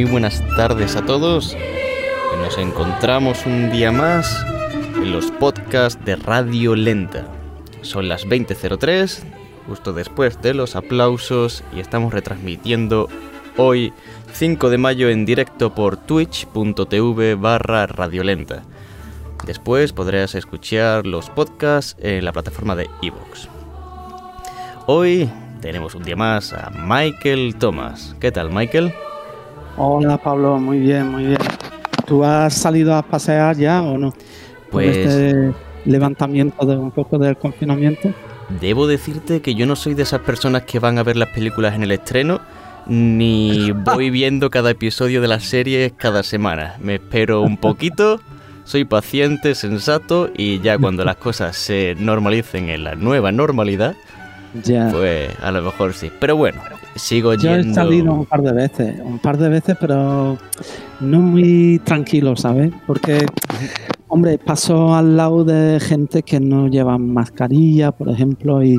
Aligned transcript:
muy 0.00 0.10
buenas 0.10 0.42
tardes 0.56 0.96
a 0.96 1.04
todos. 1.04 1.54
Nos 2.38 2.56
encontramos 2.56 3.44
un 3.44 3.70
día 3.70 3.92
más 3.92 4.46
en 4.96 5.12
los 5.12 5.30
podcasts 5.30 6.02
de 6.06 6.16
Radio 6.16 6.74
Lenta. 6.74 7.26
Son 7.82 8.08
las 8.08 8.26
20.03, 8.26 9.22
justo 9.68 9.92
después 9.92 10.40
de 10.40 10.54
los 10.54 10.74
aplausos, 10.74 11.62
y 11.76 11.80
estamos 11.80 12.14
retransmitiendo 12.14 13.10
hoy, 13.58 13.92
5 14.32 14.70
de 14.70 14.78
mayo, 14.78 15.10
en 15.10 15.26
directo 15.26 15.74
por 15.74 15.98
twitch.tv 15.98 17.34
barra 17.34 17.86
radiolenta. 17.86 18.62
Después 19.44 19.92
podrás 19.92 20.34
escuchar 20.34 21.06
los 21.06 21.28
podcasts 21.28 21.94
en 22.00 22.24
la 22.24 22.32
plataforma 22.32 22.74
de 22.74 22.88
Evox. 23.02 23.50
Hoy 24.86 25.28
tenemos 25.60 25.94
un 25.94 26.04
día 26.04 26.16
más 26.16 26.54
a 26.54 26.70
Michael 26.70 27.56
Thomas. 27.56 28.16
¿Qué 28.18 28.32
tal, 28.32 28.50
Michael? 28.50 28.94
Hola, 29.76 30.18
Pablo. 30.18 30.58
Muy 30.58 30.78
bien, 30.78 31.08
muy 31.08 31.24
bien. 31.26 31.38
¿Tú 32.06 32.24
has 32.24 32.54
salido 32.54 32.94
a 32.94 33.02
pasear 33.02 33.56
ya 33.56 33.82
o 33.82 33.96
no? 33.98 34.12
Pues... 34.70 34.96
este 34.96 35.52
levantamiento 35.86 36.66
de 36.66 36.76
un 36.76 36.90
poco 36.90 37.18
del 37.18 37.36
confinamiento. 37.38 38.12
Debo 38.60 38.86
decirte 38.86 39.40
que 39.40 39.54
yo 39.54 39.64
no 39.66 39.76
soy 39.76 39.94
de 39.94 40.02
esas 40.02 40.20
personas 40.20 40.62
que 40.64 40.78
van 40.78 40.98
a 40.98 41.02
ver 41.02 41.16
las 41.16 41.30
películas 41.30 41.74
en 41.74 41.82
el 41.84 41.92
estreno, 41.92 42.40
ni 42.86 43.70
voy 43.74 44.10
viendo 44.10 44.50
cada 44.50 44.70
episodio 44.70 45.22
de 45.22 45.28
las 45.28 45.44
series 45.44 45.92
cada 45.96 46.22
semana. 46.22 46.74
Me 46.80 46.96
espero 46.96 47.40
un 47.40 47.56
poquito, 47.56 48.20
soy 48.64 48.84
paciente, 48.84 49.54
sensato 49.54 50.28
y 50.36 50.60
ya 50.60 50.76
cuando 50.76 51.04
las 51.04 51.16
cosas 51.16 51.56
se 51.56 51.94
normalicen 51.98 52.68
en 52.68 52.84
la 52.84 52.94
nueva 52.94 53.32
normalidad, 53.32 53.94
Ya. 54.64 54.90
pues 54.92 55.30
a 55.42 55.50
lo 55.50 55.62
mejor 55.62 55.94
sí. 55.94 56.10
Pero 56.20 56.36
bueno, 56.36 56.60
sigo 56.96 57.34
Yo 57.34 57.50
he 57.54 57.58
yendo. 57.62 57.74
salido 57.74 58.12
un 58.12 58.26
par 58.26 58.42
de 58.42 58.52
veces, 58.52 59.00
un 59.04 59.18
par 59.18 59.38
de 59.38 59.48
veces, 59.48 59.76
pero 59.80 60.36
no 61.00 61.20
muy 61.20 61.80
tranquilo, 61.84 62.36
¿sabes? 62.36 62.72
Porque, 62.86 63.26
hombre, 64.08 64.38
paso 64.38 64.94
al 64.94 65.16
lado 65.16 65.44
de 65.44 65.78
gente 65.80 66.22
que 66.22 66.40
no 66.40 66.68
lleva 66.68 66.98
mascarilla, 66.98 67.92
por 67.92 68.08
ejemplo, 68.08 68.62
y, 68.62 68.78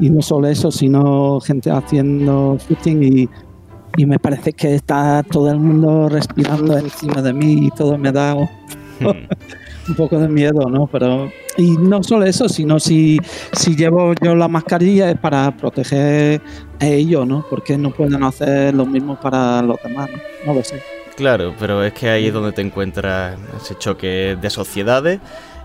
y 0.00 0.10
no 0.10 0.22
solo 0.22 0.48
eso, 0.48 0.70
sino 0.70 1.40
gente 1.40 1.70
haciendo 1.70 2.56
footing 2.66 3.02
y, 3.02 3.28
y 3.96 4.06
me 4.06 4.18
parece 4.18 4.52
que 4.52 4.74
está 4.74 5.22
todo 5.22 5.50
el 5.50 5.58
mundo 5.58 6.08
respirando 6.08 6.76
encima 6.78 7.20
de 7.22 7.32
mí 7.32 7.66
y 7.66 7.70
todo 7.70 7.98
me 7.98 8.12
da 8.12 8.34
Hmm. 9.00 9.06
un 9.88 9.94
poco 9.94 10.18
de 10.18 10.28
miedo, 10.28 10.68
¿no? 10.68 10.86
Pero 10.88 11.30
y 11.58 11.76
no 11.76 12.02
solo 12.04 12.24
eso, 12.24 12.48
sino 12.48 12.78
si, 12.78 13.18
si 13.52 13.74
llevo 13.74 14.14
yo 14.22 14.34
la 14.34 14.46
mascarilla 14.46 15.10
es 15.10 15.18
para 15.18 15.50
proteger 15.50 16.40
a 16.80 16.86
ellos, 16.86 17.26
¿no? 17.26 17.44
Porque 17.50 17.76
no 17.76 17.90
pueden 17.90 18.22
hacer 18.22 18.72
lo 18.74 18.86
mismo 18.86 19.20
para 19.20 19.60
los 19.60 19.82
demás, 19.82 20.08
¿no? 20.08 20.18
No 20.46 20.54
lo 20.54 20.64
sé. 20.64 20.80
Claro, 21.16 21.52
pero 21.58 21.82
es 21.82 21.92
que 21.94 22.08
ahí 22.08 22.28
es 22.28 22.32
donde 22.32 22.52
te 22.52 22.62
encuentras 22.62 23.36
ese 23.60 23.76
choque 23.76 24.38
de 24.40 24.50
sociedades 24.50 25.18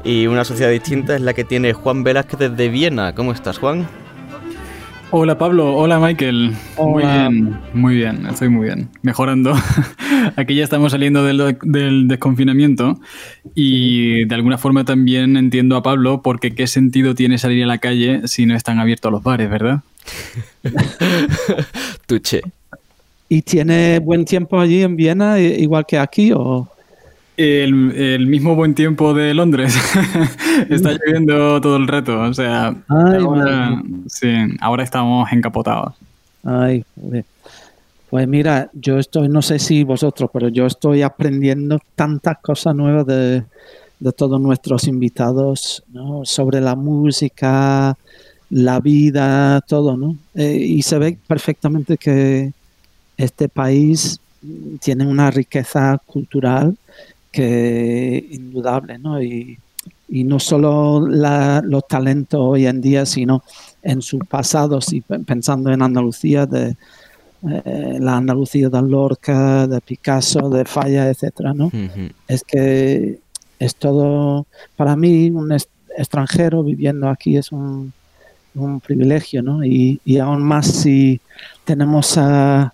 y 0.03 0.25
una 0.25 0.43
sociedad 0.43 0.71
distinta 0.71 1.15
es 1.15 1.21
la 1.21 1.33
que 1.33 1.43
tiene 1.43 1.73
Juan 1.73 2.03
Velázquez 2.03 2.39
desde 2.39 2.69
Viena. 2.69 3.13
¿Cómo 3.13 3.31
estás, 3.31 3.59
Juan? 3.59 3.87
Hola 5.15 5.37
Pablo, 5.37 5.75
hola 5.75 5.99
Michael. 5.99 6.53
Muy 6.79 7.03
Hola. 7.03 7.29
bien, 7.29 7.59
muy 7.75 7.95
bien, 7.95 8.25
estoy 8.25 8.49
muy 8.49 8.65
bien. 8.65 8.89
Mejorando. 9.03 9.53
Aquí 10.35 10.55
ya 10.55 10.63
estamos 10.63 10.91
saliendo 10.91 11.23
del, 11.23 11.55
del 11.61 12.07
desconfinamiento 12.07 12.99
y 13.53 14.25
de 14.25 14.33
alguna 14.33 14.57
forma 14.57 14.85
también 14.85 15.37
entiendo 15.37 15.75
a 15.75 15.83
Pablo 15.83 16.23
porque 16.23 16.55
qué 16.55 16.65
sentido 16.65 17.13
tiene 17.13 17.37
salir 17.37 17.63
a 17.63 17.67
la 17.67 17.77
calle 17.77 18.21
si 18.27 18.47
no 18.47 18.55
están 18.55 18.79
abiertos 18.79 19.11
los 19.11 19.21
bares, 19.21 19.51
¿verdad? 19.51 19.81
Tuche. 22.07 22.41
¿Y 23.29 23.43
tiene 23.43 23.99
buen 23.99 24.25
tiempo 24.25 24.59
allí 24.59 24.81
en 24.81 24.95
Viena, 24.95 25.39
i- 25.39 25.61
igual 25.61 25.85
que 25.87 25.99
aquí? 25.99 26.31
O... 26.33 26.67
El, 27.35 27.91
el 27.95 28.27
mismo 28.27 28.55
buen 28.55 28.75
tiempo 28.75 29.13
de 29.13 29.33
Londres. 29.33 29.75
Está 30.69 30.91
lloviendo 30.91 31.59
todo 31.61 31.77
el 31.77 31.87
rato, 31.87 32.19
o 32.19 32.33
sea, 32.33 32.75
Ay, 32.87 33.21
ahora, 33.21 33.81
sí, 34.07 34.27
ahora 34.61 34.83
estamos 34.83 35.31
encapotados. 35.31 35.93
Ay. 36.43 36.85
Pues 38.09 38.27
mira, 38.27 38.69
yo 38.73 38.99
estoy, 38.99 39.29
no 39.29 39.41
sé 39.41 39.57
si 39.57 39.83
vosotros, 39.83 40.29
pero 40.31 40.49
yo 40.49 40.67
estoy 40.67 41.01
aprendiendo 41.01 41.79
tantas 41.95 42.37
cosas 42.39 42.75
nuevas 42.75 43.07
de, 43.07 43.43
de 43.99 44.11
todos 44.11 44.39
nuestros 44.39 44.87
invitados, 44.87 45.83
¿no? 45.91 46.25
Sobre 46.25 46.61
la 46.61 46.75
música, 46.75 47.97
la 48.49 48.79
vida, 48.79 49.61
todo, 49.61 49.97
¿no? 49.97 50.15
Eh, 50.35 50.57
y 50.57 50.83
se 50.83 50.99
ve 50.99 51.17
perfectamente 51.25 51.97
que 51.97 52.51
este 53.17 53.49
país 53.49 54.19
tiene 54.81 55.07
una 55.07 55.31
riqueza 55.31 55.99
cultural 56.05 56.75
que 57.33 58.25
indudable, 58.31 58.97
¿no? 58.99 59.21
Y, 59.21 59.57
y 60.07 60.23
no 60.23 60.39
solo 60.39 61.05
la- 61.05 61.61
los 61.65 61.85
talentos 61.87 62.39
hoy 62.41 62.67
en 62.67 62.79
día, 62.79 63.05
sino 63.05 63.43
en 63.81 64.01
su 64.01 64.19
pasado, 64.19 64.79
si 64.79 65.01
pe- 65.01 65.19
pensando 65.19 65.71
en 65.71 65.81
Andalucía, 65.81 66.45
de 66.45 66.75
eh, 67.49 67.97
la 67.99 68.15
Andalucía 68.17 68.69
de 68.69 68.81
Lorca, 68.83 69.67
de 69.67 69.81
Picasso, 69.81 70.49
de 70.49 70.63
Falla, 70.63 71.09
etcétera, 71.09 71.53
¿no? 71.53 71.69
Es 72.27 72.43
que 72.43 73.19
es 73.59 73.75
todo, 73.75 74.45
para 74.77 74.95
mí, 74.95 75.29
un 75.31 75.51
extranjero 75.97 76.63
viviendo 76.63 77.09
aquí 77.09 77.35
es 77.35 77.51
un, 77.51 77.91
un 78.55 78.79
privilegio, 78.79 79.41
¿no? 79.41 79.63
Y, 79.65 79.99
y 80.05 80.19
aún 80.19 80.41
más 80.43 80.67
si 80.67 81.19
tenemos 81.65 82.17
a 82.17 82.73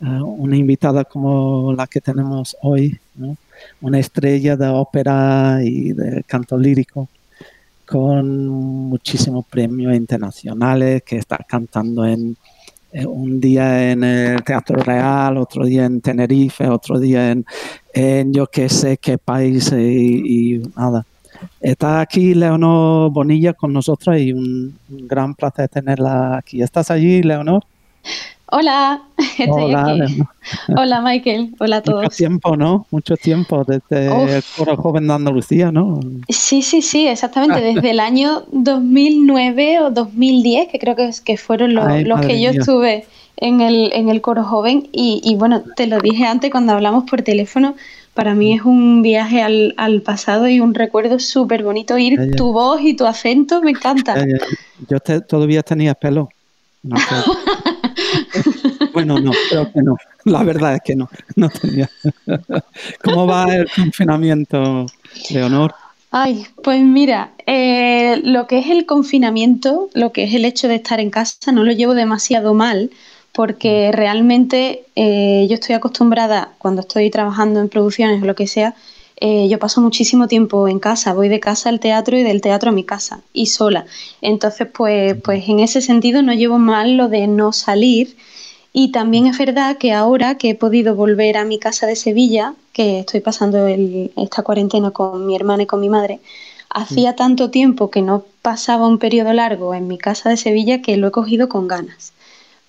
una 0.00 0.56
invitada 0.56 1.04
como 1.04 1.72
la 1.72 1.86
que 1.86 2.00
tenemos 2.00 2.56
hoy. 2.62 2.98
Una 3.80 3.98
estrella 3.98 4.56
de 4.56 4.68
ópera 4.68 5.60
y 5.62 5.92
de 5.92 6.22
canto 6.24 6.58
lírico 6.58 7.08
con 7.86 8.48
muchísimos 8.48 9.44
premios 9.46 9.94
internacionales 9.94 11.02
que 11.02 11.18
está 11.18 11.38
cantando 11.46 12.04
en 12.04 12.36
eh, 12.92 13.06
un 13.06 13.40
día 13.40 13.90
en 13.90 14.04
el 14.04 14.42
Teatro 14.42 14.76
Real, 14.82 15.36
otro 15.36 15.66
día 15.66 15.84
en 15.84 16.00
Tenerife, 16.00 16.68
otro 16.68 16.98
día 16.98 17.32
en, 17.32 18.32
yo 18.32 18.46
qué 18.46 18.68
sé 18.68 18.98
qué 18.98 19.18
país 19.18 19.72
y, 19.72 20.56
y 20.56 20.62
nada. 20.76 21.04
Está 21.60 22.00
aquí 22.00 22.34
Leonor 22.34 23.10
Bonilla 23.10 23.52
con 23.52 23.72
nosotros 23.72 24.18
y 24.18 24.32
un, 24.32 24.78
un 24.88 25.08
gran 25.08 25.34
placer 25.34 25.68
tenerla 25.68 26.38
aquí. 26.38 26.62
¿Estás 26.62 26.90
allí, 26.90 27.22
Leonor? 27.22 27.64
Hola, 28.56 29.02
estoy 29.38 29.48
Hola, 29.74 29.94
aquí. 30.04 30.18
Hola 30.76 31.00
Michael, 31.00 31.56
hola 31.58 31.76
a 31.78 31.80
Mucho 31.80 31.90
todos. 31.92 32.16
tiempo, 32.16 32.56
¿no? 32.56 32.86
Mucho 32.92 33.16
tiempo 33.16 33.64
desde 33.66 34.10
Uf. 34.10 34.30
el 34.30 34.42
Coro 34.56 34.76
Joven 34.76 35.08
de 35.08 35.12
Andalucía, 35.14 35.72
¿no? 35.72 35.98
Sí, 36.28 36.62
sí, 36.62 36.80
sí, 36.80 37.08
exactamente, 37.08 37.60
desde 37.60 37.90
el 37.90 37.98
año 37.98 38.44
2009 38.52 39.80
o 39.80 39.90
2010, 39.90 40.68
que 40.68 40.78
creo 40.78 40.94
que, 40.94 41.08
es- 41.08 41.20
que 41.20 41.36
fueron 41.36 41.74
los, 41.74 41.84
Ay, 41.84 42.04
los 42.04 42.16
madre 42.18 42.28
que 42.28 42.40
yo 42.40 42.50
mía. 42.52 42.60
estuve 42.60 43.06
en 43.38 43.60
el, 43.60 43.92
en 43.92 44.08
el 44.08 44.20
coro 44.20 44.44
joven 44.44 44.88
y, 44.92 45.20
y 45.24 45.34
bueno, 45.34 45.64
te 45.74 45.88
lo 45.88 45.98
dije 45.98 46.24
antes 46.24 46.52
cuando 46.52 46.74
hablamos 46.74 47.10
por 47.10 47.22
teléfono, 47.22 47.74
para 48.14 48.36
mí 48.36 48.52
es 48.52 48.62
un 48.62 49.02
viaje 49.02 49.42
al, 49.42 49.74
al 49.76 50.00
pasado 50.02 50.46
y 50.48 50.60
un 50.60 50.74
recuerdo 50.74 51.18
súper 51.18 51.64
bonito 51.64 51.98
ya. 51.98 52.16
tu 52.36 52.52
voz 52.52 52.80
y 52.82 52.94
tu 52.94 53.04
acento, 53.06 53.60
me 53.62 53.72
encanta. 53.72 54.24
Yo 54.88 55.00
te- 55.00 55.20
todavía 55.22 55.64
tenía 55.64 55.94
pelo. 55.94 56.28
No. 56.84 56.96
bueno, 58.92 59.18
no, 59.20 59.32
creo 59.48 59.72
que 59.72 59.82
no. 59.82 59.96
La 60.24 60.42
verdad 60.42 60.74
es 60.74 60.80
que 60.82 60.96
no, 60.96 61.08
no 61.36 61.48
tenía. 61.50 61.90
¿Cómo 63.02 63.26
va 63.26 63.54
el 63.54 63.68
confinamiento, 63.74 64.86
Leonor? 65.30 65.74
Ay, 66.10 66.46
pues 66.62 66.80
mira, 66.80 67.32
eh, 67.46 68.20
lo 68.22 68.46
que 68.46 68.58
es 68.58 68.70
el 68.70 68.86
confinamiento, 68.86 69.88
lo 69.94 70.12
que 70.12 70.24
es 70.24 70.34
el 70.34 70.44
hecho 70.44 70.68
de 70.68 70.76
estar 70.76 71.00
en 71.00 71.10
casa, 71.10 71.50
no 71.50 71.64
lo 71.64 71.72
llevo 71.72 71.94
demasiado 71.94 72.54
mal, 72.54 72.90
porque 73.32 73.90
realmente 73.92 74.84
eh, 74.94 75.46
yo 75.48 75.54
estoy 75.54 75.74
acostumbrada, 75.74 76.52
cuando 76.58 76.82
estoy 76.82 77.10
trabajando 77.10 77.60
en 77.60 77.68
producciones 77.68 78.22
o 78.22 78.26
lo 78.26 78.36
que 78.36 78.46
sea, 78.46 78.76
eh, 79.16 79.48
yo 79.48 79.58
paso 79.58 79.80
muchísimo 79.80 80.28
tiempo 80.28 80.68
en 80.68 80.78
casa, 80.80 81.14
voy 81.14 81.28
de 81.28 81.40
casa 81.40 81.68
al 81.68 81.80
teatro 81.80 82.18
y 82.18 82.22
del 82.22 82.40
teatro 82.40 82.70
a 82.70 82.72
mi 82.72 82.84
casa, 82.84 83.20
y 83.32 83.46
sola. 83.46 83.86
Entonces, 84.20 84.68
pues, 84.72 85.16
pues 85.22 85.48
en 85.48 85.60
ese 85.60 85.80
sentido 85.80 86.22
no 86.22 86.32
llevo 86.34 86.58
mal 86.58 86.96
lo 86.96 87.08
de 87.08 87.26
no 87.26 87.52
salir. 87.52 88.16
Y 88.72 88.90
también 88.90 89.26
es 89.26 89.38
verdad 89.38 89.78
que 89.78 89.92
ahora 89.92 90.36
que 90.36 90.50
he 90.50 90.54
podido 90.56 90.96
volver 90.96 91.36
a 91.36 91.44
mi 91.44 91.58
casa 91.60 91.86
de 91.86 91.94
Sevilla, 91.96 92.54
que 92.72 93.00
estoy 93.00 93.20
pasando 93.20 93.66
el- 93.68 94.10
esta 94.16 94.42
cuarentena 94.42 94.90
con 94.90 95.26
mi 95.26 95.36
hermana 95.36 95.62
y 95.62 95.66
con 95.66 95.80
mi 95.80 95.88
madre, 95.88 96.20
hacía 96.70 97.14
tanto 97.14 97.50
tiempo 97.50 97.90
que 97.90 98.02
no 98.02 98.24
pasaba 98.42 98.88
un 98.88 98.98
periodo 98.98 99.32
largo 99.32 99.74
en 99.74 99.86
mi 99.86 99.96
casa 99.98 100.28
de 100.30 100.36
Sevilla 100.36 100.82
que 100.82 100.96
lo 100.96 101.06
he 101.08 101.12
cogido 101.12 101.48
con 101.48 101.68
ganas. 101.68 102.13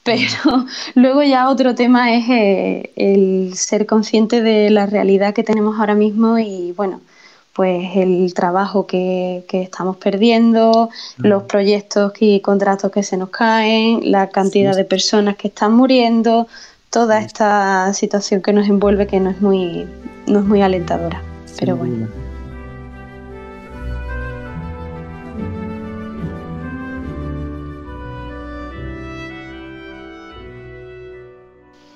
Pero 0.06 0.66
luego 0.96 1.24
ya 1.24 1.50
otro 1.50 1.76
tema 1.76 2.14
es 2.16 2.26
eh, 2.30 2.92
el 2.96 3.56
ser 3.56 3.86
consciente 3.86 4.42
de 4.42 4.70
la 4.70 4.86
realidad 4.86 5.34
que 5.34 5.44
tenemos 5.44 5.80
ahora 5.80 5.96
mismo 5.96 6.38
y 6.40 6.72
bueno, 6.74 7.02
pues 7.54 7.96
el 7.96 8.34
trabajo 8.34 8.86
que, 8.86 9.46
que 9.48 9.62
estamos 9.64 9.98
perdiendo, 9.98 10.90
los 11.18 11.44
proyectos 11.44 12.14
y 12.20 12.40
contratos 12.42 12.92
que 12.92 13.02
se 13.02 13.18
nos 13.18 13.30
caen, 13.30 14.12
la 14.12 14.30
cantidad 14.30 14.74
Sí. 14.74 14.78
de 14.78 14.86
personas 14.86 15.38
que 15.38 15.48
están 15.48 15.74
muriendo, 15.74 16.48
toda 16.90 17.20
esta 17.20 17.94
situación 17.94 18.42
que 18.42 18.54
nos 18.54 18.68
envuelve 18.68 19.08
que 19.08 19.20
no 19.20 19.30
es 19.32 19.42
muy, 19.42 19.88
no 20.28 20.40
es 20.40 20.46
muy 20.46 20.62
alentadora. 20.62 21.22
Pero 21.58 21.78
bueno. 21.78 22.25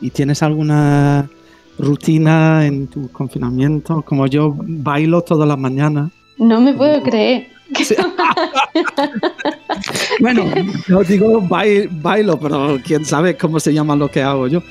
¿Y 0.01 0.09
tienes 0.11 0.41
alguna 0.43 1.29
rutina 1.77 2.65
en 2.65 2.87
tu 2.87 3.11
confinamiento? 3.11 4.01
Como 4.01 4.27
yo 4.27 4.55
bailo 4.57 5.21
toda 5.21 5.45
la 5.45 5.57
mañana. 5.57 6.09
No 6.37 6.61
me 6.61 6.73
puedo 6.73 7.03
creer. 7.03 7.47
bueno, 10.19 10.45
no 10.87 11.03
digo 11.03 11.39
bailo, 11.41 12.39
pero 12.39 12.79
quién 12.83 13.05
sabe 13.05 13.37
cómo 13.37 13.59
se 13.59 13.71
llama 13.73 13.95
lo 13.95 14.09
que 14.09 14.23
hago 14.23 14.47
yo. 14.47 14.63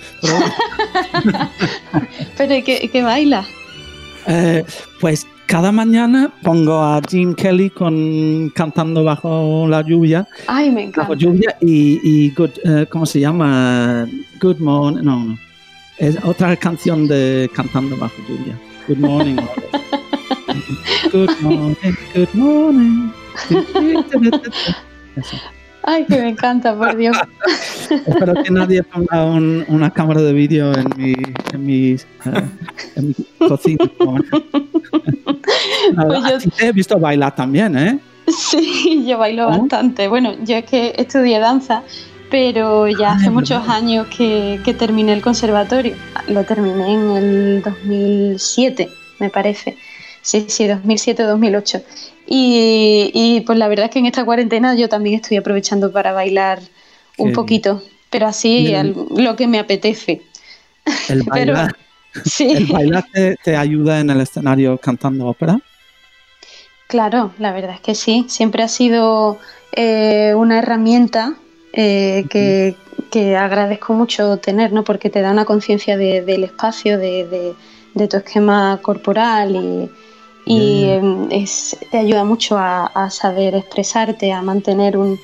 Pero, 2.36 2.64
¿qué, 2.64 3.02
baila? 3.02 3.46
Eh, 4.26 4.64
pues 5.00 5.26
cada 5.48 5.72
mañana 5.72 6.30
pongo 6.42 6.78
a 6.78 7.00
Jim 7.08 7.34
Kelly 7.34 7.70
con 7.70 8.50
cantando 8.54 9.02
bajo 9.02 9.66
la 9.66 9.80
lluvia. 9.80 10.28
Ay, 10.46 10.70
me 10.70 10.82
encanta. 10.82 11.00
Bajo 11.00 11.14
lluvia 11.14 11.56
y, 11.60 12.32
eh, 12.36 12.86
¿cómo 12.90 13.06
se 13.06 13.18
llama? 13.18 14.06
Good 14.40 14.58
Morning. 14.58 15.02
No, 15.02 15.24
no. 15.24 15.38
Es 15.96 16.16
otra 16.22 16.54
canción 16.56 17.08
de 17.08 17.50
cantando 17.54 17.96
bajo 17.96 18.14
lluvia. 18.28 18.58
Good 18.86 18.98
Morning. 18.98 19.36
Good 21.12 21.40
morning, 21.40 21.74
good 22.14 22.34
morning. 22.34 23.12
Ay, 25.82 26.04
que 26.04 26.20
me 26.20 26.30
encanta, 26.30 26.76
por 26.76 26.96
Dios. 26.96 27.16
Espero 27.90 28.34
que 28.42 28.50
nadie 28.50 28.82
ponga 28.82 29.24
una 29.24 29.90
cámara 29.90 30.20
de 30.20 30.32
vídeo 30.32 30.72
en 30.74 30.88
mi, 30.96 31.14
en 31.52 31.66
mi, 31.66 31.92
eh, 31.92 32.48
en 32.96 33.08
mi 33.08 33.14
cocina. 33.48 33.84
Pues 35.94 36.44
yo... 36.44 36.50
Te 36.50 36.66
he 36.66 36.72
visto 36.72 36.98
bailar 36.98 37.34
también, 37.34 37.76
¿eh? 37.76 37.98
Sí, 38.28 39.04
yo 39.06 39.18
bailo 39.18 39.46
bastante. 39.46 40.08
Bueno, 40.08 40.34
yo 40.44 40.56
es 40.56 40.64
que 40.64 40.94
estudié 40.98 41.38
danza, 41.38 41.82
pero 42.30 42.86
ya 42.88 43.12
hace 43.12 43.30
muchos 43.30 43.66
años 43.68 44.06
que, 44.08 44.60
que 44.64 44.74
terminé 44.74 45.12
el 45.12 45.22
conservatorio. 45.22 45.94
Lo 46.28 46.44
terminé 46.44 46.94
en 46.94 47.10
el 47.10 47.62
2007, 47.62 48.88
me 49.18 49.30
parece. 49.30 49.78
Sí, 50.22 50.44
sí, 50.48 50.64
2007-2008. 50.64 51.82
Y, 52.26 53.10
y, 53.14 53.40
pues 53.40 53.58
la 53.58 53.68
verdad 53.68 53.86
es 53.86 53.90
que 53.90 54.00
en 54.00 54.06
esta 54.06 54.24
cuarentena 54.24 54.74
yo 54.74 54.88
también 54.88 55.16
estoy 55.16 55.38
aprovechando 55.38 55.90
para 55.90 56.12
bailar 56.12 56.60
un 57.16 57.32
poquito, 57.32 57.82
pero 58.10 58.26
así 58.26 58.74
lo 59.16 59.36
que 59.36 59.46
me 59.46 59.58
apetece. 59.58 60.20
El 61.08 61.22
bailar, 61.24 61.74
sí. 62.24 62.52
¿El 62.52 62.66
bailar 62.66 63.04
te, 63.42 63.56
ayuda 63.56 64.00
en 64.00 64.10
el 64.10 64.20
escenario 64.20 64.78
cantando 64.78 65.26
ópera? 65.26 65.60
Claro, 66.86 67.32
la 67.38 67.52
verdad 67.52 67.74
es 67.74 67.80
que 67.80 67.94
sí. 67.94 68.26
Siempre 68.28 68.62
ha 68.62 68.68
sido 68.68 69.38
eh, 69.72 70.32
una 70.34 70.58
herramienta 70.58 71.34
eh, 71.72 72.26
que, 72.30 73.36
agradezco 73.36 73.92
mucho 73.94 74.38
tener, 74.38 74.72
¿no? 74.72 74.84
Porque 74.84 75.10
te 75.10 75.20
da 75.20 75.32
una 75.32 75.44
conciencia 75.44 75.96
del 75.96 76.44
espacio, 76.44 76.98
de, 76.98 77.54
de, 77.94 78.08
tu 78.08 78.16
esquema 78.16 78.78
corporal 78.82 79.56
y, 79.56 79.90
y 80.48 80.84
em, 80.84 81.28
es, 81.30 81.76
te 81.90 81.98
ayuda 81.98 82.24
mucho 82.24 82.56
a, 82.58 83.10
saber 83.10 83.54
expresarte, 83.54 84.32
a 84.32 84.40
mantener 84.40 84.96
un, 84.96 85.18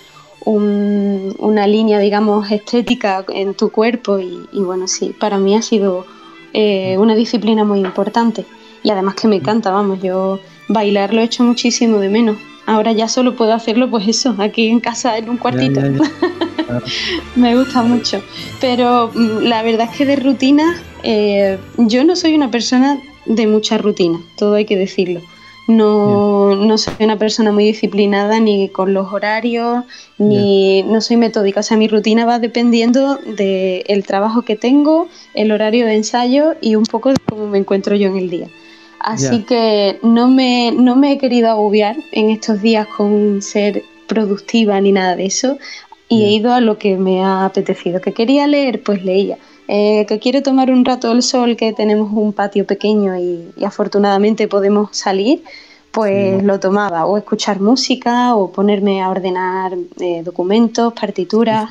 una 0.44 1.66
línea, 1.66 1.98
digamos, 1.98 2.50
estética 2.50 3.24
en 3.28 3.54
tu 3.54 3.70
cuerpo 3.70 4.18
y, 4.18 4.46
bueno, 4.52 4.86
sí, 4.86 5.14
para 5.18 5.38
mí 5.38 5.56
ha 5.56 5.62
sido 5.62 6.04
eh, 6.54 6.96
una 6.98 7.14
disciplina 7.14 7.64
muy 7.64 7.80
importante 7.80 8.46
y 8.82 8.90
además 8.90 9.14
que 9.14 9.28
me 9.28 9.36
encanta, 9.36 9.70
vamos, 9.70 10.00
yo 10.02 10.40
bailar 10.68 11.12
lo 11.12 11.20
he 11.20 11.24
hecho 11.24 11.42
muchísimo 11.42 11.98
de 11.98 12.08
menos. 12.08 12.36
Ahora 12.66 12.92
ya 12.92 13.08
solo 13.08 13.36
puedo 13.36 13.52
hacerlo, 13.52 13.90
pues 13.90 14.08
eso, 14.08 14.34
aquí 14.38 14.68
en 14.68 14.80
casa, 14.80 15.18
en 15.18 15.28
un 15.28 15.36
cuartito. 15.36 15.80
me 17.36 17.56
gusta 17.56 17.82
mucho. 17.82 18.22
Pero 18.60 19.10
mm, 19.14 19.40
la 19.42 19.62
verdad 19.62 19.88
es 19.90 19.98
que 19.98 20.06
de 20.06 20.16
rutina, 20.16 20.80
eh, 21.02 21.58
yo 21.76 22.04
no 22.04 22.16
soy 22.16 22.34
una 22.34 22.50
persona 22.50 22.98
de 23.26 23.46
mucha 23.46 23.76
rutina, 23.76 24.18
todo 24.36 24.54
hay 24.54 24.64
que 24.64 24.76
decirlo. 24.76 25.20
No, 25.66 26.54
no, 26.56 26.76
soy 26.76 26.92
una 27.00 27.18
persona 27.18 27.50
muy 27.50 27.64
disciplinada 27.64 28.38
ni 28.38 28.68
con 28.68 28.92
los 28.92 29.12
horarios, 29.12 29.84
ni 30.18 30.82
no 30.82 31.00
soy 31.00 31.16
metódica. 31.16 31.60
O 31.60 31.62
sea, 31.62 31.76
mi 31.76 31.88
rutina 31.88 32.26
va 32.26 32.38
dependiendo 32.38 33.16
del 33.16 34.04
trabajo 34.04 34.42
que 34.42 34.56
tengo, 34.56 35.08
el 35.34 35.52
horario 35.52 35.86
de 35.86 35.94
ensayo 35.94 36.54
y 36.60 36.74
un 36.74 36.84
poco 36.84 37.10
de 37.10 37.16
cómo 37.28 37.46
me 37.46 37.58
encuentro 37.58 37.96
yo 37.96 38.08
en 38.08 38.16
el 38.16 38.30
día. 38.30 38.48
Así 39.00 39.42
que 39.42 39.98
no 40.02 40.28
me, 40.28 40.72
no 40.72 40.96
me 40.96 41.12
he 41.12 41.18
querido 41.18 41.50
agobiar 41.50 41.96
en 42.12 42.30
estos 42.30 42.62
días 42.62 42.86
con 42.86 43.42
ser 43.42 43.82
productiva 44.06 44.80
ni 44.80 44.92
nada 44.92 45.16
de 45.16 45.26
eso 45.26 45.58
y 46.08 46.24
he 46.24 46.30
ido 46.30 46.52
a 46.52 46.60
lo 46.60 46.78
que 46.78 46.96
me 46.96 47.22
ha 47.22 47.44
apetecido. 47.44 48.00
Que 48.00 48.12
quería 48.12 48.46
leer, 48.46 48.82
pues 48.82 49.04
leía 49.04 49.38
eh, 49.66 50.04
que 50.06 50.18
quiere 50.18 50.42
tomar 50.42 50.70
un 50.70 50.84
rato 50.84 51.08
del 51.08 51.22
sol, 51.22 51.56
que 51.56 51.72
tenemos 51.72 52.12
un 52.12 52.32
patio 52.32 52.66
pequeño 52.66 53.16
y, 53.16 53.52
afortunadamente 53.64 54.46
podemos 54.46 54.96
salir, 54.96 55.42
pues 55.90 56.42
lo 56.42 56.58
tomaba, 56.58 57.06
o 57.06 57.16
escuchar 57.16 57.60
música, 57.60 58.34
o 58.34 58.50
ponerme 58.50 59.00
a 59.00 59.08
ordenar 59.08 59.72
eh, 60.00 60.22
documentos, 60.24 60.92
partituras, 60.92 61.70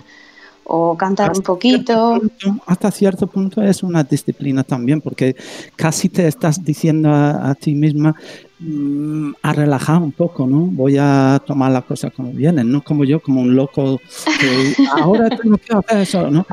o 0.66 0.95
cantar 0.98 1.34
un 1.36 1.42
poquito. 1.44 2.22
hasta 2.66 2.90
cierto 2.90 3.28
punto 3.28 3.62
es 3.62 3.84
una 3.84 4.04
disciplina 4.04 4.63
también, 4.63 5.01
porque 5.01 5.36
casi 5.75 6.10
te 6.10 6.28
estás 6.28 6.63
diciendo 6.63 7.10
a, 7.12 7.54
ti 7.56 7.75
misma 7.75 8.16
mm, 8.60 9.34
a 9.42 9.54
relajar 9.54 10.01
un 10.01 10.13
poco, 10.13 10.48
¿no? 10.48 10.60
Voy 10.60 10.98
a 10.98 11.42
tomar 11.45 11.72
las 11.72 11.84
cosas 11.84 12.13
como 12.13 12.31
vienen, 12.31 12.72
no 12.72 12.81
como 12.81 13.04
yo, 13.04 13.19
como 13.19 13.42
un 13.42 13.56
loco 13.56 14.00
que 14.40 14.74
ahora 14.92 15.30
tengo 15.30 15.57
que 15.57 15.75
hacer 15.75 15.98
eso, 16.00 16.31
¿no? 16.31 16.45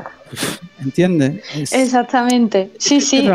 ¿Entiendes? 0.79 1.41
Exactamente, 1.71 2.71
sí, 2.77 3.01
sí. 3.01 3.29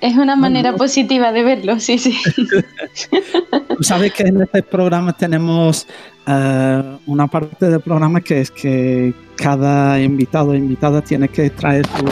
es 0.00 0.16
una 0.16 0.36
manera 0.36 0.74
positiva 0.74 1.32
de 1.32 1.42
verlo, 1.42 1.80
sí, 1.80 1.98
sí. 1.98 2.16
Sabes 3.80 4.12
que 4.12 4.24
en 4.24 4.42
este 4.42 4.62
programa 4.62 5.12
tenemos 5.12 5.86
eh, 6.26 6.98
una 7.06 7.26
parte 7.26 7.68
del 7.68 7.80
programa 7.80 8.20
que 8.20 8.40
es 8.40 8.50
que 8.50 9.14
cada 9.36 10.00
invitado 10.00 10.50
o 10.50 10.54
invitada 10.54 11.02
tiene 11.02 11.28
que 11.28 11.50
traer 11.50 11.86
su 11.86 12.06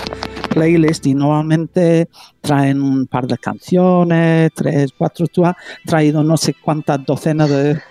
playlist 0.50 1.06
y 1.06 1.14
normalmente 1.14 2.08
traen 2.40 2.80
un 2.80 3.06
par 3.06 3.26
de 3.26 3.38
canciones, 3.38 4.52
tres, 4.54 4.92
cuatro. 4.96 5.26
Tú 5.26 5.44
has 5.44 5.56
traído 5.84 6.22
no 6.22 6.36
sé 6.36 6.54
cuántas 6.54 7.04
docenas 7.04 7.50
de... 7.50 7.80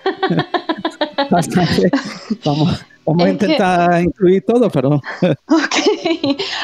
Vamos 2.45 2.85
Vamos 3.05 3.25
a 3.25 3.29
intentar 3.29 4.01
incluir 4.01 4.43
todo, 4.45 4.69
pero... 4.69 5.01
Ok, 5.47 5.75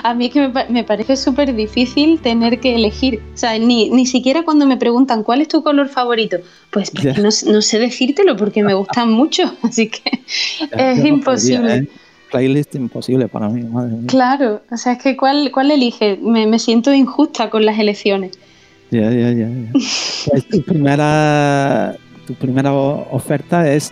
a 0.03 0.13
mí 0.13 0.27
es 0.27 0.31
que 0.31 0.51
me, 0.69 0.83
parece 0.83 1.15
súper 1.15 1.53
difícil 1.53 2.19
tener 2.21 2.59
que 2.59 2.75
elegir. 2.75 3.21
O 3.33 3.37
sea, 3.37 3.57
ni, 3.57 3.89
ni 3.89 4.05
siquiera 4.05 4.43
cuando 4.43 4.65
me 4.65 4.77
preguntan 4.77 5.23
cuál 5.23 5.41
es 5.41 5.47
tu 5.47 5.63
color 5.63 5.89
favorito, 5.89 6.37
pues 6.71 6.93
no, 6.93 7.29
no, 7.51 7.61
sé 7.61 7.79
decírtelo 7.79 8.35
porque 8.37 8.63
me 8.63 8.73
gustan 8.73 9.11
mucho, 9.19 9.53
así 9.63 9.89
que 9.89 10.21
es 10.71 11.05
imposible. 11.05 11.75
¿eh? 11.75 11.87
Playlist 12.31 12.75
imposible 12.75 13.27
para 13.27 13.49
mí, 13.49 13.63
madre 13.63 13.95
mía. 13.95 14.07
Claro, 14.07 14.61
o 14.71 14.77
sea, 14.77 14.93
es 14.93 15.03
que 15.03 15.17
¿cuál, 15.17 15.51
cuál 15.51 15.71
elige? 15.71 16.17
Me, 16.21 16.45
me 16.47 16.59
siento 16.59 16.93
injusta 16.93 17.49
con 17.49 17.65
las 17.65 17.79
elecciones. 17.79 18.37
Ya, 18.91 19.11
ya, 19.11 19.31
ya. 19.31 19.47
Pues 20.29 20.47
tu 20.47 20.61
primera, 20.61 21.95
tu 22.27 22.33
primera 22.35 22.73
oferta 22.73 23.71
es 23.71 23.91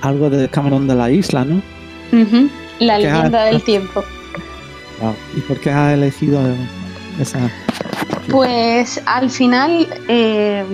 algo 0.00 0.30
de 0.30 0.48
Camarón 0.48 0.86
de 0.86 0.94
la 0.94 1.10
Isla, 1.10 1.44
¿no? 1.44 1.62
La 2.78 2.98
leyenda 2.98 3.44
del 3.44 3.62
tiempo. 3.62 4.04
¿Y 5.36 5.40
por 5.40 5.60
qué 5.60 5.70
has 5.70 5.94
elegido 5.94 6.40
esa? 7.20 7.50
Pues 8.30 9.00
al 9.06 9.30
final 9.30 9.86
eh, 10.08 10.64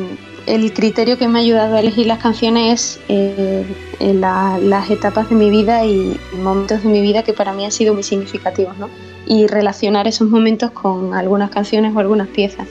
el 0.46 0.72
criterio 0.72 1.18
que 1.18 1.28
me 1.28 1.38
ha 1.38 1.42
ayudado 1.42 1.76
a 1.76 1.80
elegir 1.80 2.06
las 2.06 2.18
canciones 2.18 2.98
es 3.08 3.66
eh, 3.98 4.14
las 4.14 4.90
etapas 4.90 5.28
de 5.28 5.36
mi 5.36 5.50
vida 5.50 5.84
y 5.84 6.18
momentos 6.42 6.82
de 6.82 6.88
mi 6.88 7.00
vida 7.00 7.22
que 7.22 7.32
para 7.32 7.52
mí 7.52 7.64
han 7.64 7.72
sido 7.72 7.94
muy 7.94 8.02
significativos, 8.02 8.76
¿no? 8.78 8.88
Y 9.26 9.46
relacionar 9.46 10.08
esos 10.08 10.28
momentos 10.28 10.70
con 10.72 11.14
algunas 11.14 11.50
canciones 11.50 11.94
o 11.94 11.98
algunas 11.98 12.28
piezas. 12.28 12.66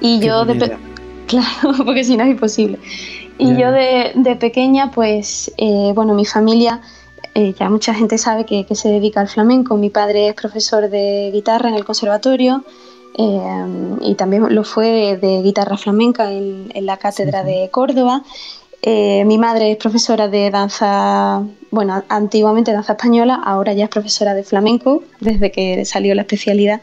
Y 0.00 0.20
yo 0.20 0.44
de 0.44 0.76
claro, 1.26 1.84
porque 1.84 2.04
si 2.04 2.16
no 2.16 2.24
es 2.24 2.30
imposible. 2.30 2.78
Y 3.38 3.54
yo 3.56 3.70
de, 3.70 4.12
de, 4.14 4.36
pequeña, 4.36 4.90
pues, 4.90 5.52
eh, 5.58 5.92
bueno, 5.94 6.14
mi 6.14 6.24
familia 6.24 6.80
eh, 7.38 7.52
ya 7.52 7.68
mucha 7.68 7.92
gente 7.92 8.16
sabe 8.16 8.46
que, 8.46 8.64
se 8.74 8.88
dedica 8.88 9.20
al 9.20 9.28
flamenco. 9.28 9.76
Mi 9.76 9.90
padre 9.90 10.28
es 10.28 10.34
profesor 10.34 10.88
de 10.88 11.30
guitarra 11.34 11.68
en 11.68 11.74
el 11.74 11.84
conservatorio 11.84 12.64
eh, 13.18 13.64
y 14.00 14.14
también 14.14 14.54
lo 14.54 14.64
fue 14.64 15.18
de, 15.18 15.42
guitarra 15.42 15.76
flamenca 15.76 16.32
en, 16.32 16.70
la 16.86 16.96
cátedra 16.96 17.44
de 17.44 17.68
Córdoba. 17.70 18.22
Eh, 18.80 19.22
mi 19.26 19.36
madre 19.36 19.72
es 19.72 19.76
profesora 19.76 20.28
de 20.28 20.50
danza, 20.50 21.42
bueno, 21.70 22.02
antiguamente 22.08 22.72
danza 22.72 22.94
española, 22.94 23.34
ahora 23.44 23.74
ya 23.74 23.84
es 23.84 23.90
profesora 23.90 24.32
de 24.32 24.42
flamenco, 24.42 25.02
desde 25.20 25.52
que 25.52 25.84
salió 25.84 26.14
la 26.14 26.22
especialidad 26.22 26.80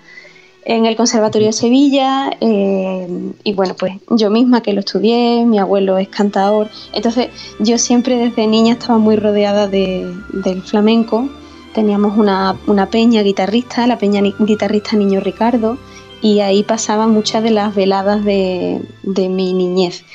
en 0.65 0.85
el 0.85 0.95
Conservatorio 0.95 1.47
de 1.47 1.53
Sevilla 1.53 2.31
eh, 2.39 3.07
y 3.43 3.53
bueno, 3.53 3.75
pues 3.75 3.95
yo 4.09 4.29
misma 4.29 4.61
que 4.61 4.73
lo 4.73 4.79
estudié, 4.79 5.45
mi 5.45 5.59
abuelo 5.59 5.97
es 5.97 6.07
cantador, 6.07 6.69
entonces 6.93 7.29
yo 7.59 7.77
siempre 7.77 8.17
desde 8.17 8.47
niña 8.47 8.73
estaba 8.73 8.97
muy 8.97 9.15
rodeada 9.15 9.67
del 9.67 10.61
flamenco, 10.65 11.29
teníamos 11.73 12.17
una, 12.17 12.87
peña 12.89 13.21
guitarrista, 13.23 13.87
la 13.87 13.97
peña 13.97 14.21
guitarrista 14.39 14.95
Niño 14.95 15.19
Ricardo, 15.19 15.77
y 16.21 16.39
ahí 16.39 16.63
pasaban 16.63 17.11
muchas 17.11 17.43
de 17.43 17.51
las 17.51 17.75
veladas 17.75 18.23
de, 18.23 18.81
de 19.03 19.27
mi 19.27 19.53
niñez. 19.53 20.05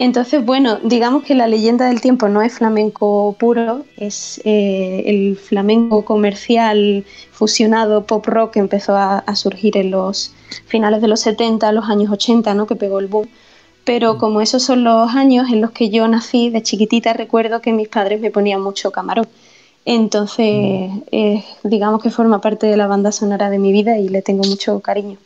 Entonces, 0.00 0.42
bueno, 0.42 0.78
digamos 0.82 1.24
que 1.24 1.34
la 1.34 1.46
leyenda 1.46 1.86
del 1.88 2.00
tiempo 2.00 2.30
no 2.30 2.40
es 2.40 2.54
flamenco 2.54 3.36
puro, 3.38 3.84
es 3.98 4.40
eh, 4.46 5.02
el 5.04 5.36
flamenco 5.36 6.06
comercial 6.06 7.04
fusionado 7.32 8.06
pop 8.06 8.24
rock 8.26 8.52
que 8.54 8.60
empezó 8.60 8.96
a, 8.96 9.22
surgir 9.34 9.76
en 9.76 9.90
los 9.90 10.32
finales 10.64 11.02
de 11.02 11.08
los 11.08 11.20
70, 11.20 11.70
los 11.72 11.90
años 11.90 12.10
80, 12.10 12.54
¿no? 12.54 12.66
que 12.66 12.76
pegó 12.76 12.98
el 12.98 13.08
boom. 13.08 13.28
Pero 13.84 14.14
mm. 14.14 14.18
como 14.18 14.40
esos 14.40 14.62
son 14.62 14.84
los 14.84 15.14
años 15.14 15.50
en 15.52 15.60
los 15.60 15.72
que 15.72 15.90
yo 15.90 16.08
nací, 16.08 16.48
de 16.48 16.62
chiquitita 16.62 17.12
recuerdo 17.12 17.60
que 17.60 17.74
mis 17.74 17.88
padres 17.88 18.22
me 18.22 18.30
ponían 18.30 18.62
mucho 18.62 18.92
camarón. 18.92 19.28
Entonces, 19.84 20.90
mm. 20.92 21.02
eh, 21.12 21.44
digamos 21.62 22.02
que 22.02 22.08
forma 22.08 22.40
parte 22.40 22.66
de 22.66 22.78
la 22.78 22.86
banda 22.86 23.12
sonora 23.12 23.50
de 23.50 23.58
mi 23.58 23.70
vida 23.70 23.98
y 23.98 24.08
le 24.08 24.22
tengo 24.22 24.44
mucho 24.44 24.80
cariño. 24.80 25.18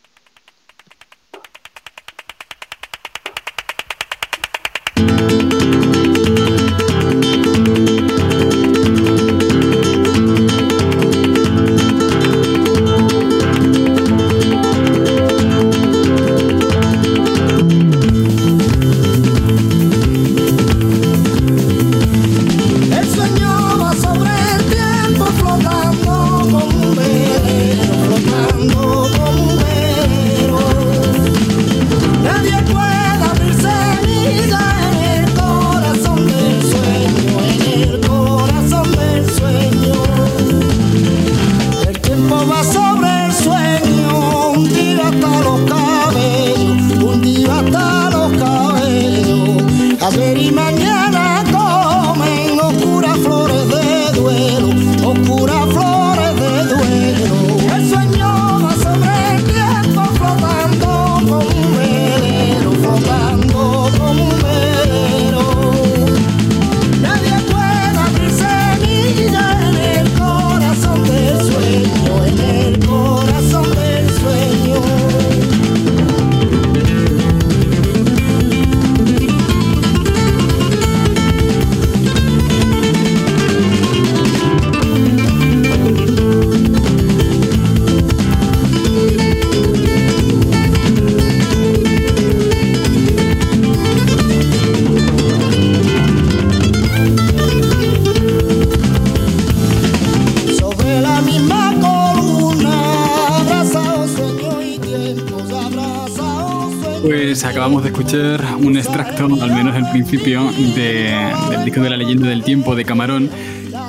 Acabamos 107.75 107.83
de 107.83 107.91
escuchar 107.91 108.57
un 108.65 108.77
extracto, 108.77 109.25
al 109.25 109.53
menos 109.53 109.75
el 109.75 109.91
principio, 109.91 110.49
del 110.77 111.65
disco 111.65 111.81
de 111.81 111.91
la 111.91 111.97
leyenda 111.97 112.29
del 112.29 112.45
tiempo 112.45 112.77
de 112.77 112.85
Camarón. 112.85 113.29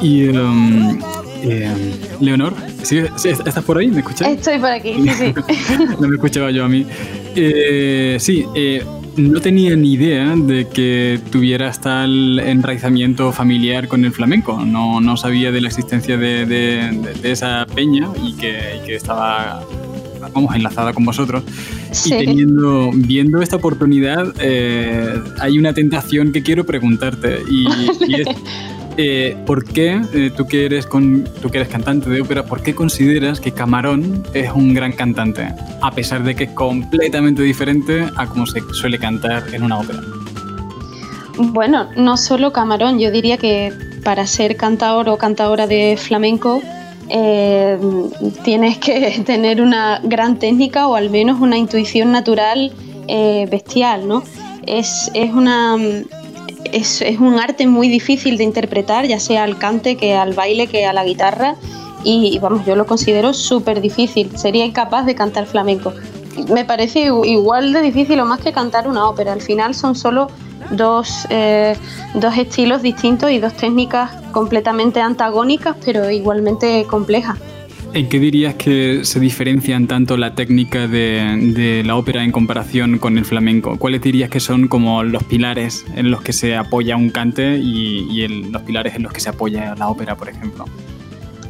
Y 0.02 0.28
um, 0.30 1.00
eh, 1.44 1.72
Leonor, 2.20 2.56
¿estás 2.82 3.64
por 3.64 3.78
ahí? 3.78 3.88
¿Me 3.90 4.00
escuchas? 4.00 4.28
Estoy 4.30 4.58
por 4.58 4.72
aquí, 4.72 4.94
sí, 4.94 5.34
no 6.00 6.08
me 6.08 6.16
escuchaba 6.16 6.50
yo 6.50 6.66
a 6.66 6.68
mí. 6.68 6.86
Eh, 7.36 8.18
sí, 8.20 8.46
eh, 8.56 8.84
no 9.18 9.40
tenía 9.40 9.76
ni 9.76 9.94
idea 9.94 10.36
de 10.36 10.68
que 10.68 11.20
tuvieras 11.32 11.80
tal 11.80 12.40
enraizamiento 12.40 13.32
familiar 13.32 13.88
con 13.88 14.04
el 14.04 14.14
flamenco. 14.14 14.66
No, 14.66 15.00
no 15.00 15.16
sabía 15.16 15.52
de 15.52 15.62
la 15.62 15.68
existencia 15.68 16.18
de, 16.18 16.46
de, 16.48 17.32
esa 17.32 17.68
peña 17.68 18.10
y 18.24 18.34
que, 18.34 18.80
y 18.82 18.86
que 18.88 18.96
estaba 18.96 19.64
vamos, 20.34 20.56
enlazada 20.56 20.94
con 20.94 21.06
vosotros. 21.06 21.44
Y 22.06 22.10
teniendo, 22.10 22.92
viendo 22.94 23.42
esta 23.42 23.56
oportunidad, 23.56 24.34
eh, 24.40 25.22
hay 25.40 25.58
una 25.58 25.74
tentación 25.74 26.32
que 26.32 26.44
quiero 26.44 26.66
preguntarte 26.66 27.40
y, 27.50 27.68
es, 28.22 28.28
eh, 28.98 29.38
¿por 29.46 29.64
qué 29.66 30.02
eh, 30.14 30.32
tú, 30.36 30.48
que 30.48 30.66
eres 30.66 30.86
con, 30.86 31.26
tú 31.42 31.50
que 31.50 31.60
eres 31.60 31.70
cantante 31.70 32.10
de 32.10 32.22
ópera, 32.22 32.46
por 32.46 32.62
qué 32.62 32.76
consideras 32.76 33.40
que 33.40 33.52
Camarón 33.52 34.24
es 34.34 34.52
un 34.52 34.74
gran 34.74 34.92
cantante, 34.92 35.48
a 35.82 35.92
pesar 35.92 36.24
de 36.24 36.36
que 36.36 36.46
es 36.46 36.52
completamente 36.52 37.42
diferente 37.42 38.08
a 38.16 38.28
cómo 38.28 38.46
se 38.46 38.62
suele 38.74 39.00
cantar 39.00 39.44
en 39.54 39.64
una 39.64 39.80
ópera? 39.80 40.02
Bueno, 41.38 41.90
no 41.98 42.18
solo 42.18 42.54
Camarón, 42.54 43.00
yo 43.00 43.12
diría 43.12 43.38
que 43.38 43.74
para 44.04 44.28
ser 44.28 44.56
cantador 44.56 45.10
o 45.10 45.18
cantadora 45.18 45.68
de 45.68 45.98
flamenco 45.98 46.62
eh, 47.10 47.78
tienes 48.44 48.78
que 48.78 49.24
tener 49.26 49.62
una 49.62 50.00
gran 50.04 50.40
técnica 50.40 50.88
o 50.88 50.96
al 50.96 51.10
menos 51.10 51.40
una 51.40 51.58
intuición 51.58 52.12
natural 52.12 52.74
eh, 53.08 53.48
bestial, 53.50 54.08
¿no? 54.08 54.24
Es, 54.66 55.12
una, 55.34 55.78
es, 56.72 57.02
un 57.20 57.40
arte 57.40 57.68
muy 57.68 57.88
difícil 57.88 58.38
de 58.38 58.44
interpretar, 58.44 59.06
ya 59.06 59.20
sea 59.20 59.44
al 59.44 59.60
cante, 59.60 59.96
que 59.96 60.16
al 60.16 60.34
baile, 60.34 60.66
que 60.68 60.86
a 60.88 60.94
la 60.94 61.06
guitarra, 61.06 61.56
y 62.04 62.40
vamos, 62.40 62.66
yo 62.66 62.76
lo 62.76 62.88
considero 62.88 63.34
súper 63.34 63.80
difícil, 63.82 64.36
sería 64.38 64.66
incapaz 64.66 65.06
de 65.06 65.14
cantar 65.14 65.46
flamenco. 65.46 65.94
Me 66.50 66.66
parece 66.66 67.12
igual 67.26 67.74
de 67.74 67.82
difícil 67.82 68.20
o 68.20 68.26
más 68.26 68.42
que 68.42 68.52
cantar 68.52 68.88
una 68.88 69.08
ópera, 69.08 69.34
al 69.34 69.42
final 69.42 69.76
son 69.76 69.96
solo 69.96 70.30
dos, 70.72 71.28
eh, 71.30 71.76
dos 72.14 72.38
estilos 72.38 72.82
distintos 72.82 73.32
y 73.32 73.40
dos 73.40 73.54
técnicas 73.54 74.12
completamente 74.32 75.02
antagónicas, 75.02 75.76
pero 75.84 76.10
igualmente 76.10 76.86
complejas. 76.90 77.38
¿En 77.96 78.10
qué 78.10 78.20
dirías 78.20 78.56
que 78.56 79.06
se 79.06 79.22
diferencian 79.22 79.88
tanto 79.88 80.18
la 80.18 80.36
técnica 80.36 80.86
de, 80.86 81.82
la 81.86 81.96
ópera 81.96 82.26
en 82.26 82.34
comparación 82.34 82.98
con 83.00 83.18
el 83.18 83.24
flamenco? 83.24 83.78
¿Cuáles 83.78 84.02
dirías 84.02 84.30
que 84.30 84.42
son 84.42 84.68
como 84.68 85.02
los 85.04 85.24
pilares 85.24 85.86
en 85.96 86.12
los 86.12 86.22
que 86.22 86.34
se 86.34 86.58
apoya 86.58 86.98
un 86.98 87.10
cante 87.10 87.58
y, 87.58 88.28
los 88.28 88.62
pilares 88.64 88.96
en 88.96 89.04
los 89.04 89.14
que 89.14 89.22
se 89.22 89.30
apoya 89.30 89.76
la 89.76 89.88
ópera, 89.88 90.18
por 90.18 90.28
ejemplo? 90.28 90.66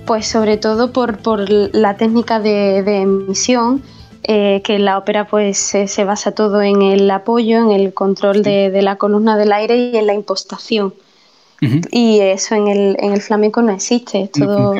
Pues 0.05 0.27
sobre 0.27 0.57
todo 0.57 0.93
por, 0.93 1.49
la 1.49 1.97
técnica 1.97 2.39
de, 2.39 2.77
emisión, 2.77 3.81
eh, 4.27 4.61
que 4.63 4.79
la 4.79 4.97
ópera 4.97 5.27
pues 5.27 5.57
se, 5.57 6.03
basa 6.03 6.31
todo 6.31 6.61
en 6.61 6.81
el 6.81 7.09
apoyo, 7.11 7.57
en 7.59 7.71
el 7.71 7.93
control 7.93 8.41
de, 8.43 8.71
de, 8.71 8.81
la 8.81 8.95
columna 8.95 9.37
del 9.37 9.51
aire 9.51 9.77
y 9.77 9.97
en 9.97 10.07
la 10.07 10.13
impostación. 10.13 10.93
Y 11.91 12.19
eso 12.19 12.55
en 12.55 12.67
el, 12.67 12.97
en 12.99 13.13
el 13.13 13.21
flamenco 13.21 13.61
no 13.61 13.71
existe, 13.71 14.23
es 14.23 14.31
todo, 14.31 14.73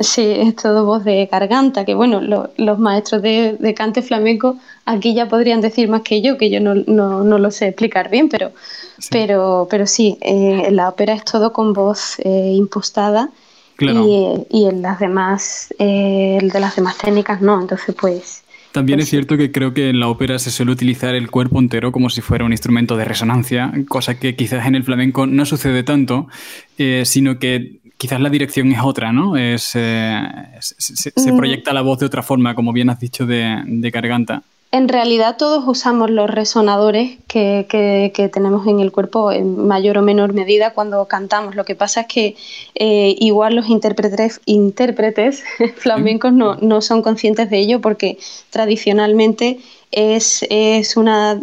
sí, 0.00 0.34
es 0.36 0.56
todo 0.56 0.84
voz 0.84 1.04
de 1.04 1.26
garganta, 1.26 1.84
que 1.84 1.94
bueno, 1.94 2.20
los 2.20 2.78
maestros 2.78 3.22
de, 3.22 3.56
de, 3.58 3.74
cante 3.74 4.02
flamenco 4.02 4.56
aquí 4.84 5.14
ya 5.14 5.28
podrían 5.28 5.60
decir 5.60 5.88
más 5.88 6.02
que 6.02 6.20
yo, 6.20 6.36
que 6.36 6.50
yo 6.50 6.60
no, 6.60 6.74
no, 6.74 7.22
no 7.22 7.38
lo 7.38 7.50
sé 7.50 7.68
explicar 7.68 8.10
bien, 8.10 8.28
pero 8.28 8.50
sí, 8.98 9.08
pero, 9.10 9.68
pero 9.70 9.86
sí 9.86 10.18
eh, 10.20 10.68
la 10.70 10.88
ópera 10.88 11.14
es 11.14 11.24
todo 11.24 11.52
con 11.52 11.72
voz 11.72 12.18
eh, 12.18 12.52
impostada 12.54 13.30
y, 13.78 14.44
y, 14.50 14.66
en 14.66 14.82
las 14.82 14.98
demás, 14.98 15.72
eh, 15.78 16.38
de 16.42 16.60
las 16.60 16.74
demás 16.74 16.98
técnicas 16.98 17.40
no, 17.40 17.60
entonces 17.60 17.94
pues 17.98 18.42
También 18.72 19.00
es 19.00 19.08
cierto 19.08 19.36
que 19.36 19.50
creo 19.50 19.72
que 19.72 19.88
en 19.88 19.98
la 19.98 20.08
ópera 20.08 20.38
se 20.38 20.50
suele 20.50 20.72
utilizar 20.72 21.14
el 21.14 21.30
cuerpo 21.30 21.58
entero 21.58 21.90
como 21.90 22.10
si 22.10 22.20
fuera 22.20 22.44
un 22.44 22.52
instrumento 22.52 22.96
de 22.96 23.04
resonancia, 23.04 23.72
cosa 23.88 24.18
que 24.18 24.36
quizás 24.36 24.66
en 24.66 24.74
el 24.74 24.84
flamenco 24.84 25.26
no 25.26 25.46
sucede 25.46 25.82
tanto, 25.82 26.28
eh, 26.76 27.04
sino 27.06 27.38
que 27.38 27.78
quizás 27.96 28.20
la 28.20 28.30
dirección 28.30 28.70
es 28.72 28.80
otra, 28.82 29.12
¿no? 29.12 29.36
Es, 29.36 29.72
eh, 29.74 30.22
se, 30.60 31.12
mm. 31.16 31.36
proyecta 31.36 31.72
la 31.72 31.82
voz 31.82 31.98
de 31.98 32.06
otra 32.06 32.22
forma, 32.22 32.54
como 32.54 32.72
bien 32.72 32.90
has 32.90 33.00
dicho, 33.00 33.26
de, 33.26 33.62
de 33.66 33.90
garganta. 33.90 34.42
En 34.70 34.86
realidad 34.86 35.38
todos 35.38 35.64
usamos 35.66 36.10
los 36.10 36.28
resonadores 36.28 37.16
que, 37.26 37.66
que, 37.70 38.28
tenemos 38.28 38.66
en 38.66 38.80
el 38.80 38.92
cuerpo 38.92 39.32
en 39.32 39.66
mayor 39.66 39.96
o 39.96 40.02
menor 40.02 40.34
medida 40.34 40.74
cuando 40.74 41.06
cantamos. 41.08 41.54
Lo 41.54 41.64
que 41.64 41.74
pasa 41.74 42.02
es 42.02 42.06
que 42.06 42.36
eh, 42.74 43.16
igual 43.18 43.54
los 43.54 43.70
intérpretes, 43.70 44.42
intérpretes 44.44 45.42
flamencos 45.76 46.34
no, 46.34 46.56
no, 46.56 46.82
son 46.82 47.00
conscientes 47.00 47.48
de 47.48 47.58
ello 47.58 47.80
porque 47.80 48.18
tradicionalmente 48.50 49.58
es, 49.90 50.44
es, 50.50 50.98
una, 50.98 51.40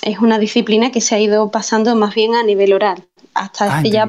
es 0.00 0.18
una 0.18 0.38
disciplina 0.38 0.90
que 0.90 1.02
se 1.02 1.16
ha 1.16 1.20
ido 1.20 1.50
pasando 1.50 1.94
más 1.96 2.14
bien 2.14 2.34
a 2.34 2.42
nivel 2.42 2.72
oral. 2.72 3.04
Hasta 3.34 3.66
ah, 3.66 3.78
hace 3.78 3.90
ya 3.90 4.08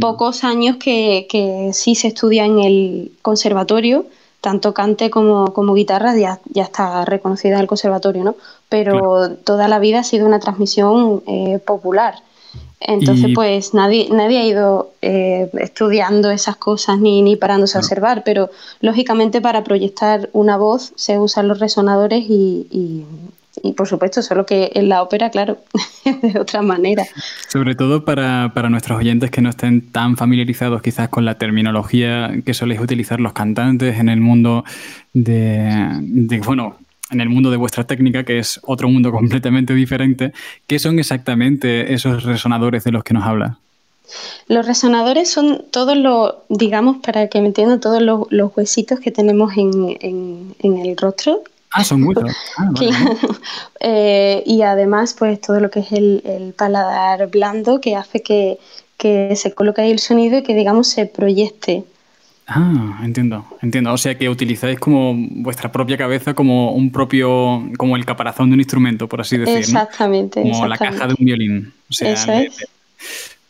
pocos 0.00 0.42
años 0.42 0.78
que, 0.78 1.28
que 1.30 1.70
sí 1.72 1.94
se 1.94 2.08
estudia 2.08 2.44
en 2.44 2.58
el 2.58 3.12
conservatorio 3.22 4.06
tanto 4.48 4.72
cante 4.72 5.10
como, 5.10 5.52
como 5.52 5.74
guitarra 5.74 6.16
ya, 6.16 6.40
ya 6.48 6.62
está 6.62 7.04
reconocida 7.04 7.60
el 7.60 7.66
conservatorio, 7.66 8.24
¿no? 8.24 8.34
Pero 8.70 9.28
toda 9.44 9.68
la 9.68 9.78
vida 9.78 9.98
ha 9.98 10.04
sido 10.04 10.24
una 10.24 10.40
transmisión 10.40 11.22
eh, 11.26 11.58
popular. 11.58 12.14
Entonces, 12.80 13.32
pues 13.34 13.74
nadie, 13.74 14.08
nadie 14.10 14.38
ha 14.38 14.46
ido 14.46 14.92
eh, 15.02 15.50
estudiando 15.58 16.30
esas 16.30 16.56
cosas 16.56 16.98
ni, 16.98 17.20
ni 17.20 17.36
parándose 17.36 17.76
a 17.76 17.82
observar, 17.82 18.22
pero 18.24 18.48
lógicamente 18.80 19.42
para 19.42 19.64
proyectar 19.64 20.30
una 20.32 20.56
voz 20.56 20.92
se 20.96 21.18
usan 21.18 21.46
los 21.46 21.58
resonadores 21.58 22.24
y, 22.26 22.66
y 22.70 23.04
por 23.76 23.88
supuesto, 23.88 24.22
solo 24.22 24.46
que 24.46 24.70
en 24.74 24.88
la 24.88 25.02
ópera, 25.02 25.30
claro, 25.30 25.58
de 26.22 26.38
otra 26.38 26.62
manera. 26.62 27.06
Sobre 27.48 27.74
todo 27.74 28.04
para, 28.04 28.50
nuestros 28.68 28.98
oyentes 28.98 29.30
que 29.30 29.40
no 29.40 29.50
estén 29.50 29.90
tan 29.90 30.16
familiarizados 30.16 30.82
quizás 30.82 31.08
con 31.08 31.24
la 31.24 31.36
terminología 31.36 32.30
que 32.44 32.54
soléis 32.54 32.80
utilizar 32.80 33.20
los 33.20 33.32
cantantes 33.32 33.98
en 33.98 34.08
el 34.08 34.20
mundo 34.20 34.64
de, 35.12 36.40
bueno, 36.44 36.76
en 37.10 37.20
el 37.20 37.28
mundo 37.28 37.50
de 37.50 37.56
vuestra 37.56 37.84
técnica, 37.84 38.24
que 38.24 38.38
es 38.38 38.60
otro 38.64 38.88
mundo 38.88 39.10
completamente 39.12 39.74
diferente, 39.74 40.32
¿qué 40.66 40.78
son 40.78 40.98
exactamente 40.98 41.92
esos 41.94 42.24
resonadores 42.24 42.84
de 42.84 42.92
los 42.92 43.04
que 43.04 43.14
nos 43.14 43.24
habla? 43.24 43.58
Los 44.48 44.66
resonadores 44.66 45.30
son 45.30 45.66
todos 45.70 45.94
los, 45.94 46.34
digamos, 46.48 46.96
para 46.98 47.28
que 47.28 47.42
me 47.42 47.48
entiendan, 47.48 47.78
todos 47.78 48.00
los, 48.02 48.56
huesitos 48.56 49.00
que 49.00 49.10
tenemos 49.10 49.54
en, 49.58 50.54
en 50.58 50.78
el 50.78 50.96
rostro 50.96 51.42
Ah, 51.72 51.84
son 51.84 52.02
muchos. 52.02 52.30
Ah, 52.56 52.70
eh, 53.80 54.42
y 54.46 54.62
además, 54.62 55.14
pues 55.18 55.40
todo 55.40 55.60
lo 55.60 55.70
que 55.70 55.80
es 55.80 55.92
el, 55.92 56.54
paladar 56.56 57.30
blando 57.30 57.80
que 57.80 57.96
hace 57.96 58.22
que, 58.22 58.58
se 59.36 59.54
coloque 59.54 59.82
ahí 59.82 59.90
el 59.90 59.98
sonido 59.98 60.38
y 60.38 60.42
que, 60.42 60.54
digamos, 60.54 60.88
se 60.88 61.06
proyecte. 61.06 61.84
Ah, 62.46 63.00
entiendo, 63.02 63.44
entiendo. 63.60 63.92
O 63.92 63.98
sea 63.98 64.16
que 64.16 64.28
utilizáis 64.28 64.78
como 64.78 65.14
vuestra 65.14 65.70
propia 65.70 65.98
cabeza 65.98 66.32
como 66.32 66.72
un 66.72 66.90
propio, 66.90 67.62
como 67.76 67.96
el 67.96 68.06
caparazón 68.06 68.48
de 68.48 68.54
un 68.54 68.60
instrumento, 68.60 69.06
por 69.06 69.20
así 69.20 69.36
decirlo. 69.36 69.60
Exactamente. 69.60 70.40
Como 70.40 70.66
la 70.66 70.78
caja 70.78 71.06
de 71.06 71.14
un 71.18 71.24
violín. 71.26 71.72
Eso 71.90 72.32
es. 72.32 72.66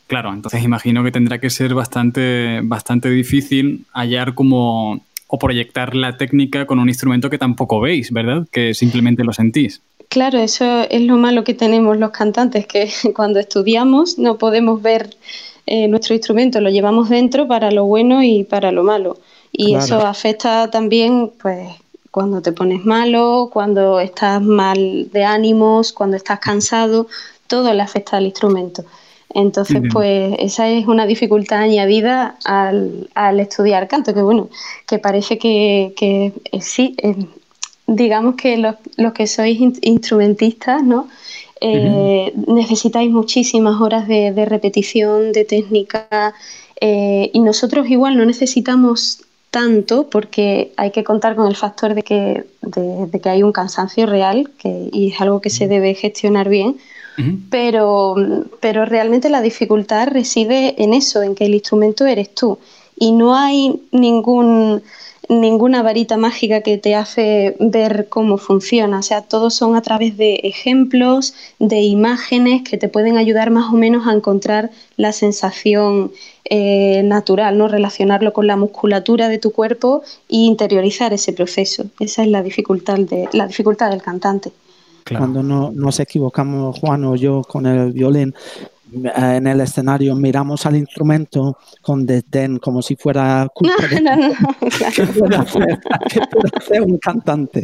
Claro, 0.09 0.33
entonces 0.33 0.63
imagino 0.63 1.03
que 1.03 1.11
tendrá 1.11 1.39
que 1.39 1.51
ser 1.51 1.75
bastante, 1.75 2.61
bastante 2.63 3.11
difícil 3.11 3.85
hallar 3.93 4.33
como 4.33 5.05
o 5.31 5.37
proyectar 5.37 5.95
la 5.95 6.17
técnica 6.17 6.65
con 6.65 6.79
un 6.79 6.89
instrumento 6.89 7.29
que 7.29 7.37
tampoco 7.37 7.79
veis, 7.79 8.11
¿verdad? 8.11 8.47
Que 8.51 8.73
simplemente 8.73 9.23
lo 9.23 9.31
sentís. 9.31 9.81
Claro, 10.09 10.39
eso 10.39 10.81
es 10.89 11.01
lo 11.03 11.17
malo 11.17 11.43
que 11.43 11.53
tenemos 11.53 11.97
los 11.97 12.09
cantantes, 12.09 12.65
que 12.65 12.91
cuando 13.15 13.39
estudiamos 13.39 14.17
no 14.17 14.37
podemos 14.37 14.81
ver 14.81 15.15
eh, 15.67 15.87
nuestro 15.87 16.15
instrumento, 16.15 16.59
lo 16.59 16.71
llevamos 16.71 17.09
dentro 17.09 17.47
para 17.47 17.69
lo 17.69 17.85
bueno 17.85 18.23
y 18.23 18.43
para 18.43 18.71
lo 18.71 18.83
malo. 18.83 19.17
Y 19.51 19.75
eso 19.75 20.05
afecta 20.05 20.69
también, 20.71 21.31
pues, 21.41 21.69
cuando 22.11 22.41
te 22.41 22.51
pones 22.51 22.85
malo, 22.85 23.49
cuando 23.53 23.99
estás 23.99 24.41
mal 24.41 25.09
de 25.11 25.23
ánimos, 25.23 25.93
cuando 25.93 26.17
estás 26.17 26.39
cansado, 26.39 27.07
todo 27.45 27.71
le 27.73 27.81
afecta 27.81 28.17
al 28.17 28.25
instrumento. 28.25 28.83
Entonces, 29.33 29.81
pues 29.93 30.35
esa 30.39 30.67
es 30.69 30.87
una 30.87 31.05
dificultad 31.05 31.59
añadida 31.59 32.35
al, 32.45 33.09
al, 33.13 33.39
estudiar 33.39 33.87
canto, 33.87 34.13
que 34.13 34.23
bueno, 34.23 34.49
que 34.87 34.97
parece 34.97 35.37
que, 35.37 35.93
que 35.95 36.33
eh, 36.51 36.61
sí, 36.61 36.95
eh, 36.97 37.15
digamos 37.85 38.35
que 38.35 38.57
los, 38.57 38.75
los, 38.97 39.13
que 39.13 39.27
sois 39.27 39.59
instrumentistas, 39.81 40.83
¿no? 40.83 41.07
Eh, 41.61 42.33
necesitáis 42.47 43.11
muchísimas 43.11 43.79
horas 43.79 44.07
de, 44.07 44.31
de 44.31 44.45
repetición, 44.45 45.31
de 45.31 45.45
técnica, 45.45 46.33
y 46.81 47.39
nosotros 47.41 47.89
igual 47.89 48.17
no 48.17 48.23
necesitamos 48.23 49.25
tanto 49.51 50.09
porque 50.09 50.71
hay 50.77 50.91
que 50.91 51.03
contar 51.03 51.35
con 51.35 51.47
el 51.47 51.57
factor 51.57 51.93
de 51.93 52.03
que, 52.03 52.45
de, 52.61 53.07
de 53.07 53.19
que 53.19 53.29
hay 53.29 53.43
un 53.43 53.51
cansancio 53.51 54.05
real 54.05 54.49
que, 54.57 54.89
y 54.93 55.11
es 55.11 55.19
algo 55.19 55.41
que 55.41 55.49
se 55.49 55.67
debe 55.67 55.93
gestionar 55.93 56.47
bien 56.47 56.77
pero, 57.49 58.15
pero 58.59 58.85
realmente 58.85 59.29
la 59.29 59.41
dificultad 59.41 60.07
reside 60.07 60.81
en 60.81 60.93
eso, 60.93 61.21
en 61.21 61.35
que 61.35 61.45
el 61.45 61.53
instrumento 61.53 62.05
eres 62.05 62.33
tú. 62.33 62.59
Y 62.97 63.11
no 63.11 63.35
hay 63.35 63.81
ningún, 63.91 64.81
ninguna 65.29 65.83
varita 65.83 66.17
mágica 66.17 66.61
que 66.61 66.77
te 66.77 66.95
hace 66.95 67.55
ver 67.59 68.07
cómo 68.09 68.37
funciona. 68.37 68.99
O 68.99 69.03
sea, 69.03 69.21
todos 69.21 69.53
son 69.53 69.75
a 69.75 69.81
través 69.81 70.17
de 70.17 70.35
ejemplos, 70.43 71.33
de 71.59 71.81
imágenes 71.81 72.63
que 72.63 72.77
te 72.77 72.89
pueden 72.89 73.17
ayudar 73.17 73.51
más 73.51 73.71
o 73.71 73.77
menos 73.77 74.07
a 74.07 74.13
encontrar 74.13 74.71
la 74.97 75.13
sensación 75.13 76.11
eh, 76.45 77.03
natural, 77.03 77.57
¿no? 77.57 77.67
Relacionarlo 77.67 78.33
con 78.33 78.47
la 78.47 78.57
musculatura 78.57 79.29
de 79.29 79.37
tu 79.37 79.51
cuerpo 79.51 80.01
e 80.27 80.37
interiorizar 80.37 81.13
ese 81.13 81.31
proceso. 81.31 81.85
Esa 81.99 82.23
es 82.23 82.29
la 82.29 82.41
dificultad, 82.41 82.97
de, 82.97 83.29
la 83.31 83.47
dificultad 83.47 83.91
del 83.91 84.01
cantante. 84.01 84.51
Cuando 85.17 85.43
no, 85.43 85.71
nos 85.71 85.99
equivocamos, 85.99 86.77
Juan 86.79 87.03
o 87.05 87.15
yo, 87.15 87.41
con 87.41 87.65
el 87.65 87.91
violín, 87.91 88.33
eh, 88.91 89.35
en 89.35 89.45
el 89.45 89.61
escenario 89.61 90.15
miramos 90.15 90.65
al 90.65 90.75
instrumento 90.75 91.57
con 91.81 92.07
desdén 92.07 92.57
como 92.57 92.81
si 92.81 92.95
fuera 92.95 93.47
culpa 93.53 93.83
no, 94.01 94.15
no, 94.15 94.27
no, 94.29 94.55
¿Qué, 94.95 95.05
puede 95.05 95.35
hacer, 95.35 96.81
un 96.81 96.97
cantante? 96.97 97.63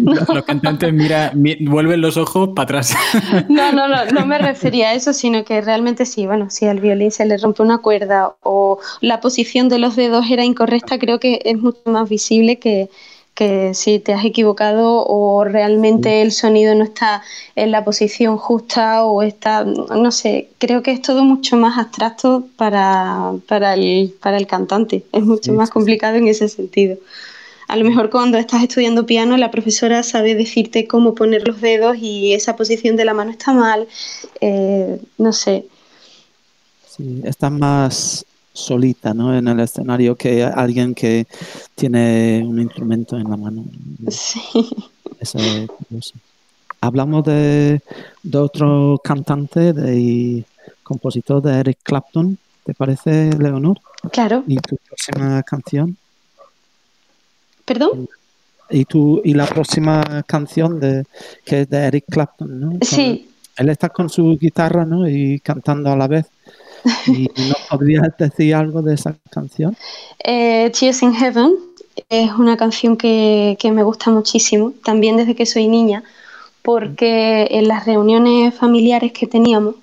Los 0.00 0.44
cantantes 0.44 0.92
mira, 0.92 1.32
vuelven 1.34 2.00
los 2.00 2.16
ojos 2.16 2.50
para 2.54 2.64
atrás. 2.64 2.94
No, 3.48 3.72
no, 3.72 3.88
no, 3.88 4.04
no 4.06 4.26
me 4.26 4.38
refería 4.38 4.90
a 4.90 4.94
eso, 4.94 5.12
sino 5.12 5.44
que 5.44 5.60
realmente 5.60 6.06
sí, 6.06 6.26
bueno, 6.26 6.50
si 6.50 6.66
al 6.66 6.80
violín 6.80 7.10
se 7.10 7.24
le 7.24 7.36
rompe 7.38 7.62
una 7.62 7.78
cuerda 7.78 8.36
o 8.42 8.78
la 9.00 9.20
posición 9.20 9.68
de 9.68 9.78
los 9.78 9.96
dedos 9.96 10.26
era 10.30 10.44
incorrecta, 10.44 10.98
creo 10.98 11.18
que 11.18 11.40
es 11.44 11.58
mucho 11.58 11.80
más 11.86 12.08
visible 12.08 12.58
que, 12.58 12.88
que 13.38 13.72
si 13.72 14.00
te 14.00 14.12
has 14.12 14.24
equivocado 14.24 15.06
o 15.06 15.44
realmente 15.44 16.22
el 16.22 16.32
sonido 16.32 16.74
no 16.74 16.82
está 16.82 17.22
en 17.54 17.70
la 17.70 17.84
posición 17.84 18.36
justa 18.36 19.04
o 19.04 19.22
está, 19.22 19.62
no 19.62 20.10
sé, 20.10 20.48
creo 20.58 20.82
que 20.82 20.90
es 20.90 21.00
todo 21.00 21.22
mucho 21.22 21.56
más 21.56 21.78
abstracto 21.78 22.48
para, 22.56 23.34
para, 23.46 23.74
el, 23.74 24.12
para 24.20 24.38
el 24.38 24.48
cantante, 24.48 25.04
es 25.12 25.22
mucho 25.22 25.52
más 25.52 25.70
complicado 25.70 26.16
en 26.16 26.26
ese 26.26 26.48
sentido. 26.48 26.96
A 27.68 27.76
lo 27.76 27.84
mejor 27.84 28.10
cuando 28.10 28.38
estás 28.38 28.64
estudiando 28.64 29.06
piano 29.06 29.36
la 29.36 29.52
profesora 29.52 30.02
sabe 30.02 30.34
decirte 30.34 30.88
cómo 30.88 31.14
poner 31.14 31.46
los 31.46 31.60
dedos 31.60 31.96
y 31.96 32.32
esa 32.32 32.56
posición 32.56 32.96
de 32.96 33.04
la 33.04 33.14
mano 33.14 33.30
está 33.30 33.52
mal, 33.52 33.86
eh, 34.40 35.00
no 35.16 35.32
sé. 35.32 35.64
Sí, 36.88 37.20
está 37.24 37.50
más 37.50 38.26
solita 38.58 39.14
¿no? 39.14 39.36
en 39.36 39.48
el 39.48 39.60
escenario 39.60 40.16
que 40.16 40.42
alguien 40.44 40.94
que 40.94 41.26
tiene 41.74 42.42
un 42.44 42.60
instrumento 42.60 43.16
en 43.16 43.30
la 43.30 43.36
mano. 43.36 43.64
Sí. 44.10 44.40
Hablamos 46.80 47.24
de, 47.24 47.80
otro 48.34 49.00
cantante 49.02 49.72
y 49.94 50.44
compositor 50.82 51.42
de 51.42 51.60
Eric 51.60 51.78
Clapton. 51.82 52.38
¿Te 52.64 52.74
parece, 52.74 53.30
Leonor? 53.38 53.78
Claro. 54.12 54.44
¿Y 54.46 54.56
tu 54.58 54.76
próxima 54.76 55.42
canción? 55.42 55.96
¿Perdón? 57.64 58.08
Y, 58.70 58.84
tu, 58.84 59.20
y 59.24 59.34
la 59.34 59.46
próxima 59.46 60.22
canción 60.26 60.78
de, 60.78 61.04
que 61.44 61.62
es 61.62 61.70
de 61.70 61.78
Eric 61.78 62.04
Clapton, 62.10 62.60
¿no? 62.60 62.78
sí. 62.82 63.28
Él 63.58 63.68
está 63.70 63.88
con 63.88 64.08
su 64.08 64.38
guitarra, 64.38 64.84
¿no? 64.84 65.08
Y 65.08 65.40
cantando 65.40 65.90
a 65.90 65.96
la 65.96 66.06
vez. 66.06 66.26
¿Y 67.06 67.28
podrías 67.70 68.16
decir 68.18 68.54
algo 68.54 68.82
de 68.82 68.94
esa 68.94 69.16
canción? 69.30 69.76
Eh, 70.24 70.72
in 70.80 71.14
Heaven 71.14 71.54
es 72.08 72.32
una 72.32 72.56
canción 72.56 72.96
que, 72.96 73.56
me 73.72 73.82
gusta 73.82 74.10
muchísimo, 74.10 74.72
también 74.84 75.16
desde 75.16 75.34
que 75.34 75.46
soy 75.46 75.68
niña, 75.68 76.02
porque 76.62 77.48
en 77.50 77.68
las 77.68 77.86
reuniones 77.86 78.54
familiares 78.54 79.12
que 79.12 79.26
teníamos, 79.26 79.74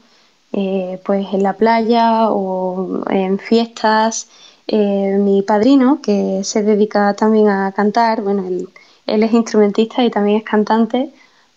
eh, 0.53 0.99
pues 1.05 1.27
en 1.33 1.43
la 1.43 1.53
playa 1.53 2.29
o 2.29 3.03
en 3.09 3.39
fiestas, 3.39 4.27
eh, 4.67 5.17
mi 5.19 5.41
padrino, 5.41 5.99
que 6.01 6.41
se 6.43 6.63
dedica 6.63 7.13
también 7.13 7.49
a 7.49 7.71
cantar, 7.71 8.21
bueno, 8.21 8.47
él, 8.47 8.69
Él 9.05 9.23
es 9.23 9.33
instrumentista 9.33 10.03
y 10.03 10.09
también 10.09 10.37
es 10.37 10.43
cantante 10.43 11.11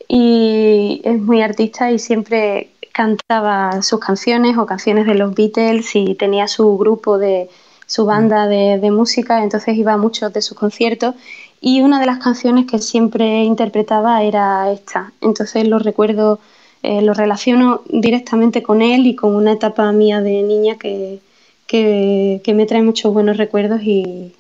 y 0.09 1.01
es 1.05 1.21
muy 1.21 1.43
artista 1.43 1.91
y 1.91 1.99
siempre 1.99 2.71
cantaba 2.99 3.81
sus 3.83 4.01
canciones 4.01 4.59
o 4.59 4.67
canciones 4.67 5.07
de 5.07 5.15
los 5.15 5.33
Beatles 5.33 5.95
y 5.95 6.17
tenía 6.17 6.49
su 6.49 6.77
grupo 6.77 7.17
de 7.17 7.49
su 7.87 8.05
banda 8.05 8.49
de, 8.49 8.79
de 8.81 8.91
música, 8.91 9.41
entonces 9.45 9.77
iba 9.77 9.93
a 9.93 9.97
muchos 9.97 10.33
de 10.33 10.43
sus 10.43 10.59
conciertos 10.59 11.15
y 11.61 11.81
una 11.81 12.01
de 12.01 12.07
las 12.07 12.19
canciones 12.19 12.67
que 12.67 12.81
siempre 12.81 13.45
interpretaba 13.45 14.25
era 14.25 14.73
esta. 14.73 15.13
Entonces 15.21 15.69
lo 15.69 15.79
recuerdo, 15.79 16.41
eh, 16.83 17.01
lo 17.01 17.15
relaciono 17.15 17.83
directamente 17.89 18.65
con 18.65 18.83
él 18.83 19.07
y 19.07 19.15
con 19.15 19.33
una 19.37 19.53
etapa 19.53 19.93
mía 19.93 20.21
de 20.21 20.43
niña 20.43 20.75
que, 20.77 21.21
que, 21.69 22.41
que 22.43 22.53
me 22.53 22.67
trae 22.67 22.83
muchos 22.83 23.15
buenos 23.15 23.37
recuerdos 23.37 23.81
y, 23.81 24.35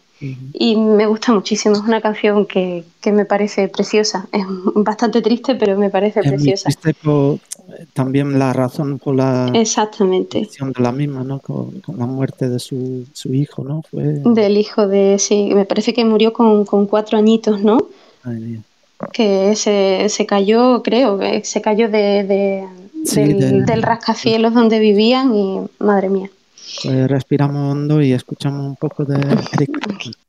y 0.53 0.75
me 0.75 1.07
gusta 1.07 1.33
muchísimo. 1.33 1.77
Es 1.77 1.83
una 1.83 2.01
canción 2.01 2.45
que, 2.45 2.83
que, 3.01 3.13
me 3.13 3.25
parece 3.25 3.69
preciosa. 3.69 4.27
Es 4.33 4.45
bastante 4.75 5.23
triste, 5.23 5.55
pero 5.55 5.79
me 5.79 5.91
parece 5.91 6.21
es 6.21 6.29
preciosa. 6.29 6.71
Muy 6.83 6.93
por, 6.95 7.39
también 7.93 8.39
la 8.39 8.53
razón 8.53 8.99
por 8.99 9.15
la 9.15 9.51
Exactamente. 9.55 10.49
de 10.61 10.83
la 10.83 10.93
misma, 10.93 11.23
¿no? 11.25 11.39
Con, 11.41 11.81
con, 11.81 11.99
la 11.99 12.07
muerte 12.07 12.49
de 12.49 12.59
su, 12.59 13.07
su 13.13 13.35
hijo, 13.35 13.65
¿no? 13.65 13.83
Fue... 13.83 14.03
Del 14.25 14.57
hijo 14.57 14.87
de, 14.87 15.19
sí, 15.19 15.51
me 15.55 15.65
parece 15.65 15.93
que 15.93 16.05
murió 16.05 16.33
con, 16.33 16.65
con 16.65 16.87
cuatro 16.87 17.19
añitos, 17.19 17.63
¿no? 17.63 17.79
Ay, 18.25 18.61
que 19.13 19.55
se, 19.55 20.09
se, 20.09 20.27
cayó, 20.27 20.83
creo, 20.83 21.21
se 21.45 21.61
cayó 21.61 21.89
de, 21.89 22.25
de 22.25 22.65
sí, 23.05 23.21
del, 23.21 23.39
del, 23.39 23.65
del 23.65 23.83
rascacielos 23.83 24.55
donde 24.55 24.81
vivían 24.81 25.35
y 25.35 25.61
madre 25.79 26.09
mía. 26.09 26.31
Pues 26.83 27.09
respiramos 27.09 27.73
hondo 27.73 28.03
y 28.03 28.13
escuchamos 28.13 28.67
un 28.67 28.77
poco 28.77 29.05
de 29.05 29.17
Eric 29.53 29.71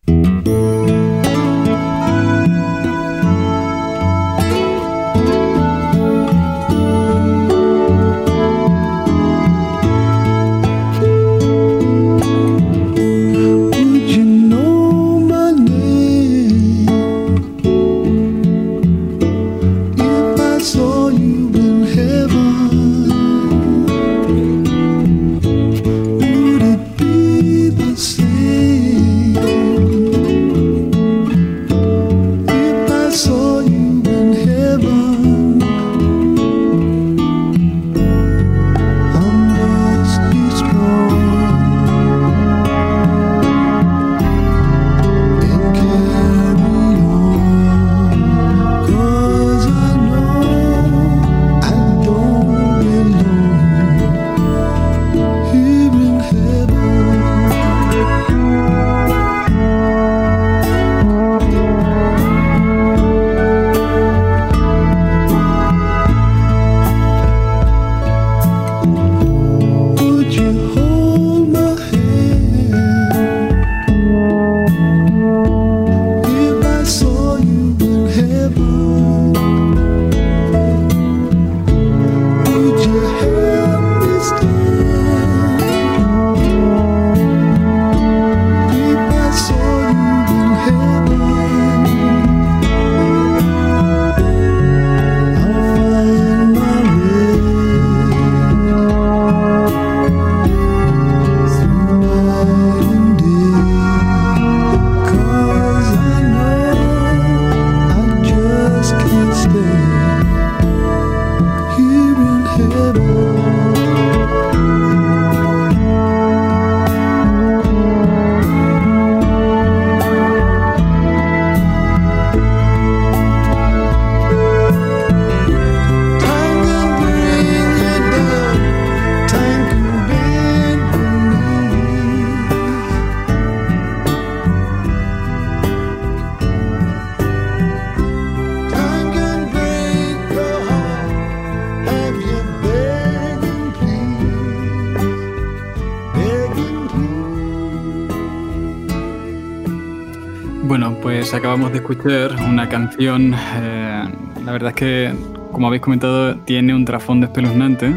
una 152.48 152.70
canción, 152.70 153.34
eh, 153.34 154.04
la 154.46 154.52
verdad 154.52 154.70
es 154.70 154.76
que, 154.76 155.14
como 155.52 155.68
habéis 155.68 155.82
comentado, 155.82 156.36
tiene 156.38 156.76
un 156.76 156.86
trasfondo 156.86 157.26
espeluznante, 157.26 157.96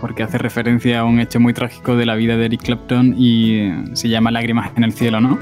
porque 0.00 0.22
hace 0.22 0.36
referencia 0.36 1.00
a 1.00 1.04
un 1.04 1.18
hecho 1.18 1.40
muy 1.40 1.54
trágico 1.54 1.96
de 1.96 2.04
la 2.04 2.14
vida 2.14 2.36
de 2.36 2.44
Eric 2.44 2.62
Clapton 2.62 3.14
y 3.16 3.72
se 3.94 4.10
llama 4.10 4.30
Lágrimas 4.30 4.70
en 4.76 4.84
el 4.84 4.92
cielo, 4.92 5.20
¿no? 5.20 5.38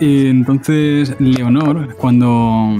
Y 0.00 0.26
entonces, 0.26 1.16
Leonor, 1.18 1.96
cuando... 1.96 2.76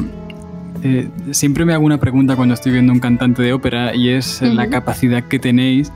Eh, 0.83 1.09
siempre 1.33 1.67
me 1.67 1.75
hago 1.75 1.85
una 1.85 1.99
pregunta 1.99 2.37
cuando 2.37 2.55
estoy 2.55 2.73
viendo 2.73 2.93
un 2.93 3.01
cantante 3.01 3.43
de 3.43 3.53
ópera 3.53 3.95
y 3.95 4.09
es 4.11 4.41
uh 4.41 4.47
-huh. 4.47 4.55
la 4.55 4.71
capacidad 4.71 5.25
que 5.25 5.39
tenéis 5.39 5.93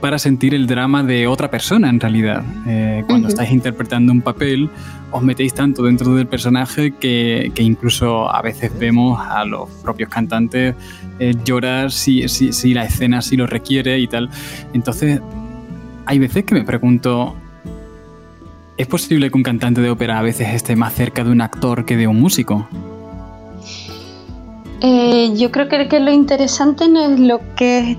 para 0.00 0.18
sentir 0.18 0.54
el 0.54 0.66
drama 0.66 1.02
de 1.02 1.26
otra 1.26 1.50
persona 1.50 1.88
en 1.88 2.00
realidad. 2.00 2.42
Eh, 2.66 3.04
cuando 3.06 3.26
uh 3.26 3.28
-huh. 3.28 3.32
estáis 3.34 3.50
interpretando 3.50 4.12
un 4.12 4.22
papel, 4.22 4.70
os 5.10 5.22
metéis 5.22 5.54
tanto 5.54 5.82
dentro 5.82 6.14
del 6.14 6.26
personaje 6.26 6.92
que, 6.92 7.50
que 7.54 7.62
incluso 7.62 8.30
a 8.30 8.42
veces 8.42 8.76
vemos 8.78 9.18
a 9.20 9.44
los 9.44 9.68
propios 9.82 10.08
cantantes 10.08 10.74
eh, 11.18 11.34
llorar 11.44 11.90
si, 11.90 12.28
si, 12.28 12.52
si, 12.52 12.74
la 12.74 12.84
escena 12.84 13.22
sí 13.22 13.36
lo 13.36 13.46
requiere 13.46 13.98
y 13.98 14.06
tal. 14.06 14.30
Entonces, 14.72 15.20
hay 16.06 16.18
veces 16.18 16.44
que 16.44 16.54
me 16.54 16.64
pregunto, 16.64 17.34
¿es 18.76 18.86
posible 18.86 19.30
que 19.30 19.36
un 19.36 19.42
cantante 19.42 19.80
de 19.80 19.90
ópera 19.90 20.18
a 20.18 20.22
veces 20.22 20.48
esté 20.54 20.76
más 20.76 20.94
cerca 20.94 21.24
de 21.24 21.30
un 21.30 21.40
actor 21.40 21.84
que 21.84 21.96
de 21.96 22.06
un 22.06 22.20
músico? 22.20 22.68
Eh, 24.80 25.32
yo 25.34 25.50
creo 25.50 25.68
que, 25.68 25.88
que 25.88 25.98
lo 25.98 26.12
interesante 26.12 26.88
no 26.88 27.00
es 27.00 27.18
lo 27.18 27.40
que 27.56 27.96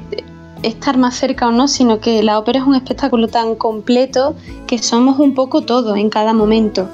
estar 0.63 0.98
más 0.98 1.15
cerca 1.15 1.48
o 1.48 1.52
no, 1.52 1.67
sino 1.67 2.00
que 2.00 2.24
la 2.24 2.38
ópera 2.38 2.60
es 2.60 2.65
un 2.65 2.76
espectáculo 2.76 3.28
tan 3.28 3.56
completo 3.56 4.36
que 4.67 4.80
somos 4.80 5.19
un 5.19 5.34
poco 5.34 5.62
todo 5.62 5.95
en 5.95 6.10
cada 6.10 6.34
momento. 6.34 6.88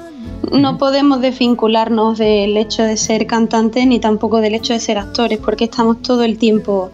No 0.52 0.78
podemos 0.78 1.20
desvincularnos 1.20 2.18
del 2.18 2.56
hecho 2.56 2.82
de 2.82 2.96
ser 2.96 3.26
cantante 3.26 3.84
ni 3.86 3.98
tampoco 3.98 4.40
del 4.40 4.54
hecho 4.54 4.72
de 4.72 4.80
ser 4.80 4.98
actores, 4.98 5.38
porque 5.38 5.64
estamos 5.64 6.02
todo 6.02 6.22
el 6.22 6.38
tiempo 6.38 6.90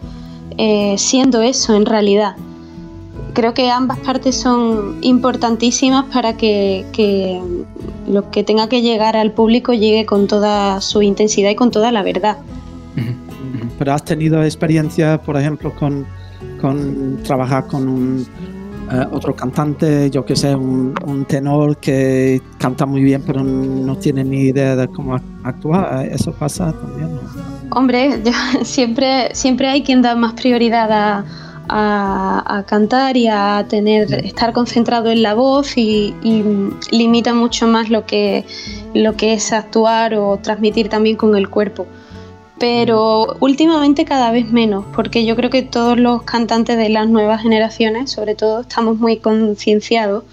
eh, 0.57 0.95
siendo 0.97 1.41
eso 1.41 1.75
en 1.75 1.85
realidad. 1.85 2.35
Creo 3.33 3.53
que 3.53 3.69
ambas 3.69 3.99
partes 3.99 4.39
son 4.39 4.99
importantísimas 5.01 6.05
para 6.13 6.37
que, 6.37 6.85
que 6.93 7.41
lo 8.07 8.29
que 8.31 8.43
tenga 8.43 8.69
que 8.69 8.81
llegar 8.81 9.15
al 9.15 9.31
público 9.31 9.73
llegue 9.73 10.05
con 10.05 10.27
toda 10.27 10.81
su 10.81 11.01
intensidad 11.01 11.49
y 11.49 11.55
con 11.55 11.71
toda 11.71 11.91
la 11.91 12.03
verdad. 12.03 12.37
Pero 13.79 13.93
has 13.93 14.05
tenido 14.05 14.43
experiencia, 14.43 15.19
por 15.21 15.35
ejemplo, 15.35 15.73
con, 15.75 16.05
con 16.63 17.21
trabajar 17.23 17.67
con 17.67 17.89
un, 17.89 18.25
eh, 18.89 19.05
otro 19.11 19.35
cantante, 19.35 20.09
yo 20.09 20.23
que 20.23 20.33
sé, 20.33 20.55
un, 20.55 20.95
un, 21.05 21.25
tenor 21.25 21.75
que 21.75 22.41
canta 22.57 22.85
muy 22.85 23.03
bien 23.03 23.21
pero 23.27 23.43
no 23.43 23.97
tiene 23.97 24.23
ni 24.23 24.43
idea 24.43 24.77
de 24.77 24.87
cómo 24.87 25.19
actuar. 25.43 26.05
Eso 26.05 26.31
pasa 26.31 26.71
también. 26.71 27.19
Hombre, 27.71 28.21
yo, 28.25 28.31
siempre, 28.63 29.35
siempre 29.35 29.67
hay 29.67 29.83
quien 29.83 30.01
da 30.01 30.15
más 30.15 30.33
prioridad 30.35 30.89
a, 30.89 31.25
a, 31.67 32.63
cantar 32.65 33.17
y 33.17 33.27
a 33.27 33.65
tener, 33.67 34.13
estar 34.25 34.53
concentrado 34.53 35.11
en 35.11 35.21
la 35.21 35.33
voz 35.33 35.77
y, 35.77 36.15
y, 36.23 36.45
limita 36.91 37.33
mucho 37.33 37.67
más 37.67 37.89
lo 37.89 38.05
que, 38.05 38.45
lo 38.93 39.17
que 39.17 39.33
es 39.33 39.51
actuar 39.51 40.15
o 40.15 40.37
transmitir 40.37 40.87
también 40.87 41.17
con 41.17 41.35
el 41.35 41.49
cuerpo 41.49 41.87
pero 42.59 43.35
últimamente 43.39 44.05
cada 44.05 44.31
vez 44.31 44.51
menos, 44.51 44.85
porque 44.95 45.25
yo 45.25 45.35
creo 45.35 45.49
que 45.49 45.63
todos 45.63 45.97
los 45.97 46.23
cantantes 46.23 46.77
de 46.77 46.89
las 46.89 47.07
nuevas 47.07 47.41
generaciones, 47.41 48.11
sobre 48.11 48.35
todo, 48.35 48.61
estamos 48.61 48.97
muy 48.97 49.17
concienciados 49.17 50.23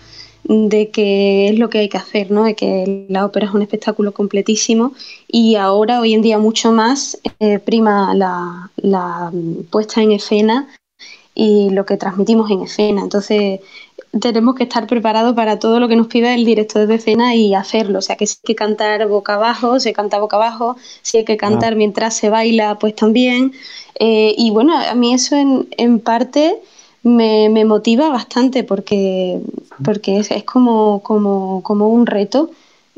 de 0.45 0.91
que 0.91 1.49
es 1.49 1.59
lo 1.59 1.71
que 1.71 1.79
hay 1.79 1.89
que 1.89 1.99
hacer, 1.99 2.31
¿no? 2.31 2.45
de 2.45 2.55
que 2.55 3.07
la 3.09 3.25
ópera 3.25 3.47
es 3.47 3.53
un 3.53 3.63
espectáculo 3.63 4.13
completísimo 4.13 4.93
y 5.29 5.57
ahora, 5.57 6.01
hoy 6.01 6.15
en 6.15 6.23
día, 6.23 6.39
mucho 6.39 6.73
más 6.73 7.19
eh, 7.39 7.59
prima 7.59 8.15
la, 8.15 8.71
la 8.77 9.31
puesta 9.71 10.03
en 10.03 10.13
escena 10.13 10.69
y 11.35 11.71
lo 11.71 11.87
que 11.87 11.97
transmitimos 11.97 12.51
en 12.51 12.63
escena. 12.63 13.03
Entonces, 13.03 13.61
tenemos 14.19 14.57
que 14.57 14.65
estar 14.65 14.87
preparados 14.87 15.35
para 15.37 15.59
todo 15.59 15.79
lo 15.79 15.87
que 15.87 15.95
nos 15.95 16.09
pida 16.09 16.35
el 16.35 16.45
director 16.45 16.87
de 16.87 16.97
escena 16.97 17.35
y 17.37 17.55
hacerlo. 17.55 18.01
O 18.01 18.03
sea, 18.03 18.17
que 18.17 18.27
si 18.27 18.39
hay 18.43 18.47
que 18.47 18.55
cantar 18.57 19.07
boca 19.07 19.35
abajo, 19.35 19.79
se 19.79 19.93
canta 19.93 20.19
boca 20.19 20.37
abajo. 20.37 20.77
Si 21.03 21.19
hay 21.19 21.25
que 21.25 21.37
cantar 21.37 21.77
mientras 21.77 22.17
se 22.17 22.29
baila, 22.29 22.77
pues 22.79 22.97
también. 22.97 23.53
Eh, 23.99 24.35
y 24.37 24.51
bueno, 24.51 24.77
a 24.77 24.95
mí 24.95 25.15
eso 25.15 25.37
en, 25.37 25.69
en 25.77 26.01
parte 26.01 26.59
me, 27.03 27.49
me, 27.51 27.65
motiva 27.65 28.09
bastante 28.09 28.65
porque, 28.65 29.41
porque 29.85 30.19
es, 30.19 30.31
es 30.31 30.45
como, 30.45 31.03
como, 31.03 31.63
como, 31.63 31.89
un 31.89 32.07
reto. 32.07 32.51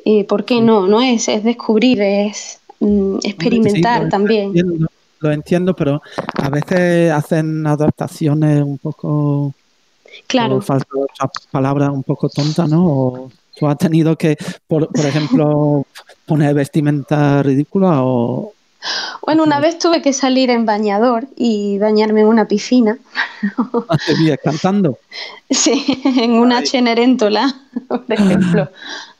Eh, 0.05 0.25
¿Por 0.25 0.44
qué 0.44 0.61
no? 0.61 0.87
no 0.87 1.03
es, 1.03 1.29
es 1.29 1.44
descubrir, 1.44 2.01
es 2.01 2.59
mm, 2.81 3.18
experimentar 3.22 4.09
también. 4.09 4.53
lo 5.20 5.31
entiendo, 5.31 5.75
pero 5.75 6.01
a 6.35 6.48
veces 6.48 7.12
hacen 7.12 7.66
adaptaciones 7.66 8.62
un 8.62 8.79
poco 8.79 9.55
Claro. 10.27 10.61
falta 10.61 10.87
otra 10.94 11.31
palabra 11.51 11.90
un 11.90 12.03
poco 12.03 12.29
tonta, 12.29 12.66
¿no? 12.66 12.87
O 12.87 13.31
tú 13.59 13.66
has 13.66 13.79
tenido 13.79 14.16
que, 14.16 14.37
por, 14.66 14.88
por 14.88 15.07
ejemplo, 15.07 15.87
poner 16.27 16.55
vestimenta 16.55 17.42
ridícula 17.42 18.03
o... 18.03 18.53
Bueno, 19.25 19.44
una 19.44 19.61
vez 19.61 19.79
tuve 19.79 20.03
que 20.03 20.12
salir 20.12 20.51
en 20.51 20.66
bañador 20.66 21.29
y 21.37 21.79
bañarme 21.79 22.22
en 22.22 22.27
una 22.27 22.48
piscina. 22.48 22.98
¿Hace 23.88 24.16
días 24.16 24.38
cantando? 24.42 24.98
Sí, 25.48 25.85
en 26.05 26.33
una 26.33 26.59
Ay. 26.59 26.64
Por 27.87 28.05
ejemplo. 28.09 28.68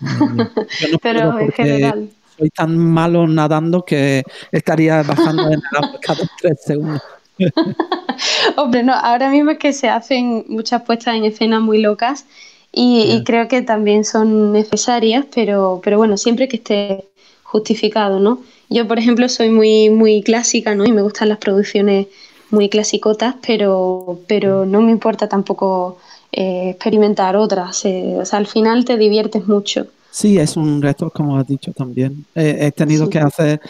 No 0.00 0.98
Pero 1.02 1.38
en 1.38 1.52
general. 1.52 2.11
Soy 2.37 2.50
tan 2.50 2.76
malo 2.76 3.26
nadando 3.28 3.85
que 3.85 4.24
estaría 4.50 5.02
bajando 5.02 5.44
en 5.44 5.52
el 5.52 5.62
agua 5.76 5.98
cada 6.00 6.28
tres 6.40 6.59
segundos. 6.64 7.02
Hombre, 8.57 8.83
no, 8.83 8.94
ahora 8.94 9.31
mismo 9.31 9.52
es 9.52 9.59
que 9.59 9.72
se 9.72 9.88
hacen 9.88 10.44
muchas 10.48 10.83
puestas 10.83 11.16
en 11.16 11.24
escena 11.24 11.61
muy 11.61 11.81
locas 11.81 12.26
y, 12.72 13.22
creo 13.24 13.48
que 13.48 13.61
también 13.61 14.05
son 14.05 14.52
necesarias, 14.52 15.26
pero, 15.35 15.81
pero 15.85 15.98
bueno, 15.98 16.16
siempre 16.16 16.48
que 16.48 16.57
esté 16.57 17.05
justificado, 17.42 18.18
¿no? 18.18 18.40
Yo, 18.70 18.88
por 18.88 18.98
ejemplo, 18.98 19.28
soy 19.28 19.50
muy, 19.50 19.90
muy 19.90 20.22
clásica, 20.22 20.74
¿no? 20.74 20.87
Y 20.87 20.92
me 20.92 21.02
gustan 21.02 21.28
las 21.28 21.37
producciones 21.37 22.07
muy 22.50 22.70
clasicotas, 22.70 23.35
pero, 23.46 24.20
pero 24.26 24.64
no 24.64 24.81
me 24.81 24.90
importa 24.90 25.28
tampoco 25.28 25.98
eh, 26.33 26.70
experimentar 26.70 27.37
otras. 27.37 27.85
Eh, 27.85 28.16
o 28.18 28.24
sea, 28.24 28.38
al 28.38 28.46
final 28.46 28.87
te 28.87 28.96
diviertes 28.96 29.46
mucho. 29.46 29.87
Sí, 30.11 30.38
es 30.38 30.57
un 30.57 30.81
reto, 30.81 31.11
como 31.11 31.37
has 31.37 31.46
dicho 31.46 31.72
también. 31.72 32.24
Eh, 32.35 32.57
he 32.61 32.72
tenido 32.72 33.07
sí. 33.07 33.11
que 33.11 33.18
hacer 33.18 33.61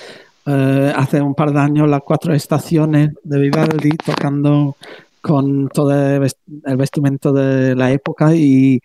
eh, 0.47 0.93
hace 0.97 1.21
un 1.21 1.35
par 1.35 1.53
de 1.53 1.61
años 1.61 1.89
las 1.89 2.03
cuatro 2.05 2.35
estaciones 2.35 3.11
de 3.23 3.39
Vivaldi 3.39 3.91
tocando 4.05 4.77
con 5.21 5.69
todo 5.69 5.93
el 5.93 6.77
vestimento 6.77 7.33
de 7.33 7.75
la 7.77 7.93
época 7.93 8.35
y, 8.35 8.81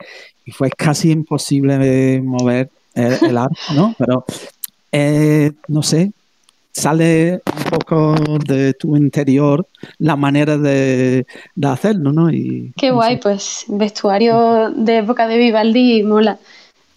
y 0.46 0.52
fue 0.52 0.70
casi 0.70 1.12
imposible 1.12 2.22
mover 2.22 2.70
el, 2.94 3.18
el 3.26 3.38
arco, 3.38 3.56
¿no? 3.76 3.96
Pero 3.98 4.24
eh, 4.92 5.52
no 5.68 5.82
sé, 5.84 6.12
sale 6.72 7.42
un 7.56 7.64
poco 7.72 8.16
de 8.46 8.74
tu 8.76 8.96
interior 8.96 9.66
la 9.98 10.16
manera 10.16 10.58
de, 10.58 11.26
de 11.56 11.68
hacerlo, 11.68 12.12
¿no? 12.14 12.30
Y, 12.32 12.72
Qué 12.78 12.92
no 12.92 12.96
guay, 12.96 13.16
sé. 13.16 13.22
pues 13.24 13.66
vestuario 13.68 14.70
de 14.72 14.98
época 15.00 15.28
de 15.28 15.38
Vivaldi 15.38 16.04
mola. 16.04 16.38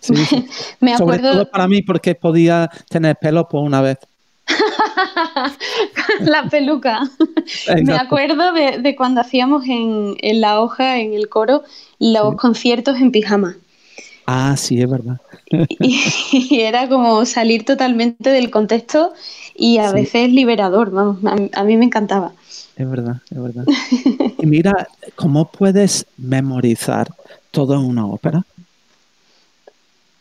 Sí, 0.01 0.17
sí. 0.17 0.47
Me 0.81 0.97
Sobre 0.97 1.17
acuerdo 1.17 1.33
todo 1.33 1.51
para 1.51 1.67
mí 1.69 1.83
porque 1.83 2.15
podía 2.15 2.71
tener 2.89 3.17
pelo 3.17 3.49
por 3.49 3.63
una 3.65 3.81
vez. 3.81 3.99
la 6.21 6.49
peluca. 6.49 7.01
Exacto. 7.47 7.83
Me 7.85 7.95
acuerdo 7.95 8.53
de, 8.53 8.79
de 8.79 8.97
cuando 8.97 9.21
hacíamos 9.21 9.65
en, 9.67 10.17
en, 10.21 10.41
la 10.41 10.61
hoja, 10.61 10.99
en 10.99 11.13
el 11.15 11.29
coro, 11.29 11.63
los 11.99 12.31
Sí. 12.33 12.37
conciertos 12.37 12.99
en 12.99 13.11
pijama. 13.13 13.57
Ah, 14.27 14.57
sí, 14.57 14.81
es 14.81 14.89
verdad. 14.89 15.19
Y, 15.81 16.01
y 16.33 16.61
era 16.61 16.89
como 16.89 17.25
salir 17.27 17.65
totalmente 17.65 18.31
del 18.31 18.51
contexto 18.51 19.13
y 19.57 19.79
a 19.79 19.89
Sí. 19.89 19.95
veces 19.95 20.31
liberador, 20.33 20.91
vamos, 20.91 21.19
a, 21.25 21.61
a 21.61 21.65
mí 21.65 21.77
me 21.77 21.85
encantaba. 21.87 22.33
Es 22.77 22.89
verdad, 22.89 23.17
es 23.31 23.43
verdad. 23.43 23.65
Y 24.43 24.47
mira, 24.47 24.89
¿cómo 25.17 25.51
puedes 25.51 26.07
memorizar 26.17 27.09
todo 27.51 27.75
en 27.75 27.81
una 27.81 28.07
ópera? 28.07 28.43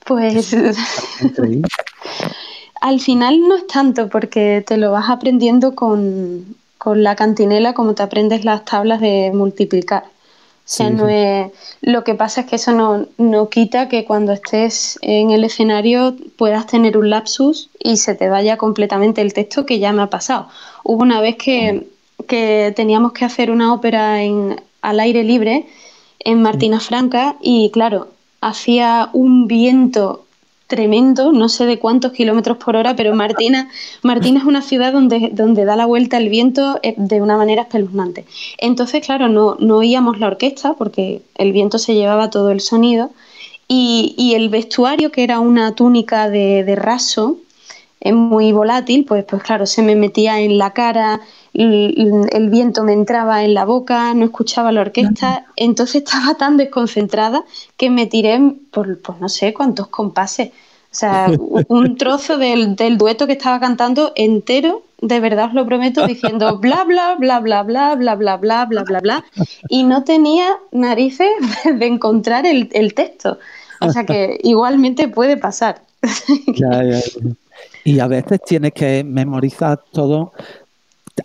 Pues 0.05 0.53
Increíble. 1.21 1.67
Al 2.81 2.99
final 2.99 3.41
no 3.47 3.55
es 3.55 3.67
tanto 3.67 4.09
porque 4.09 4.63
te 4.65 4.77
lo 4.77 4.91
vas 4.91 5.09
aprendiendo 5.09 5.75
con, 5.75 6.55
con 6.77 7.03
la 7.03 7.15
cantinela 7.15 7.73
como 7.73 7.93
te 7.93 8.03
aprendes 8.03 8.45
las 8.45 8.65
tablas 8.65 9.01
de 9.01 9.31
multiplicar. 9.33 10.03
O 10.03 10.71
sea, 10.71 10.87
Sí, 10.87 10.93
no 10.93 11.09
es. 11.09 11.51
Lo 11.81 12.03
que 12.03 12.13
pasa 12.13 12.41
es 12.41 12.47
que 12.47 12.57
eso 12.57 12.71
no, 12.71 13.07
no 13.17 13.49
quita 13.49 13.89
que 13.89 14.05
cuando 14.05 14.33
estés 14.33 14.99
en 15.01 15.31
el 15.31 15.43
escenario 15.43 16.15
puedas 16.37 16.67
tener 16.67 16.97
un 16.97 17.09
lapsus 17.09 17.69
y 17.79 17.97
se 17.97 18.13
te 18.15 18.29
vaya 18.29 18.57
completamente 18.57 19.21
el 19.21 19.33
texto, 19.33 19.65
que 19.65 19.79
ya 19.79 19.91
me 19.91 20.03
ha 20.03 20.07
pasado. 20.07 20.47
Hubo 20.83 21.01
una 21.01 21.21
vez 21.21 21.37
que, 21.37 21.87
que 22.27 22.71
teníamos 22.75 23.13
que 23.13 23.25
hacer 23.25 23.49
una 23.49 23.73
ópera 23.73 24.21
en, 24.21 24.61
al 24.81 24.99
aire 24.99 25.23
libre 25.23 25.65
en 26.19 26.41
Martina 26.41 26.79
Franca 26.79 27.35
y, 27.41 27.71
claro, 27.71 28.09
hacía 28.41 29.09
un 29.13 29.47
viento 29.47 30.25
tremendo, 30.69 31.31
no 31.31 31.49
sé 31.49 31.65
de 31.65 31.79
cuántos 31.79 32.11
kilómetros 32.11 32.57
por 32.57 32.75
hora, 32.75 32.95
pero 32.95 33.15
Martina, 33.15 33.69
Martina 34.03 34.39
es 34.39 34.45
una 34.45 34.61
ciudad 34.61 34.93
donde, 34.93 35.31
donde 35.33 35.65
da 35.65 35.75
la 35.75 35.87
vuelta 35.87 36.17
el 36.17 36.29
viento 36.29 36.79
eh, 36.83 36.93
de 36.95 37.23
una 37.23 37.37
manera 37.37 37.63
espeluznante. 37.63 38.25
Entonces, 38.59 39.03
claro, 39.03 39.27
no, 39.29 39.57
no 39.59 39.77
oíamos 39.77 40.19
la 40.19 40.27
orquesta 40.27 40.75
porque 40.75 41.23
el 41.35 41.53
viento 41.53 41.79
se 41.79 41.95
llevaba 41.95 42.29
todo 42.29 42.51
el 42.51 42.61
sonido 42.61 43.09
y, 43.67 44.13
y 44.15 44.35
el 44.35 44.49
vestuario, 44.49 45.11
que 45.11 45.23
era 45.23 45.39
una 45.39 45.73
túnica 45.73 46.29
de, 46.29 46.63
de 46.63 46.75
raso, 46.75 47.37
es 47.99 48.13
muy 48.13 48.51
volátil, 48.51 49.05
pues, 49.05 49.25
pues 49.25 49.41
claro, 49.41 49.65
se 49.65 49.81
me 49.81 49.95
metía 49.95 50.39
en 50.39 50.59
la 50.59 50.71
cara, 50.73 51.19
el, 51.53 52.49
viento 52.49 52.83
me 52.83 52.93
entraba 52.93 53.43
en 53.43 53.53
la 53.53 53.65
boca, 53.65 54.13
no 54.13 54.25
escuchaba 54.25 54.71
la 54.71 54.81
orquesta, 54.81 55.45
entonces 55.55 56.03
estaba 56.03 56.35
tan 56.35 56.57
desconcentrada 56.57 57.43
que 57.77 57.89
me 57.89 58.05
tiré 58.05 58.39
por, 58.71 59.01
por 59.01 59.19
no 59.19 59.29
sé 59.29 59.53
cuántos 59.53 59.87
compases. 59.87 60.49
O 60.91 60.95
sea, 60.95 61.27
un 61.67 61.97
trozo 61.97 62.37
del, 62.37 62.75
del, 62.75 62.97
dueto 62.97 63.27
que 63.27 63.33
estaba 63.33 63.59
cantando 63.59 64.11
entero, 64.15 64.81
de 65.01 65.19
verdad 65.19 65.45
os 65.45 65.53
lo 65.53 65.65
prometo, 65.65 66.07
diciendo 66.07 66.57
bla 66.57 66.83
bla 66.83 67.15
bla 67.15 67.39
bla 67.39 67.61
bla 67.61 67.95
bla 67.95 68.15
bla 68.15 68.37
bla 68.37 68.65
bla 68.65 68.83
bla 68.83 68.99
bla 68.99 69.25
y 69.69 69.83
no 69.83 70.03
tenía 70.03 70.57
narices 70.71 71.29
de 71.63 71.85
encontrar 71.85 72.47
el, 72.47 72.69
el 72.73 72.95
texto. 72.95 73.37
O 73.81 73.91
sea 73.91 74.05
que 74.05 74.39
igualmente 74.43 75.07
puede 75.07 75.37
pasar. 75.37 75.81
Ya, 76.47 76.83
ya, 76.83 76.99
ya. 76.99 77.31
Y 77.83 77.99
a 77.99 78.07
veces 78.07 78.41
tienes 78.45 78.73
que 78.73 79.03
memorizar 79.03 79.79
todo, 79.91 80.33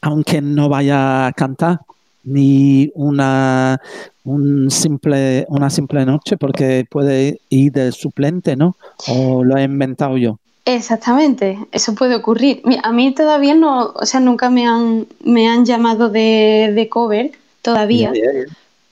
aunque 0.03 0.41
no 0.41 0.69
vaya 0.69 1.27
a 1.27 1.33
cantar 1.33 1.81
ni 2.25 2.91
una, 2.95 3.81
un 4.25 4.71
simple, 4.71 5.47
una 5.49 5.71
simple 5.71 6.05
noche, 6.07 6.37
porque 6.37 6.87
puede 6.89 7.41
ir 7.51 7.73
de 7.73 7.93
suplente, 7.93 8.57
¿no? 8.57 8.77
O 9.09 9.45
lo 9.45 9.57
he 9.57 9.65
inventado 9.65 10.17
yo. 10.17 10.39
Exactamente, 10.65 11.59
eso 11.73 11.95
puede 11.95 12.15
ocurrir. 12.15 12.63
A 12.83 12.93
mí 12.93 13.13
todavía 13.15 13.55
no, 13.55 13.93
o 13.95 14.07
sea, 14.07 14.21
nunca 14.21 14.49
me 14.49 14.67
han, 14.67 15.07
me 15.23 15.47
han 15.47 15.67
llamado 15.67 16.09
de, 16.09 16.73
de 16.75 16.89
cover, 16.89 17.33
todavía. 17.61 18.13
Yeah, 18.15 18.33
yeah, 18.33 18.45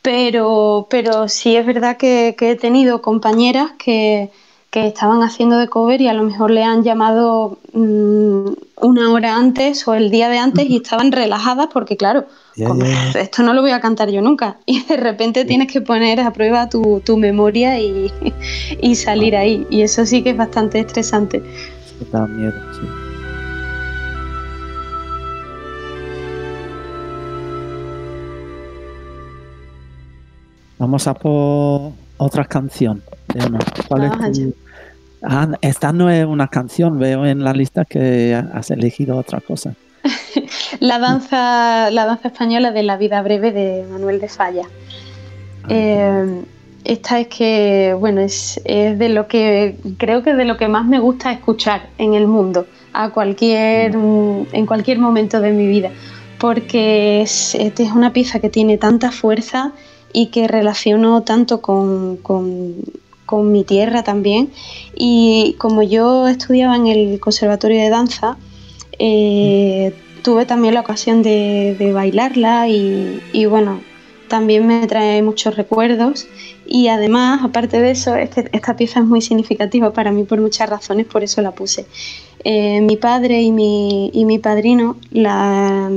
Pero, 0.02 0.86
pero 0.90 1.28
sí 1.28 1.56
es 1.56 1.64
verdad 1.64 1.96
que, 1.96 2.34
que 2.36 2.50
he 2.50 2.56
tenido 2.56 3.00
compañeras 3.00 3.70
que, 3.78 4.30
que 4.72 4.87
estaban 4.87 5.22
haciendo 5.22 5.58
de 5.58 5.68
cover 5.68 6.00
y 6.00 6.08
a 6.08 6.14
lo 6.14 6.22
mejor 6.22 6.50
le 6.50 6.64
han 6.64 6.82
llamado 6.82 7.58
mm, 7.74 8.52
una 8.80 9.12
hora 9.12 9.37
antes 9.37 9.87
o 9.87 9.92
el 9.92 10.11
día 10.11 10.30
de 10.30 10.38
antes 10.38 10.64
y 10.64 10.76
estaban 10.76 11.12
relajadas 11.12 11.68
porque 11.70 11.98
claro, 11.98 12.24
esto 12.56 13.42
no 13.42 13.52
lo 13.52 13.61
voy 13.61 13.72
a 13.72 13.82
cantar 13.82 14.08
yo 14.08 14.22
nunca 14.22 14.56
y 14.66 14.82
de 14.85 14.96
repente 14.96 15.44
tienes 15.44 15.70
que 15.70 15.82
poner 15.82 16.20
a 16.20 16.32
prueba 16.32 16.70
tu, 16.70 17.02
memoria 17.18 17.78
y, 17.78 18.11
salir 18.94 19.37
ahí. 19.37 19.66
Y 19.68 19.82
eso 19.82 20.06
sí 20.06 20.22
que 20.22 20.30
es 20.30 20.38
bastante 20.38 20.80
estresante. 20.80 21.42
Da 22.11 22.26
miedo, 22.26 22.54
sí. 22.72 22.87
Vamos 30.78 31.06
a 31.06 31.12
por 31.12 31.92
otra 32.16 32.46
canción. 32.46 33.02
¿Cuál 33.87 34.04
es 34.04 34.62
Ah, 35.22 35.48
esta 35.61 35.92
no 35.92 36.11
es 36.11 36.24
una 36.24 36.48
canción, 36.48 36.98
veo 36.98 37.24
en 37.26 37.44
la 37.44 37.52
lista 37.52 37.85
que 37.85 38.35
has 38.35 38.70
elegido 38.70 39.16
otra 39.16 39.40
cosa. 39.40 39.74
la 40.80 40.98
danza, 40.98 41.90
la 41.90 42.06
danza 42.06 42.28
española 42.28 42.72
de 42.72 42.82
la 42.82 42.96
vida 42.96 43.22
breve 43.22 43.52
de 43.52 43.87
Manuel 43.90 44.20
de 44.20 44.28
Falla. 44.28 44.64
Eh, 45.68 46.42
esta 46.85 47.20
es 47.20 47.28
que, 47.28 47.94
bueno, 47.98 48.20
es, 48.20 48.61
de 48.64 49.08
lo 49.08 49.28
que 49.28 49.76
creo 49.98 50.24
que 50.24 50.30
es 50.30 50.37
de 50.37 50.44
lo 50.44 50.56
que 50.56 50.66
más 50.66 50.85
me 50.85 50.98
gusta 50.98 51.30
escuchar 51.30 51.88
en 51.98 52.14
el 52.14 52.26
mundo, 52.26 52.66
a 52.92 53.11
cualquier, 53.11 53.96
mm. 53.96 54.48
en 54.52 54.66
cualquier 54.66 54.98
momento 54.98 55.40
de 55.40 55.52
mi 55.52 55.68
vida, 55.68 55.90
porque 56.38 57.22
es, 57.22 57.54
es 57.54 57.92
una 57.92 58.12
pieza 58.12 58.40
que 58.40 58.48
tiene 58.48 58.78
tanta 58.78 59.12
fuerza 59.12 59.72
y 60.12 60.26
que 60.26 60.48
relaciono 60.48 61.22
tanto 61.22 61.62
con, 61.62 62.16
con 62.16 62.74
mi 63.30 63.64
tierra 63.64 64.02
también. 64.02 64.50
Y 64.94 65.54
como 65.58 65.82
yo 65.82 66.28
estudiaba 66.28 66.76
en 66.76 66.87
el 66.87 67.20
Conservatorio 67.20 67.80
de 67.80 67.90
Danza, 67.90 68.37
eh, 68.98 69.94
tuve 70.22 70.46
también 70.46 70.74
la 70.74 70.80
ocasión 70.80 71.22
de, 71.22 71.90
bailarla 71.94 72.68
y, 72.68 73.46
bueno, 73.46 73.80
también 74.28 74.66
me 74.66 74.87
trae 74.87 75.22
muchos 75.22 75.56
recuerdos. 75.56 76.26
Y 76.66 76.88
además, 76.88 77.40
aparte 77.42 77.80
de 77.80 77.90
eso, 77.90 78.14
esta 78.14 78.76
pieza 78.76 79.00
es 79.00 79.06
muy 79.06 79.20
significativa 79.20 79.92
para 79.92 80.12
mí 80.12 80.24
por 80.24 80.40
muchas 80.40 80.68
razones, 80.68 81.06
por 81.06 81.22
eso 81.22 81.42
la 81.42 81.52
puse. 81.52 81.87
Eh, 82.44 82.80
mi 82.80 82.96
padre 82.96 83.40
y 83.40 83.52
mi, 83.52 84.11
y 84.12 84.24
mi 84.24 84.38
padrino 84.40 84.96
la, 85.12 85.90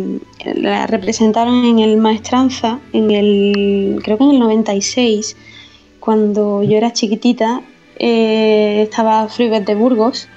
la, 0.53 0.85
representaron 0.85 1.65
en 1.65 1.79
el 1.79 1.97
Maestranza, 1.97 2.79
en 2.93 3.09
el, 3.09 3.99
creo 4.03 4.17
que 4.19 4.25
en 4.25 4.31
el 4.31 4.39
96, 4.39 5.35
cuando 6.05 6.61
yo 6.61 6.77
era 6.77 6.93
chiquitita, 6.93 7.61
eh, 7.97 8.83
estaba 8.83 9.27
Fruibet 9.27 9.65
de 9.65 9.73
Burgos 9.73 10.27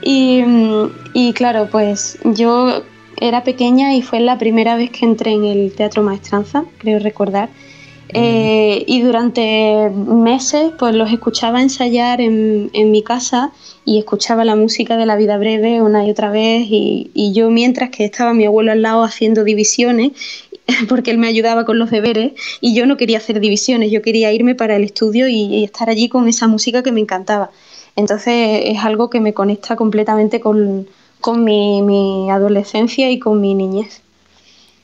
y, 0.00 1.32
claro, 1.34 1.68
pues 1.70 2.18
yo 2.22 2.82
era 3.20 3.42
pequeña 3.42 3.96
y 3.96 4.02
fue 4.02 4.20
la 4.20 4.38
primera 4.38 4.76
vez 4.76 4.90
que 4.90 5.04
entré 5.04 5.32
en 5.32 5.44
el 5.44 5.72
Teatro 5.74 6.04
Maestranza, 6.04 6.64
creo 6.78 7.00
recordar. 7.00 7.48
Eh, 8.10 8.84
y 8.86 9.02
durante 9.02 9.90
meses 9.90 10.72
pues 10.78 10.94
los 10.94 11.12
escuchaba 11.12 11.60
ensayar 11.60 12.22
en, 12.22 12.70
mi 12.72 13.02
casa 13.02 13.52
y 13.84 13.98
escuchaba 13.98 14.46
la 14.46 14.56
música 14.56 14.96
de 14.96 15.04
la 15.04 15.14
vida 15.14 15.36
breve 15.36 15.82
una 15.82 16.06
y 16.06 16.10
otra 16.10 16.30
vez 16.30 16.66
y, 16.70 17.10
y, 17.12 17.34
yo 17.34 17.50
mientras 17.50 17.90
que 17.90 18.06
estaba 18.06 18.32
mi 18.32 18.46
abuelo 18.46 18.72
al 18.72 18.80
lado 18.80 19.02
haciendo 19.02 19.44
divisiones 19.44 20.12
porque 20.88 21.10
él 21.10 21.18
me 21.18 21.26
ayudaba 21.26 21.64
con 21.64 21.78
los 21.78 21.90
deberes 21.90 22.32
y 22.60 22.74
yo 22.74 22.86
no 22.86 22.96
quería 22.96 23.18
hacer 23.18 23.40
divisiones, 23.40 23.90
yo 23.90 24.02
quería 24.02 24.32
irme 24.32 24.54
para 24.54 24.76
el 24.76 24.84
estudio 24.84 25.28
y, 25.28 25.64
estar 25.64 25.90
allí 25.90 26.08
con 26.08 26.28
esa 26.28 26.46
música 26.46 26.82
que 26.82 26.92
me 26.92 27.00
encantaba. 27.00 27.50
Entonces 27.96 28.62
es 28.64 28.78
algo 28.84 29.10
que 29.10 29.20
me 29.20 29.34
conecta 29.34 29.74
completamente 29.74 30.40
con, 30.40 30.86
mi, 31.36 31.82
mi, 31.82 32.30
adolescencia 32.30 33.10
y 33.10 33.18
con 33.18 33.40
mi 33.40 33.54
niñez. 33.54 34.02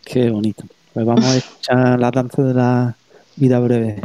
Qué 0.05 0.31
bonito. 0.31 0.65
Pues 0.93 1.07
vamos 1.07 1.25
a 1.25 1.37
escuchar 1.37 2.01
la 2.01 2.11
danza 2.11 2.43
de 2.43 2.55
la 2.55 2.97
vida 3.37 3.59
breve. 3.61 4.01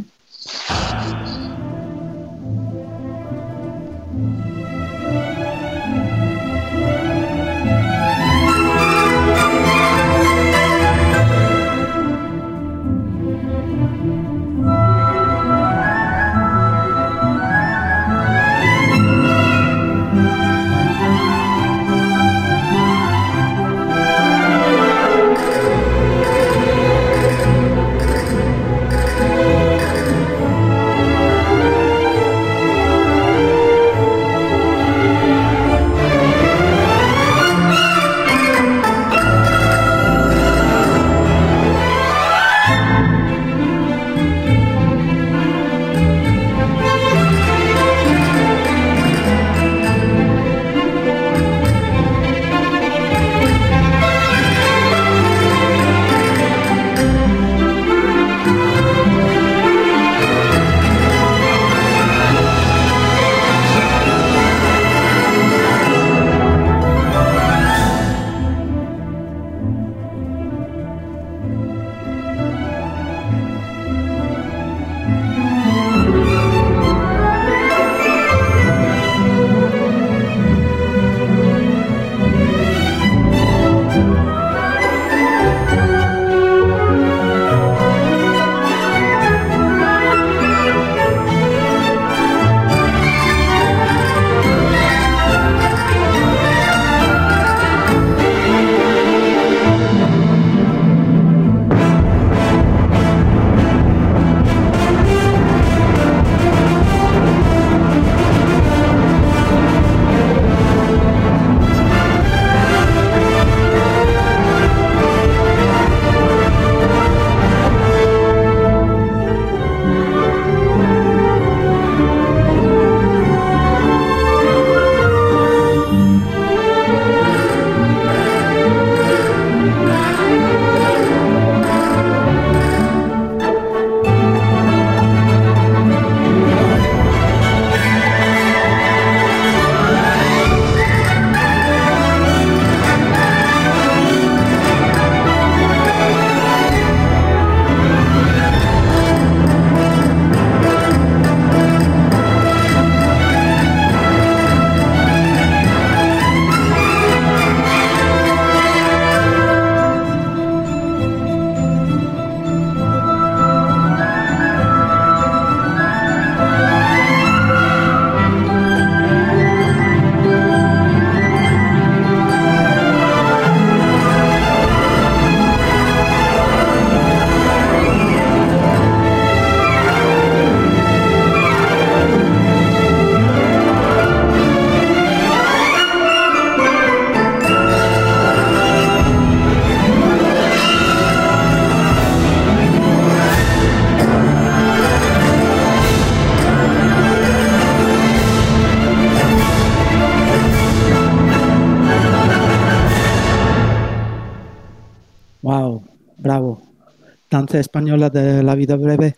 Breve 208.76 209.16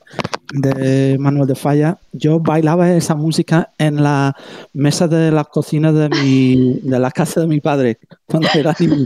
de 0.54 1.18
Manuel 1.20 1.48
de 1.48 1.56
Falla. 1.56 1.98
Yo 2.12 2.40
bailaba 2.40 2.92
esa 2.92 3.16
música 3.16 3.72
en 3.78 4.04
la 4.04 4.36
mesa 4.74 5.08
de 5.08 5.32
la 5.32 5.46
cocina 5.46 5.92
de 5.92 6.10
mi, 6.10 6.80
de 6.82 7.00
la 7.00 7.12
casa 7.12 7.42
de 7.42 7.48
mi 7.48 7.60
padre 7.60 8.00
cuando 8.26 8.50
era 8.54 8.76
niño. 8.80 9.06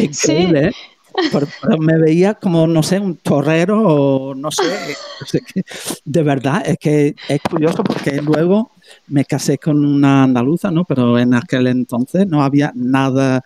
Increíble, 0.00 0.68
¿eh? 0.68 0.72
Pero, 1.32 1.46
pero 1.60 1.78
me 1.78 1.98
veía 1.98 2.34
como, 2.34 2.66
no 2.66 2.82
sé, 2.82 2.98
un 2.98 3.16
torrero 3.16 3.82
o 3.82 4.34
no 4.34 4.50
sé. 4.50 4.62
De 6.04 6.22
verdad, 6.22 6.62
es 6.64 6.78
que 6.78 7.14
es 7.28 7.40
curioso 7.42 7.82
porque 7.82 8.22
luego 8.22 8.70
me 9.08 9.24
casé 9.24 9.58
con 9.58 9.84
una 9.84 10.24
andaluza, 10.24 10.70
¿no? 10.70 10.84
Pero 10.84 11.18
en 11.18 11.34
aquel 11.34 11.66
entonces 11.66 12.26
no 12.26 12.42
había 12.42 12.72
nada 12.74 13.44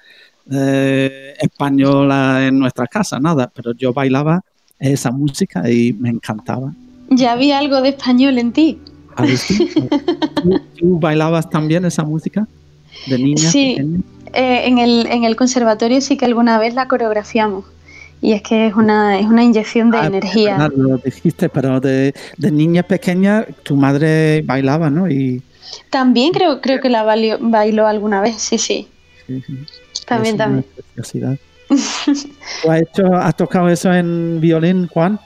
eh, 0.51 1.35
española 1.39 2.47
en 2.47 2.59
nuestra 2.59 2.87
casa, 2.87 3.18
nada. 3.18 3.51
Pero 3.55 3.72
yo 3.72 3.93
bailaba 3.93 4.43
esa 4.79 5.11
música 5.11 5.68
y 5.70 5.93
me 5.95 6.11
encantaba. 6.11 6.72
Ya 7.11 7.33
había 7.33 7.59
algo 7.59 7.81
de 7.83 7.91
español 7.91 8.39
en 8.39 8.53
ti. 8.53 8.79
¿A 9.16 9.22
ver 9.22 9.37
si- 9.39 9.68
¿Tú, 10.43 10.61
tú 10.79 10.99
bailabas 10.99 11.49
también 11.49 11.85
esa 11.85 12.03
música 12.03 12.47
de 13.07 13.18
niña? 13.18 13.51
Sí. 13.51 13.77
Eh, 14.33 14.66
en, 14.66 14.79
el, 14.79 15.07
en 15.07 15.25
el 15.25 15.37
conservatorio 15.37 16.01
sí 16.01 16.16
que 16.16 16.25
alguna 16.25 16.59
vez 16.59 16.75
la 16.75 16.89
coreografiamos. 16.89 17.64
Y 18.20 18.33
es 18.33 18.43
que 18.43 18.66
es 18.68 18.75
una, 18.75 19.18
es 19.20 19.27
una 19.27 19.45
inyección 19.45 19.91
de 19.91 19.99
Ah, 19.99 20.07
energía. 20.07 20.57
verdad, 20.57 20.72
lo 20.77 20.97
dijiste, 20.99 21.49
pero 21.51 21.79
de, 21.79 22.14
de 22.39 22.51
niña 22.51 22.83
pequeña 22.83 23.45
tu 23.62 23.77
madre 23.77 24.43
bailaba, 24.43 24.89
¿no? 24.91 25.09
Y 25.11 25.43
También 25.91 26.33
creo, 26.33 26.61
creo 26.61 26.81
que 26.81 26.89
la 26.89 27.03
bailó, 27.03 27.37
bailó 27.41 27.87
alguna 27.87 28.20
vez, 28.22 28.37
sí, 28.41 28.57
sí. 28.59 28.89
sí, 29.27 29.41
sí, 29.47 29.59
También, 30.07 30.35
es 30.37 30.41
una 30.41 30.45
también. 30.47 30.64
preciosidad. 30.75 31.37
¿Tú 32.62 32.70
has, 32.70 32.83
hecho, 32.83 33.14
has 33.14 33.37
tocado 33.37 33.68
eso 33.68 33.93
en 33.93 34.41
violín, 34.41 34.87
Juan? 34.89 35.20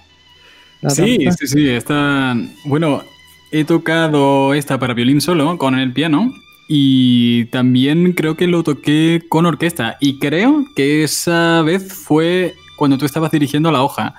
¿La 0.81 0.91
Sí, 0.91 1.19
sí, 1.39 1.47
sí. 1.47 1.69
Está. 1.69 2.37
Bueno, 2.65 3.03
he 3.51 3.65
tocado 3.65 4.55
esta 4.55 4.79
para 4.79 4.95
violín 4.95 5.21
solo 5.21 5.59
con 5.59 5.79
el 5.79 5.93
piano. 5.93 6.33
Y 6.71 7.47
también 7.47 8.13
creo 8.13 8.37
que 8.37 8.47
lo 8.47 8.63
toqué 8.63 9.23
con 9.29 9.47
orquesta. 9.47 9.97
Y 10.01 10.19
creo 10.19 10.67
que 10.77 11.03
esa 11.03 11.63
vez 11.63 11.93
fue 11.93 12.55
cuando 12.77 12.99
tú 12.99 13.07
estabas 13.07 13.31
dirigiendo 13.31 13.73
la 13.73 13.83
hoja. 13.83 14.15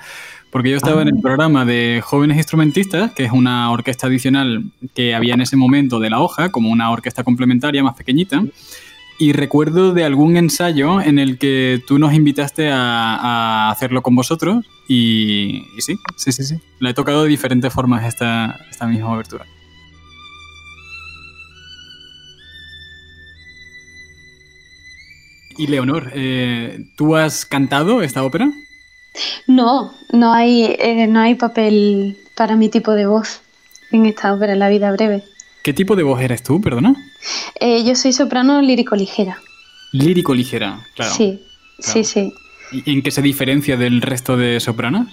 Porque 0.50 0.72
yo 0.72 0.78
estaba 0.78 1.04
en 1.04 1.10
el 1.10 1.22
programa 1.22 1.64
de 1.64 2.02
jóvenes 2.04 2.38
instrumentistas, 2.38 3.12
que 3.12 3.24
es 3.24 3.32
una 3.32 3.70
orquesta 3.70 4.08
adicional 4.08 4.64
que 4.96 5.14
había 5.14 5.36
en 5.36 5.42
ese 5.42 5.56
momento 5.56 6.00
de 6.00 6.10
la 6.10 6.22
hoja, 6.22 6.50
como 6.52 6.72
una 6.72 6.90
orquesta 6.90 7.24
complementaria 7.24 7.84
más 7.84 7.94
pequeñita. 7.94 8.44
Y 9.22 9.34
recuerdo 9.34 9.94
de 9.94 10.06
algún 10.06 10.38
ensayo 10.38 11.02
en 11.02 11.20
el 11.20 11.38
que 11.38 11.84
tú 11.86 12.00
nos 12.00 12.14
invitaste 12.14 12.70
a, 12.72 13.70
hacerlo 13.70 14.02
con 14.02 14.16
vosotros. 14.16 14.66
Y, 14.88 15.66
sí, 15.80 15.98
sí, 16.16 16.32
sí, 16.32 16.44
sí. 16.46 16.56
La 16.80 16.92
he 16.92 16.94
tocado 16.94 17.24
de 17.24 17.30
diferentes 17.30 17.72
formas 17.72 18.06
esta, 18.06 18.58
esta 18.72 18.88
misma 18.88 19.14
abertura. 19.14 19.46
Y 25.58 25.68
Leonor, 25.68 26.12
eh, 26.16 26.86
¿tú 26.96 27.18
has 27.18 27.46
cantado 27.46 28.02
esta 28.02 28.24
ópera? 28.24 28.50
No, 29.46 29.94
no 30.14 30.32
hay, 30.32 30.78
eh, 30.80 31.08
no 31.08 31.20
hay 31.20 31.36
papel 31.36 32.18
para 32.36 32.56
mi 32.56 32.70
tipo 32.70 32.94
de 32.94 33.06
voz 33.06 33.42
en 33.92 34.06
esta 34.06 34.34
ópera, 34.34 34.56
La 34.56 34.70
vida 34.70 34.90
breve. 34.94 35.26
¿Qué 35.64 35.74
tipo 35.74 35.96
de 35.96 36.04
voz 36.04 36.22
eres 36.22 36.44
tú, 36.44 36.62
perdona? 36.62 36.96
Eh, 37.60 37.84
yo 37.84 37.96
soy 37.96 38.14
soprano 38.14 38.62
lírico 38.62 38.96
ligera. 38.96 39.38
Lírico 39.92 40.34
ligera, 40.34 40.86
claro. 40.96 41.14
Sí, 41.14 41.42
claro. 41.78 41.94
sí, 41.94 42.04
sí. 42.04 42.34
¿Y 42.72 42.94
en 42.94 43.02
qué 43.02 43.12
se 43.12 43.22
diferencia 43.22 43.78
del 43.78 44.02
resto 44.02 44.38
de 44.38 44.60
sopranos? 44.60 45.08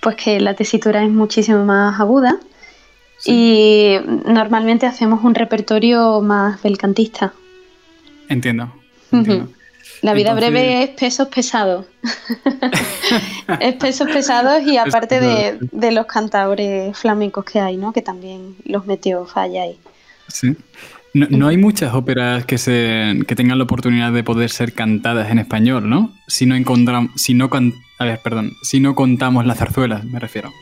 Pues 0.00 0.16
que 0.16 0.40
la 0.40 0.54
tesitura 0.54 1.04
es 1.04 1.10
muchísimo 1.10 1.64
más 1.64 2.00
aguda 2.00 2.38
y 3.24 3.96
normalmente 4.26 4.86
hacemos 4.86 5.24
un 5.24 5.34
repertorio 5.34 6.20
más 6.20 6.62
belcantista. 6.62 7.32
Entiendo. 8.28 8.72
Entiendo. 9.12 9.50
La 10.02 10.12
vida 10.12 10.30
Entonces- 10.30 10.50
breve 10.50 10.82
es 10.82 10.90
pesos 10.90 11.28
pesados. 11.28 11.86
es 13.60 13.74
pesos 13.76 14.08
pesados 14.08 14.62
y 14.66 14.76
aparte 14.76 15.20
de, 15.20 15.58
de 15.72 15.92
los 15.92 16.06
cantadores 16.06 16.96
flamencos 16.96 17.44
que 17.44 17.60
hay, 17.60 17.76
¿no? 17.76 17.92
Que 17.92 18.02
también 18.02 18.56
los 18.64 18.86
metió 18.86 19.24
falla 19.26 19.62
ahí. 19.62 19.78
Sí. 20.28 20.56
No, 21.14 21.26
no 21.30 21.46
hay 21.48 21.56
muchas 21.56 21.94
óperas 21.94 22.44
que, 22.44 22.58
se, 22.58 23.20
que 23.28 23.36
tengan 23.36 23.58
la 23.58 23.64
oportunidad 23.64 24.12
de 24.12 24.24
poder 24.24 24.50
ser 24.50 24.72
cantadas 24.72 25.30
en 25.30 25.38
español, 25.38 25.88
¿no? 25.88 26.12
Si 26.26 26.44
no 26.44 26.56
encontramos, 26.56 27.12
si 27.14 27.34
no 27.34 27.48
can- 27.50 27.72
a 28.00 28.04
ver, 28.04 28.20
perdón, 28.22 28.52
si 28.62 28.80
no 28.80 28.94
contamos 28.96 29.46
las 29.46 29.58
zarzuelas, 29.58 30.04
me 30.04 30.18
refiero. 30.18 30.52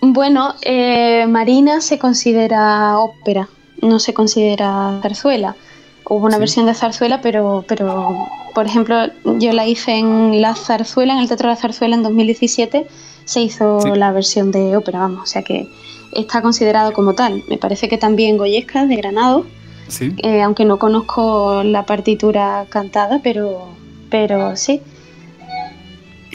Bueno, 0.00 0.54
eh, 0.62 1.26
Marina 1.26 1.80
se 1.80 1.98
considera 1.98 2.96
ópera, 2.98 3.48
no 3.80 3.98
se 3.98 4.14
considera 4.14 4.98
zarzuela. 5.02 5.56
Hubo 6.04 6.26
una 6.26 6.34
Sí. 6.36 6.40
versión 6.40 6.66
de 6.66 6.74
zarzuela, 6.74 7.20
pero, 7.20 7.64
pero, 7.68 8.26
por 8.54 8.66
ejemplo, 8.66 8.96
yo 9.38 9.52
la 9.52 9.66
hice 9.66 9.96
en 9.98 10.40
La 10.42 10.54
Zarzuela, 10.54 11.12
en 11.14 11.20
el 11.20 11.28
Teatro 11.28 11.48
de 11.48 11.54
la 11.54 11.60
Zarzuela 11.60 11.94
en 11.96 12.02
2017, 12.02 12.86
se 13.24 13.40
hizo 13.40 13.80
Sí. 13.80 13.88
la 13.94 14.12
versión 14.12 14.50
de 14.50 14.76
ópera, 14.76 14.98
vamos, 15.00 15.22
o 15.22 15.26
sea 15.26 15.42
que 15.42 15.66
está 16.12 16.42
considerado 16.42 16.92
como 16.92 17.14
tal. 17.14 17.42
Me 17.48 17.56
parece 17.56 17.88
que 17.88 17.96
también 17.98 18.36
Goyesca, 18.36 18.84
de 18.86 18.96
Granado, 18.96 19.46
Sí. 19.88 20.12
eh, 20.22 20.42
aunque 20.42 20.64
no 20.64 20.78
conozco 20.78 21.62
la 21.64 21.86
partitura 21.86 22.66
cantada, 22.68 23.20
pero, 23.22 23.68
pero 24.10 24.56
sí. 24.56 24.80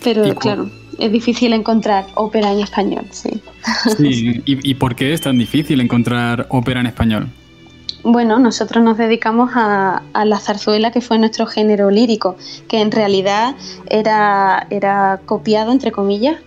Pero 0.03 0.26
¿Y 0.28 0.32
cu- 0.32 0.39
claro, 0.39 0.70
es 0.99 1.11
difícil 1.11 1.53
encontrar 1.53 2.05
ópera 2.15 2.51
en 2.51 2.59
español, 2.59 3.05
sí. 3.11 3.30
Sí. 3.97 4.41
¿Y, 4.45 4.72
y 4.72 4.74
por 4.76 4.95
qué 4.95 5.13
es 5.13 5.22
tan 5.22 5.38
difícil 5.38 5.82
encontrar 5.82 6.47
ópera 6.49 6.80
en 6.80 6.86
español? 6.88 7.28
Bueno, 8.10 8.39
nosotros 8.39 8.82
nos 8.84 8.97
dedicamos 8.97 9.51
a, 9.55 10.01
a 10.14 10.24
la 10.24 10.39
zarzuela, 10.39 10.91
que 10.91 11.01
fue 11.01 11.20
nuestro 11.20 11.45
género 11.45 11.91
lírico, 11.91 12.38
que 12.70 12.80
en 12.80 12.89
realidad 12.91 13.55
era, 13.89 14.66
era 14.70 15.20
copiado, 15.26 15.74
entre 15.74 15.91
comillas, 15.91 16.38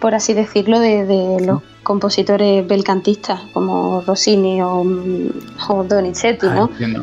por 0.00 0.14
así 0.14 0.32
decirlo, 0.32 0.78
de, 0.78 1.04
de 1.06 1.44
los 1.44 1.60
compositores 1.82 2.64
belcantistas, 2.68 3.40
como 3.52 4.00
Rossini 4.06 4.62
o, 4.62 4.84
o 5.68 5.84
Donizetti, 5.84 6.46
Ah, 6.46 6.54
¿no? 6.54 6.70
entiendo. 6.70 7.02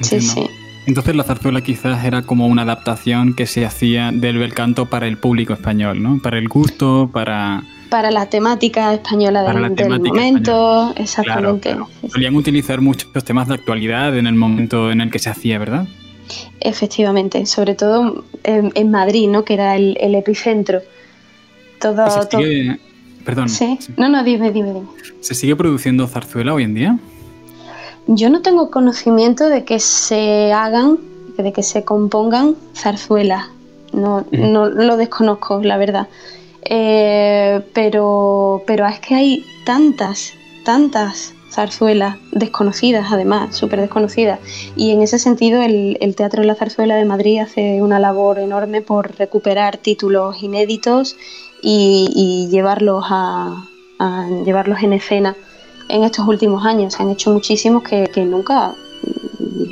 Sí, 0.00 0.20
sí. 0.22 0.46
Entonces 0.86 1.14
la 1.14 1.22
zarzuela 1.22 1.60
quizás 1.60 2.04
era 2.06 2.22
como 2.22 2.46
una 2.46 2.62
adaptación 2.62 3.34
que 3.34 3.46
se 3.46 3.66
hacía 3.66 4.10
del 4.12 4.38
bel 4.38 4.54
canto 4.54 4.86
para 4.86 5.06
el 5.06 5.18
público 5.18 5.52
español, 5.52 6.02
¿no? 6.02 6.20
Para 6.22 6.38
el 6.38 6.48
gusto, 6.48 7.10
para... 7.12 7.62
Para 7.92 8.10
la 8.10 8.24
temática 8.26 8.92
española 8.94 9.40
Para 9.44 9.52
del, 9.52 9.62
la 9.62 9.68
del 9.68 9.76
temática 9.76 10.14
momento, 10.14 10.42
Claro, 10.42 10.94
exactamente. 10.96 11.68
claro. 11.70 11.88
Solían 12.10 12.34
utilizar 12.36 12.80
muchos 12.80 13.22
temas 13.24 13.48
de 13.48 13.54
actualidad 13.54 14.16
en 14.16 14.26
el 14.26 14.34
momento 14.34 14.90
en 14.90 15.02
el 15.02 15.10
que 15.10 15.18
se 15.18 15.28
hacía, 15.28 15.58
¿verdad? 15.58 15.86
Efectivamente, 16.60 17.44
sobre 17.46 17.74
todo 17.74 18.24
en, 18.44 18.72
en 18.74 18.90
Madrid, 18.90 19.28
¿no? 19.28 19.44
Que 19.44 19.54
era 19.54 19.76
el, 19.76 19.96
el 20.00 20.14
epicentro. 20.14 20.80
Todo, 21.80 22.06
¿Y 22.06 22.10
se 22.10 22.26
todo- 22.28 22.78
perdón, 23.26 23.48
Sí. 23.50 23.76
sí. 23.80 23.92
No, 23.98 24.08
no, 24.08 24.24
dime, 24.24 24.50
dime, 24.52 24.72
dime. 24.72 24.86
¿se 25.20 25.34
sigue 25.34 25.54
produciendo 25.54 26.06
zarzuela 26.06 26.54
hoy 26.54 26.62
en 26.64 26.74
día? 26.74 26.98
Yo 28.06 28.30
no 28.30 28.40
tengo 28.40 28.70
conocimiento 28.70 29.48
de 29.48 29.64
que 29.64 29.78
se 29.80 30.52
hagan, 30.52 30.98
de 31.36 31.52
que 31.52 31.62
se 31.62 31.84
compongan 31.84 32.54
zarzuelas. 32.74 33.48
No, 33.92 34.24
Ujú. 34.32 34.46
no 34.46 34.68
lo 34.70 34.96
desconozco, 34.96 35.60
la 35.62 35.76
verdad. 35.76 36.08
Eh, 36.64 37.60
pero, 37.74 38.62
pero 38.66 38.86
es 38.86 39.00
que 39.00 39.14
hay 39.14 39.44
tantas, 39.64 40.32
tantas 40.64 41.34
zarzuelas 41.50 42.16
desconocidas, 42.32 43.08
además, 43.10 43.54
súper 43.54 43.80
desconocidas. 43.80 44.40
Y 44.76 44.90
en 44.90 45.02
ese 45.02 45.18
sentido, 45.18 45.62
el, 45.62 45.98
el 46.00 46.16
Teatro 46.16 46.40
de 46.40 46.46
la 46.46 46.54
Zarzuela 46.54 46.96
de 46.96 47.04
Madrid 47.04 47.40
hace 47.40 47.82
una 47.82 47.98
labor 47.98 48.38
enorme 48.38 48.80
por 48.80 49.16
recuperar 49.18 49.76
títulos 49.76 50.42
inéditos 50.42 51.16
y, 51.62 52.10
y 52.14 52.48
llevarlos 52.50 53.04
a, 53.08 53.68
llevarlos 54.44 54.82
en 54.82 54.94
escena 54.94 55.36
en 55.88 56.02
estos 56.02 56.26
últimos 56.26 56.66
años. 56.66 56.94
Se 56.94 57.02
han 57.02 57.10
hecho 57.10 57.30
muchísimos 57.30 57.84
que, 57.84 58.08
nunca 58.24 58.74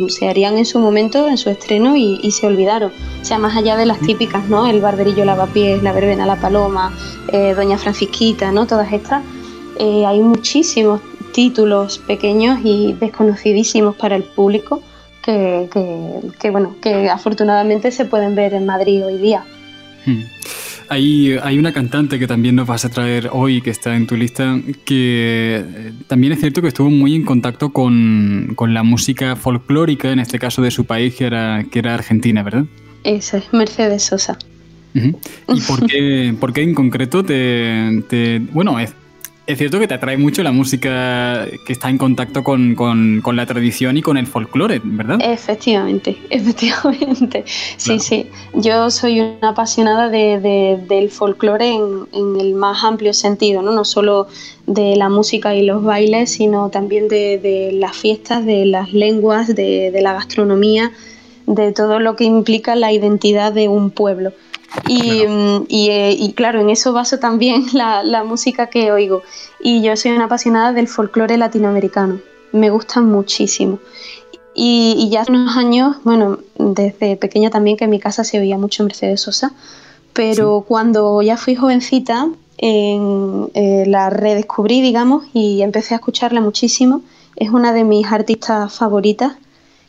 se 0.09 0.29
harían 0.29 0.57
en 0.59 0.65
su 0.67 0.79
momento, 0.79 1.29
en 1.29 1.37
su 1.39 1.51
estreno, 1.51 1.97
y, 1.97 2.19
y 2.23 2.31
se 2.33 2.47
olvidaron. 2.47 2.93
O 3.21 3.25
sea, 3.25 3.39
más 3.39 3.57
allá 3.57 3.77
de 3.77 3.87
las 3.87 4.01
típicas, 4.01 4.49
¿no? 4.49 4.67
El 4.67 4.81
Barberillo 4.81 5.25
Lavapiés, 5.25 5.83
La 5.83 5.93
Verbena 5.93 6.27
La 6.27 6.37
Paloma, 6.37 6.93
eh, 7.33 7.55
Doña 7.55 7.79
Francisquita, 7.79 8.51
¿no? 8.53 8.67
Todas 8.67 8.93
estas. 8.93 9.23
eh, 9.79 10.05
hay 10.07 10.21
muchísimos 10.21 11.01
títulos 11.33 11.99
pequeños 11.99 12.59
y 12.65 12.93
desconocidísimos 12.95 13.95
para 13.97 14.17
el 14.17 14.25
público 14.25 14.83
que, 15.23 15.69
que- 15.73 16.31
que, 16.39 16.51
bueno, 16.51 16.75
que 16.83 17.09
afortunadamente 17.09 17.91
se 17.93 18.05
pueden 18.05 18.35
ver 18.35 18.53
en 18.55 18.67
Madrid 18.67 19.05
hoy 19.07 19.17
día. 19.19 19.45
Hay, 20.91 21.39
hay 21.41 21.57
una 21.57 21.73
cantante 21.73 22.19
que 22.19 22.27
también 22.27 22.57
nos 22.57 22.67
vas 22.67 22.85
a 22.85 22.89
traer 22.89 23.31
hoy, 23.33 23.63
que 23.63 23.71
está 23.71 23.95
en 23.95 24.09
tu 24.09 24.17
lista, 24.17 24.61
que 24.85 25.65
eh, 25.65 25.93
también 26.09 26.33
es 26.33 26.41
cierto 26.41 26.61
que 26.61 26.67
estuvo 26.69 26.91
muy 26.91 27.15
en 27.15 27.25
contacto 27.25 27.73
con, 27.73 28.55
con 28.57 28.75
la 28.75 28.83
música 28.83 29.37
folclórica, 29.37 30.11
en 30.11 30.19
este 30.19 30.41
caso 30.41 30.63
de 30.63 30.73
su 30.73 30.87
país, 30.87 31.15
que 31.15 31.27
era, 31.27 31.65
que 31.71 31.79
era 31.79 31.95
Argentina, 31.95 32.43
¿verdad? 32.43 32.65
Eso 33.05 33.37
es 33.37 33.53
Mercedes 33.53 34.03
Sosa. 34.03 34.37
¿Y 34.93 35.61
por 35.61 35.87
qué, 35.87 36.35
por 36.41 36.53
qué 36.53 36.63
en 36.63 36.75
concreto 36.75 37.25
te, 37.25 38.03
te 38.09 38.41
bueno, 38.53 38.77
es, 39.53 39.59
cierto 39.59 39.79
que 39.79 39.89
te 39.89 39.95
atrae 39.95 40.17
mucho 40.17 40.43
la 40.43 40.53
música 40.53 41.47
que 41.65 41.73
está 41.73 41.89
en 41.89 41.99
contacto 41.99 42.43
con, 42.45 42.77
la 43.33 43.47
tradición 43.47 43.97
y 43.97 44.03
con 44.03 44.17
el 44.17 44.27
folclore, 44.27 44.81
¿verdad? 44.83 45.19
Efectivamente, 45.23 46.17
efectivamente. 46.31 47.45
Sí, 47.77 47.99
sí. 47.99 48.27
Yo 48.55 48.91
soy 48.91 49.21
una 49.21 49.51
apasionada 49.51 50.09
del 50.09 51.11
folclore 51.11 51.69
en, 51.69 52.41
el 52.41 52.55
más 52.55 52.85
amplio 52.85 53.13
sentido, 53.13 53.63
¿no? 53.63 53.73
No 53.73 53.85
solo 53.85 54.29
de 54.67 54.97
la 54.97 55.09
música 55.09 55.55
y 55.55 55.65
los 55.65 55.83
bailes, 55.83 56.33
sino 56.33 56.71
también 56.71 57.09
de, 57.09 57.71
las 57.73 57.97
fiestas, 57.97 58.45
de 58.45 58.67
las 58.67 58.93
lenguas, 58.93 59.49
de, 59.55 59.91
de 59.91 60.03
la 60.03 60.13
gastronomía, 60.13 60.93
de 61.47 61.73
todo 61.73 61.99
lo 61.99 62.17
que 62.17 62.25
implica 62.25 62.75
la 62.77 62.93
identidad 62.93 63.53
de 63.53 63.69
un 63.69 63.91
pueblo. 63.91 64.33
Mm, 64.89 65.65
eh, 65.69 66.17
y, 66.19 66.33
claro, 66.35 66.61
en 66.61 66.71
eso 66.71 66.93
baso 66.93 67.19
también 67.19 67.67
la, 67.73 68.25
música 68.25 68.69
que 68.69 68.93
oigo. 68.93 69.23
Y 69.61 69.83
yo 69.83 69.97
soy 69.97 70.13
una 70.13 70.25
apasionada 70.25 70.73
del 70.73 70.89
folclore 70.89 71.37
latinoamericano. 71.37 72.21
Me 72.53 72.71
gusta 72.71 73.01
muchísimo. 73.01 73.79
Y, 74.55 75.09
ya 75.11 75.23
hace 75.23 75.33
unos 75.33 75.57
años, 75.57 75.97
bueno, 76.05 76.39
desde 76.59 77.17
pequeña 77.17 77.51
también 77.51 77.77
que 77.77 77.85
en 77.85 77.91
mi 77.91 78.01
casa 78.01 78.25
se 78.25 78.39
oía 78.39 78.59
mucho 78.59 78.85
Mercedes 78.85 79.21
Sosa, 79.21 79.53
pero 80.13 80.65
cuando 80.67 81.23
ya 81.23 81.37
fui 81.37 81.55
jovencita, 81.55 82.29
eh, 82.59 83.85
la 83.87 84.11
redescubrí, 84.11 84.83
digamos, 84.83 85.25
y 85.33 85.63
empecé 85.63 85.95
a 85.95 85.99
escucharla 85.99 86.41
muchísimo. 86.41 87.03
Es 87.37 87.51
una 87.51 87.73
de 87.73 87.85
mis 87.85 88.07
artistas 88.07 88.77
favoritas 88.77 89.35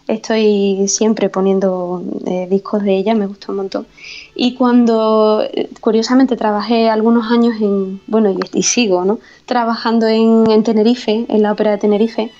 estoy 0.07 0.87
siempre 0.87 1.29
poniendo 1.29 2.03
eh, 2.25 2.47
discos 2.49 2.83
de 2.83 2.97
ella, 2.97 3.15
me 3.15 3.27
gusta 3.27 3.51
un 3.51 3.57
montón. 3.57 3.87
Y 4.43 4.55
cuando, 4.55 5.43
curiosamente, 5.81 6.35
trabajé 6.35 6.89
algunos 6.89 7.31
años 7.31 7.61
en, 7.61 8.01
bueno, 8.07 8.35
y, 8.53 8.63
sigo, 8.63 9.05
¿no? 9.05 9.19
Trabajando 9.45 10.07
en, 10.07 10.63
Tenerife, 10.63 11.27
en 11.29 11.43
la 11.43 11.51
ópera 11.51 11.69
de 11.69 11.77
Tenerife. 11.77 12.31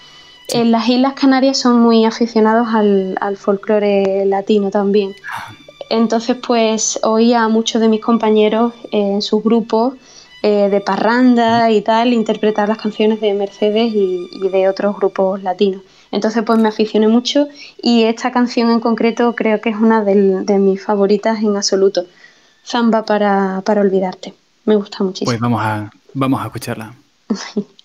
En 0.47 0.71
las 0.71 0.89
Islas 0.89 1.13
Canarias 1.13 1.59
son 1.59 1.79
muy 1.79 2.03
aficionados 2.03 2.69
al, 2.73 3.19
al 3.21 3.37
folclore 3.37 4.25
latino 4.25 4.71
también. 4.71 5.13
Entonces, 5.91 6.37
pues 6.37 6.99
oía 7.03 7.43
a 7.43 7.49
muchos 7.49 7.79
de 7.79 7.87
mis 7.87 8.01
compañeros 8.01 8.73
en 8.91 9.21
sus 9.21 9.43
grupos 9.43 9.93
eh, 10.41 10.69
de 10.71 10.81
parranda 10.81 11.69
y 11.69 11.83
tal 11.83 12.13
interpretar 12.13 12.67
las 12.67 12.79
canciones 12.79 13.21
de 13.21 13.35
Mercedes 13.35 13.93
y 13.93 14.49
de 14.51 14.67
otros 14.67 14.95
grupos 14.95 15.43
latinos. 15.43 15.83
Entonces 16.11 16.43
pues 16.45 16.59
me 16.59 16.69
aficioné 16.69 17.07
mucho 17.07 17.47
y 17.81 18.03
esta 18.03 18.31
canción 18.31 18.69
en 18.69 18.79
concreto 18.79 19.33
creo 19.35 19.61
que 19.61 19.69
es 19.69 19.77
una 19.77 20.03
de, 20.03 20.59
mis 20.59 20.83
favoritas 20.83 21.39
en 21.39 21.55
absoluto. 21.55 22.05
Zamba 22.65 23.03
para, 23.03 23.61
para 23.65 23.81
olvidarte. 23.81 24.33
Me 24.65 24.75
gusta 24.75 25.03
muchísimo. 25.03 25.31
Pues 25.31 25.39
vamos 25.39 25.61
a, 25.63 25.91
vamos 26.13 26.41
a 26.41 26.45
escucharla. 26.45 26.93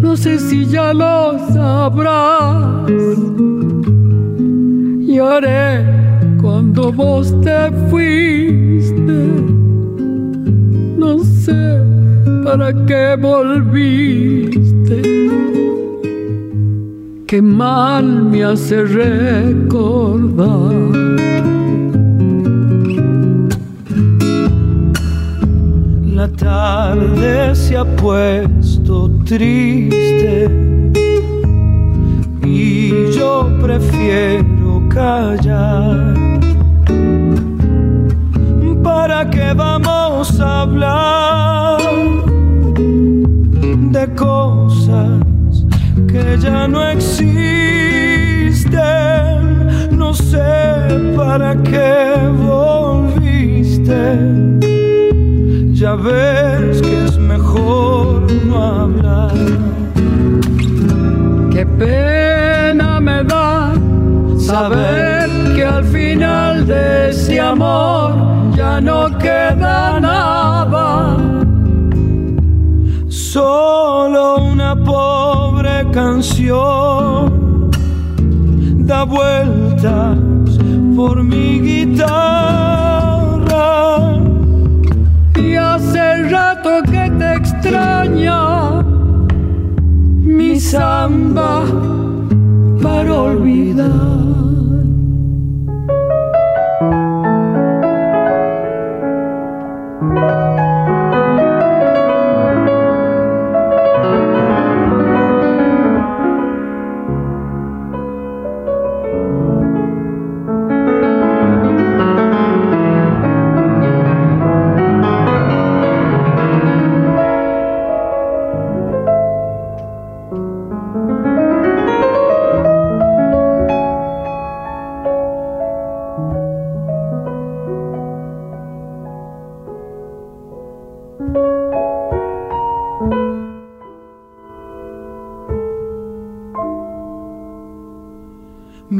No 0.00 0.16
sé 0.16 0.38
si 0.38 0.64
ya 0.66 0.94
lo 0.94 1.38
sabrás. 1.52 2.88
Lloré 5.00 5.84
cuando 6.40 6.92
vos 6.92 7.34
te 7.40 7.72
fuiste. 7.90 9.18
No 10.96 11.18
sé 11.24 11.80
para 12.44 12.72
qué 12.86 13.16
volviste. 13.20 14.47
Qué 17.28 17.42
mal 17.42 18.06
me 18.24 18.42
hace 18.42 18.82
recordar 18.84 20.28
tarde 26.38 27.54
se 27.54 27.76
ha 27.76 27.84
puesto 27.84 29.10
triste 29.24 30.48
y 32.44 33.10
yo 33.12 33.48
prefiero 33.60 34.82
callar. 34.88 36.14
¿Para 38.82 39.28
qué 39.30 39.52
vamos 39.54 40.40
a 40.40 40.62
hablar 40.62 41.80
de 43.92 44.14
cosas 44.14 45.64
que 46.06 46.38
ya 46.38 46.68
no 46.68 46.88
existen? 46.88 47.07
Para 51.38 51.54
qué 51.62 52.28
volviste 52.46 54.02
ya 55.72 55.94
ves 55.94 56.82
que 56.82 57.04
es 57.04 57.16
mejor 57.16 58.26
no 58.44 58.56
hablar. 58.82 59.34
Qué 61.52 61.64
pena 61.64 62.98
me 62.98 63.22
da 63.22 63.72
saber 64.36 65.30
que 65.54 65.64
al 65.64 65.84
final 65.84 66.66
de 66.66 67.10
ese 67.10 67.38
amor 67.38 68.14
ya 68.56 68.80
no 68.80 69.16
queda 69.18 70.00
nada. 70.00 71.16
Solo 73.08 74.38
una 74.38 74.74
pobre 74.74 75.86
canción 75.92 77.70
da 78.88 79.04
vueltas 79.04 80.27
por 80.98 81.22
mi 81.22 81.60
guitarra 81.60 82.08
hace 85.56 86.24
rato 86.28 86.82
que 86.90 87.08
te 87.18 87.34
extraña 87.36 88.82
mi 90.34 90.58
samba 90.58 91.62
para 92.82 93.14
olvidar. 93.14 94.07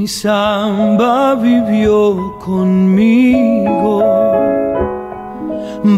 Samba 0.09 1.35
vivió 1.35 2.35
conmigo, 2.39 4.03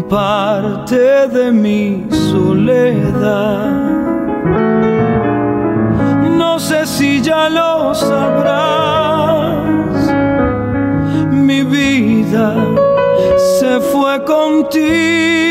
parte 0.09 1.27
de 1.27 1.51
mi 1.51 2.05
soledad. 2.09 3.71
No 6.37 6.59
sé 6.59 6.85
si 6.85 7.21
ya 7.21 7.49
lo 7.49 7.95
sabrás, 7.95 9.63
mi 11.31 11.63
vida 11.63 12.53
se 13.59 13.79
fue 13.79 14.23
contigo. 14.25 15.50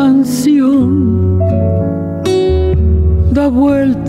Canción 0.00 1.38
da 3.32 3.48
vueltas 3.48 3.99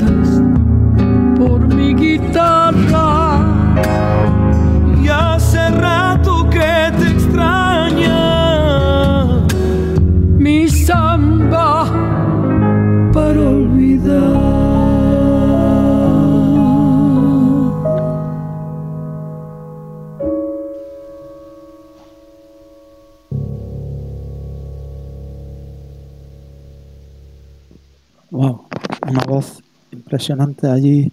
impresionante 30.12 30.68
allí. 30.68 31.10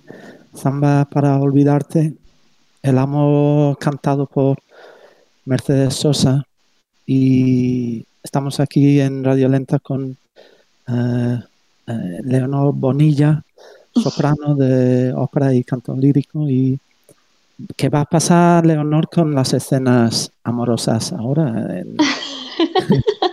Zamba 0.57 1.05
para 1.05 1.39
olvidarte. 1.39 2.15
El 2.83 2.99
amo 2.99 3.77
cantado 3.79 4.27
por 4.27 4.59
Mercedes 5.45 5.95
Sosa 5.95 6.45
y 7.07 8.05
estamos 8.25 8.59
aquí 8.59 9.01
en 9.01 9.23
Radio 9.23 9.49
Lenta 9.49 9.79
con 9.79 10.17
eh, 10.89 11.39
eh, 11.87 12.19
Leonor 12.25 12.75
Bonilla, 12.75 13.41
soprano 13.95 14.57
de 14.57 15.13
ópera 15.15 15.55
y 15.55 15.63
canto 15.63 15.95
lírico 15.95 16.49
y 16.49 16.79
¿qué 17.77 17.89
va 17.89 18.01
a 18.01 18.05
pasar 18.05 18.67
Leonor 18.67 19.09
con 19.09 19.33
las 19.33 19.53
escenas 19.53 20.33
amorosas 20.43 21.13
ahora? 21.13 21.85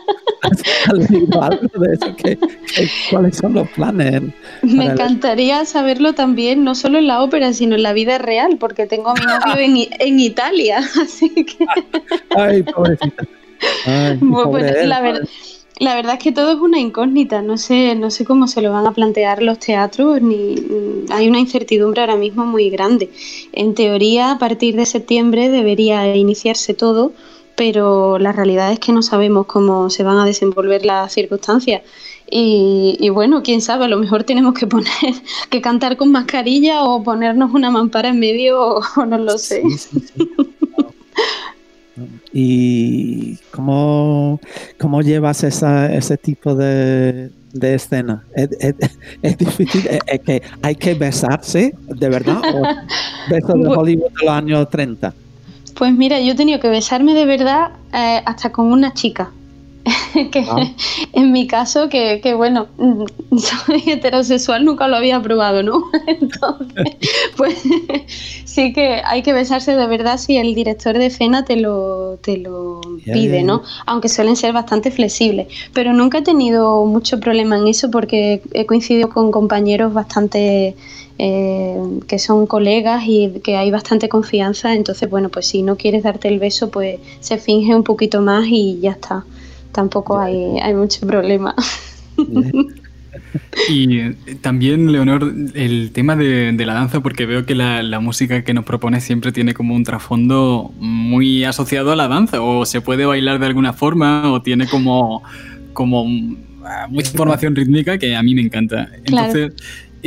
En- 0.46 1.02
¿Has 1.02 1.10
leído 1.12 1.42
algo 1.42 1.68
de 1.80 1.94
eso? 1.94 2.16
¿Qué- 2.16 2.38
qué- 2.38 2.90
cuáles 3.10 3.38
son 3.38 3.54
los 3.54 3.68
planes? 3.70 4.22
Me 4.64 4.86
el- 4.86 4.92
encantaría 4.92 5.66
saberlo 5.66 6.14
también, 6.14 6.64
no 6.64 6.76
solo 6.76 7.00
en 7.00 7.08
la 7.08 7.22
ópera, 7.24 7.54
sino 7.54 7.76
en 7.76 7.84
la 7.84 7.94
vida 7.94 8.18
real, 8.18 8.58
porque 8.60 8.86
tengo 8.86 9.10
a 9.10 9.14
mi 9.14 9.22
novio 9.26 9.88
en, 10.00 10.20
Italia, 10.20 10.78
así 11.02 11.30
que 11.30 11.66
Ay, 12.36 12.64
pobrecita. 12.64 13.24
Ay, 13.86 14.18
Bueno, 14.22 14.44
pobre 14.52 14.64
pues, 14.72 14.76
él, 14.84 14.90
la, 14.90 15.02
ver- 15.02 15.28
la 15.80 15.96
verdad 15.96 16.14
es 16.14 16.20
que 16.24 16.32
todo 16.32 16.52
es 16.52 16.58
una 16.60 16.80
incógnita. 16.80 17.42
No 17.42 17.58
sé, 17.58 17.96
no 17.96 18.12
sé 18.12 18.24
cómo 18.26 18.48
se 18.48 18.62
lo 18.62 18.72
van 18.72 18.86
a 18.88 18.92
plantear 18.94 19.42
los 19.42 19.60
teatros, 19.60 20.22
ni 20.22 20.56
hay 21.10 21.28
una 21.28 21.40
incertidumbre 21.40 22.02
ahora 22.02 22.16
mismo 22.16 22.46
muy 22.46 22.70
grande. 22.70 23.10
En 23.54 23.74
teoría, 23.76 24.32
a 24.32 24.40
partir 24.40 24.76
de 24.76 24.86
septiembre 24.86 25.50
debería 25.50 26.16
iniciarse 26.16 26.74
todo, 26.74 27.12
pero 27.56 28.18
la 28.20 28.32
realidad 28.32 28.72
es 28.72 28.80
que 28.80 28.92
no 28.92 29.02
sabemos 29.02 29.46
cómo 29.46 29.90
se 29.90 30.04
van 30.04 30.18
a 30.18 30.26
desenvolver 30.26 30.86
las 30.86 31.14
circunstancias. 31.14 31.82
Y, 32.30 32.98
y 33.00 33.10
bueno, 33.10 33.44
quién 33.44 33.62
sabe, 33.62 33.86
a 33.86 33.88
lo 33.88 33.98
mejor 33.98 34.24
tenemos 34.24 34.54
que 34.56 34.66
poner 34.68 34.88
que 35.50 35.62
cantar 35.62 35.96
con 35.98 36.12
mascarilla 36.12 36.84
o 36.84 37.04
ponernos 37.04 37.54
una 37.54 37.70
mampara 37.72 38.10
en 38.10 38.20
medio 38.20 38.60
o, 38.62 38.82
o 38.98 39.06
no 39.06 39.18
lo 39.18 39.38
sé. 39.38 39.62
Sí, 39.62 39.78
sí, 39.78 40.00
sí. 40.16 40.30
¿Y 42.34 43.38
cómo, 43.52 44.42
cómo 44.80 45.02
llevas 45.02 45.44
esa, 45.46 45.94
ese 45.94 46.18
tipo 46.18 46.54
de, 46.56 47.30
de 47.54 47.74
escena? 47.76 48.24
¿Es, 48.36 48.50
es- 48.60 48.76
es 49.22 49.38
difícil? 49.38 49.88
¿Es, 49.88 50.00
es 50.08 50.20
que 50.20 50.42
hay 50.62 50.76
que 50.76 50.94
besarse, 50.96 51.74
de 51.88 52.10
verdad? 52.10 52.42
¿O 52.54 52.62
besos 53.30 53.62
de 53.62 53.68
Hollywood 53.70 54.12
de 54.20 54.26
los 54.26 54.36
años 54.36 54.70
30? 54.70 55.14
Pues 55.76 55.94
mira, 55.94 56.20
yo 56.20 56.32
he 56.32 56.36
tenido 56.36 56.60
que 56.60 56.70
besarme 56.70 57.14
de 57.14 57.26
verdad 57.26 57.72
eh, 57.94 58.22
hasta 58.26 58.52
con 58.52 58.72
una 58.72 58.94
chica. 58.94 59.32
que 60.32 60.46
Ah. 60.50 60.64
en 61.14 61.32
mi 61.32 61.46
caso, 61.46 61.90
que, 61.90 62.20
que 62.22 62.34
bueno, 62.34 62.68
mm, 62.78 63.04
soy 63.38 63.84
heterosexual, 63.86 64.66
nunca 64.66 64.88
lo 64.88 64.96
había 64.96 65.22
probado, 65.22 65.62
¿no? 65.64 65.84
Entonces, 66.08 66.96
pues 67.38 67.62
sí 68.46 68.74
que 68.74 69.02
hay 69.06 69.22
que 69.22 69.34
besarse 69.34 69.76
de 69.76 69.88
verdad 69.88 70.18
si 70.18 70.38
el 70.38 70.56
director 70.56 70.98
de 70.98 71.08
escena 71.08 71.46
te 71.46 71.58
lo, 71.58 72.18
te 72.22 72.38
lo 72.38 72.82
pide, 73.04 73.44
¿no? 73.44 73.62
Aunque 73.86 74.10
suelen 74.10 74.36
ser 74.36 74.54
bastante 74.54 74.92
flexibles. 74.92 75.48
Pero 75.74 75.94
nunca 75.94 76.20
he 76.20 76.24
tenido 76.24 76.86
mucho 76.86 77.20
problema 77.20 77.58
en 77.58 77.68
eso 77.68 77.92
porque 77.92 78.42
he 78.54 78.66
coincidido 78.66 79.10
con 79.10 79.32
compañeros 79.32 79.94
bastante 79.94 80.76
eh, 81.18 81.78
que 82.08 82.20
son 82.20 82.46
colegas 82.48 83.04
y 83.08 83.42
que 83.44 83.58
hay 83.58 83.72
bastante 83.72 84.10
confianza. 84.10 84.74
Entonces, 84.74 85.10
bueno, 85.10 85.30
pues 85.30 85.48
si 85.48 85.62
no 85.62 85.78
quieres 85.78 86.04
darte 86.04 86.28
el 86.28 86.40
beso, 86.40 86.70
pues 86.70 87.00
se 87.20 87.38
finge 87.38 87.76
un 87.76 87.84
poquito 87.84 88.22
más 88.22 88.46
y 88.48 88.80
ya 88.82 88.92
está. 88.92 89.24
Tampoco 89.72 90.20
hay, 90.20 90.60
hay 90.60 90.74
mucho 90.74 91.06
problema. 91.06 91.56
Y 93.70 94.00
eh, 94.00 94.16
también, 94.42 94.92
Leonor, 94.92 95.34
el 95.54 95.92
tema 95.92 96.16
de, 96.16 96.52
de 96.52 96.66
la 96.66 96.74
danza, 96.74 97.02
porque 97.02 97.26
veo 97.26 97.46
que 97.46 97.56
la, 97.56 97.82
la 97.84 98.00
música 98.00 98.44
que 98.44 98.54
nos 98.54 98.66
propone 98.66 99.02
siempre 99.02 99.32
tiene 99.32 99.54
como 99.54 99.76
un 99.76 99.84
trasfondo 99.84 100.74
muy 100.80 101.44
asociado 101.44 101.92
a 101.92 101.96
la 101.96 102.08
danza, 102.08 102.42
o 102.42 102.66
se 102.66 102.82
puede 102.82 103.06
bailar 103.06 103.40
de 103.40 103.46
alguna 103.46 103.74
forma, 103.74 104.32
o 104.32 104.42
tiene 104.42 104.68
como, 104.68 105.24
como 105.74 106.06
mm, 106.06 106.38
mucha 106.90 107.12
información 107.12 107.56
rítmica 107.56 107.98
que 107.98 108.16
a 108.16 108.24
mí 108.24 108.36
me 108.36 108.42
encanta. 108.42 108.90
Claro. 109.06 109.50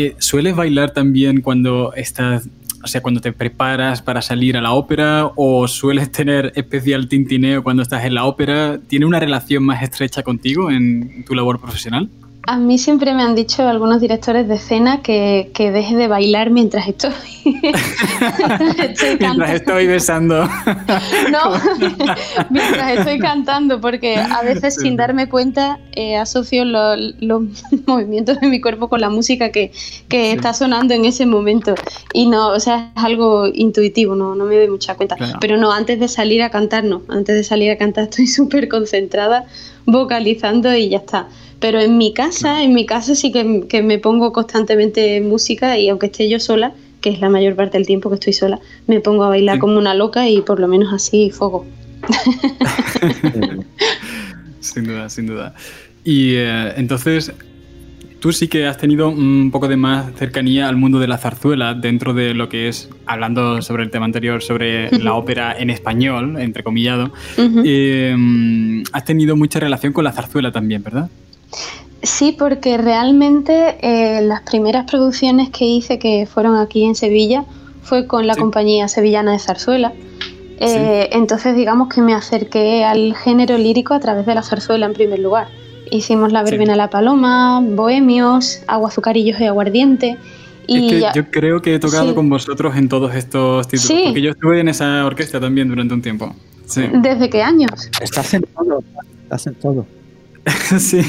Eh, 0.00 0.14
¿sueles 0.18 0.54
bailar 0.54 0.92
también 0.92 1.40
cuando 1.40 1.92
estás, 1.92 2.48
o 2.84 2.86
sea, 2.86 3.00
cuando 3.00 3.20
te 3.20 3.32
preparas 3.32 4.00
para 4.00 4.22
salir 4.22 4.56
a 4.56 4.60
la 4.60 4.70
ópera, 4.70 5.32
o 5.34 5.66
sueles 5.66 6.12
tener 6.12 6.52
especial 6.54 7.08
tintineo 7.08 7.64
cuando 7.64 7.82
estás 7.82 8.04
en 8.04 8.14
la 8.14 8.24
ópera? 8.24 8.78
¿Tiene 8.86 9.06
una 9.06 9.18
relación 9.18 9.64
más 9.64 9.82
estrecha 9.82 10.22
contigo 10.22 10.70
en 10.70 11.24
tu 11.24 11.34
labor 11.34 11.60
profesional? 11.60 12.08
A 12.50 12.56
mí 12.56 12.78
siempre 12.78 13.12
me 13.12 13.22
han 13.22 13.34
dicho 13.34 13.68
algunos 13.68 14.00
directores 14.00 14.48
de 14.48 14.54
escena 14.54 15.02
que, 15.02 15.50
que 15.52 15.70
deje 15.70 15.96
de 15.96 16.08
bailar 16.08 16.48
mientras 16.48 16.88
estoy, 16.88 17.12
estoy 18.78 19.16
Mientras 19.20 19.50
estoy 19.50 19.86
besando. 19.86 20.48
No, 21.30 21.52
mientras 22.50 22.98
estoy 22.98 23.18
cantando, 23.18 23.80
porque 23.80 24.16
a 24.16 24.42
veces 24.42 24.76
sin 24.76 24.96
darme 24.96 25.28
cuenta 25.28 25.78
eh, 25.92 26.16
asocio 26.16 26.64
lo- 26.64 26.96
los 26.96 27.42
movimientos 27.86 28.40
de 28.40 28.46
mi 28.48 28.60
cuerpo 28.60 28.88
con 28.88 29.00
la 29.00 29.10
música 29.10 29.50
que, 29.50 29.70
que 30.08 30.30
Sí. 30.30 30.36
está 30.36 30.54
sonando 30.54 30.94
en 30.94 31.04
ese 31.04 31.26
momento. 31.26 31.74
Y 32.14 32.26
no, 32.28 32.48
o 32.48 32.60
sea, 32.60 32.92
es 32.96 33.04
algo 33.04 33.46
intuitivo, 33.52 34.14
no, 34.14 34.34
no 34.34 34.44
me 34.46 34.56
doy 34.56 34.68
mucha 34.68 34.94
cuenta. 34.94 35.16
Claro. 35.16 35.38
Pero 35.40 35.56
no, 35.58 35.70
antes 35.72 36.00
de 36.00 36.08
salir 36.08 36.42
a 36.42 36.50
cantar, 36.50 36.84
no. 36.84 37.02
Antes 37.08 37.36
de 37.36 37.44
salir 37.44 37.70
a 37.70 37.76
cantar 37.76 38.04
estoy 38.04 38.26
súper 38.26 38.68
concentrada, 38.68 39.44
vocalizando 39.84 40.74
y 40.74 40.88
ya 40.88 40.98
está. 40.98 41.28
Pero 41.60 41.80
en 41.80 41.98
mi 41.98 42.12
casa, 42.14 42.62
en 42.62 42.72
mi 42.72 42.86
casa 42.86 43.14
sí 43.14 43.32
que, 43.32 43.64
que 43.68 43.82
me 43.82 43.98
pongo 43.98 44.32
constantemente 44.32 45.20
música 45.20 45.76
y 45.78 45.88
aunque 45.88 46.06
esté 46.06 46.28
yo 46.28 46.38
sola, 46.38 46.72
que 47.00 47.10
es 47.10 47.20
la 47.20 47.28
mayor 47.30 47.54
parte 47.56 47.78
del 47.78 47.86
tiempo 47.86 48.08
que 48.10 48.14
estoy 48.14 48.32
sola, 48.32 48.58
me 48.86 49.00
pongo 49.00 49.24
a 49.24 49.28
bailar 49.28 49.56
Sí. 49.56 49.60
como 49.60 49.76
una 49.78 49.94
loca 49.94 50.28
y 50.28 50.40
por 50.42 50.60
lo 50.60 50.68
menos 50.68 50.92
así 50.92 51.30
fuego. 51.30 51.66
Sin 54.60 54.84
duda, 54.84 55.08
sin 55.08 55.26
duda. 55.26 55.54
Y 56.04 56.34
eh, 56.34 56.72
entonces, 56.76 57.32
tú 58.20 58.32
sí 58.32 58.48
que 58.48 58.66
has 58.66 58.76
tenido 58.78 59.08
un 59.08 59.50
poco 59.52 59.68
de 59.68 59.76
más 59.76 60.06
cercanía 60.16 60.68
al 60.68 60.76
mundo 60.76 60.98
de 60.98 61.06
la 61.06 61.16
zarzuela 61.18 61.74
dentro 61.74 62.12
de 62.14 62.34
lo 62.34 62.48
que 62.48 62.68
es, 62.68 62.88
hablando 63.06 63.62
sobre 63.62 63.84
el 63.84 63.90
tema 63.90 64.04
anterior, 64.04 64.42
sobre 64.42 64.90
la 64.98 65.14
ópera 65.14 65.56
en 65.58 65.70
español, 65.70 66.38
entrecomillado. 66.40 67.12
Ujú. 67.36 67.62
Eh, 67.64 68.82
has 68.92 69.04
tenido 69.04 69.36
mucha 69.36 69.60
relación 69.60 69.92
con 69.92 70.04
la 70.04 70.12
zarzuela 70.12 70.50
también, 70.52 70.82
¿verdad? 70.82 71.08
Sí, 72.02 72.34
porque 72.38 72.78
realmente 72.78 73.76
eh, 73.82 74.20
las 74.22 74.42
primeras 74.42 74.88
producciones 74.88 75.50
que 75.50 75.64
hice, 75.64 75.98
que 75.98 76.26
fueron 76.32 76.56
aquí 76.56 76.84
en 76.84 76.94
Sevilla, 76.94 77.44
fue 77.82 78.06
con 78.06 78.26
la 78.26 78.34
Sí. 78.34 78.40
compañía 78.40 78.86
sevillana 78.88 79.32
de 79.32 79.38
zarzuela. 79.38 79.92
Eh, 80.60 81.08
Entonces, 81.12 81.54
digamos 81.56 81.88
que 81.92 82.00
me 82.02 82.14
acerqué 82.14 82.84
al 82.84 83.14
género 83.16 83.56
lírico 83.58 83.94
a 83.94 84.00
través 84.00 84.26
de 84.26 84.34
la 84.34 84.42
zarzuela 84.42 84.86
en 84.86 84.92
primer 84.92 85.18
lugar. 85.18 85.48
Hicimos 85.90 86.32
La 86.32 86.44
Sí. 86.44 86.50
Verbena 86.52 86.76
La 86.76 86.90
Paloma, 86.90 87.60
Bohemios, 87.62 88.60
Agua 88.66 88.88
Azucarillos 88.88 89.40
y 89.40 89.44
Aguardiente. 89.46 90.16
Y 90.66 90.84
es 90.86 90.92
que 90.92 91.00
ya- 91.00 91.12
yo 91.14 91.30
creo 91.30 91.62
que 91.62 91.74
he 91.74 91.78
tocado 91.78 92.10
Sí. 92.10 92.14
con 92.14 92.28
vosotros 92.28 92.76
en 92.76 92.88
todos 92.88 93.14
estos 93.14 93.66
títulos. 93.68 93.86
Sí. 93.86 94.02
Porque 94.06 94.20
yo 94.20 94.30
estuve 94.32 94.60
en 94.60 94.68
esa 94.68 95.04
orquesta 95.06 95.40
también 95.40 95.68
durante 95.68 95.94
un 95.94 96.02
tiempo. 96.02 96.34
Sí. 96.66 96.82
¿Desde 96.92 97.30
qué 97.30 97.42
años? 97.42 97.88
Estás 98.00 98.34
en 98.34 98.42
todo, 98.42 98.82
estás 99.22 99.46
en 99.46 99.54
todo. 99.54 99.86
sí. 100.78 101.00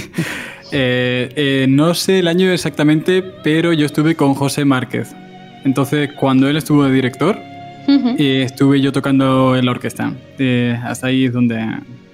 Eh, 0.72 1.30
eh, 1.36 1.66
no 1.68 1.94
sé 1.94 2.20
el 2.20 2.28
año 2.28 2.52
exactamente, 2.52 3.24
pero 3.44 3.74
yo 3.74 3.86
estuve 3.86 4.16
con 4.16 4.34
José 4.34 4.66
Márquez. 4.66 5.16
Entonces, 5.66 6.12
cuando 6.14 6.48
él 6.48 6.58
estuvo 6.58 6.84
de 6.84 6.92
director, 6.92 7.38
eh, 7.88 8.44
estuve 8.46 8.80
yo 8.82 8.92
tocando 8.92 9.56
en 9.56 9.66
la 9.66 9.72
orquesta. 9.72 10.14
Hasta 10.84 11.08
ahí 11.08 11.26
es 11.26 11.34
donde, 11.34 11.66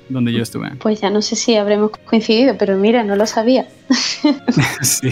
donde 0.08 0.32
yo 0.32 0.42
estuve. 0.42 0.72
Pues 0.80 1.02
ya 1.02 1.10
no 1.10 1.22
sé 1.22 1.36
si 1.36 1.56
habremos 1.56 1.92
coincidido, 2.06 2.56
pero 2.58 2.78
mira, 2.78 3.04
no 3.04 3.16
lo 3.16 3.26
sabía. 3.26 3.68
Sí, 4.82 5.10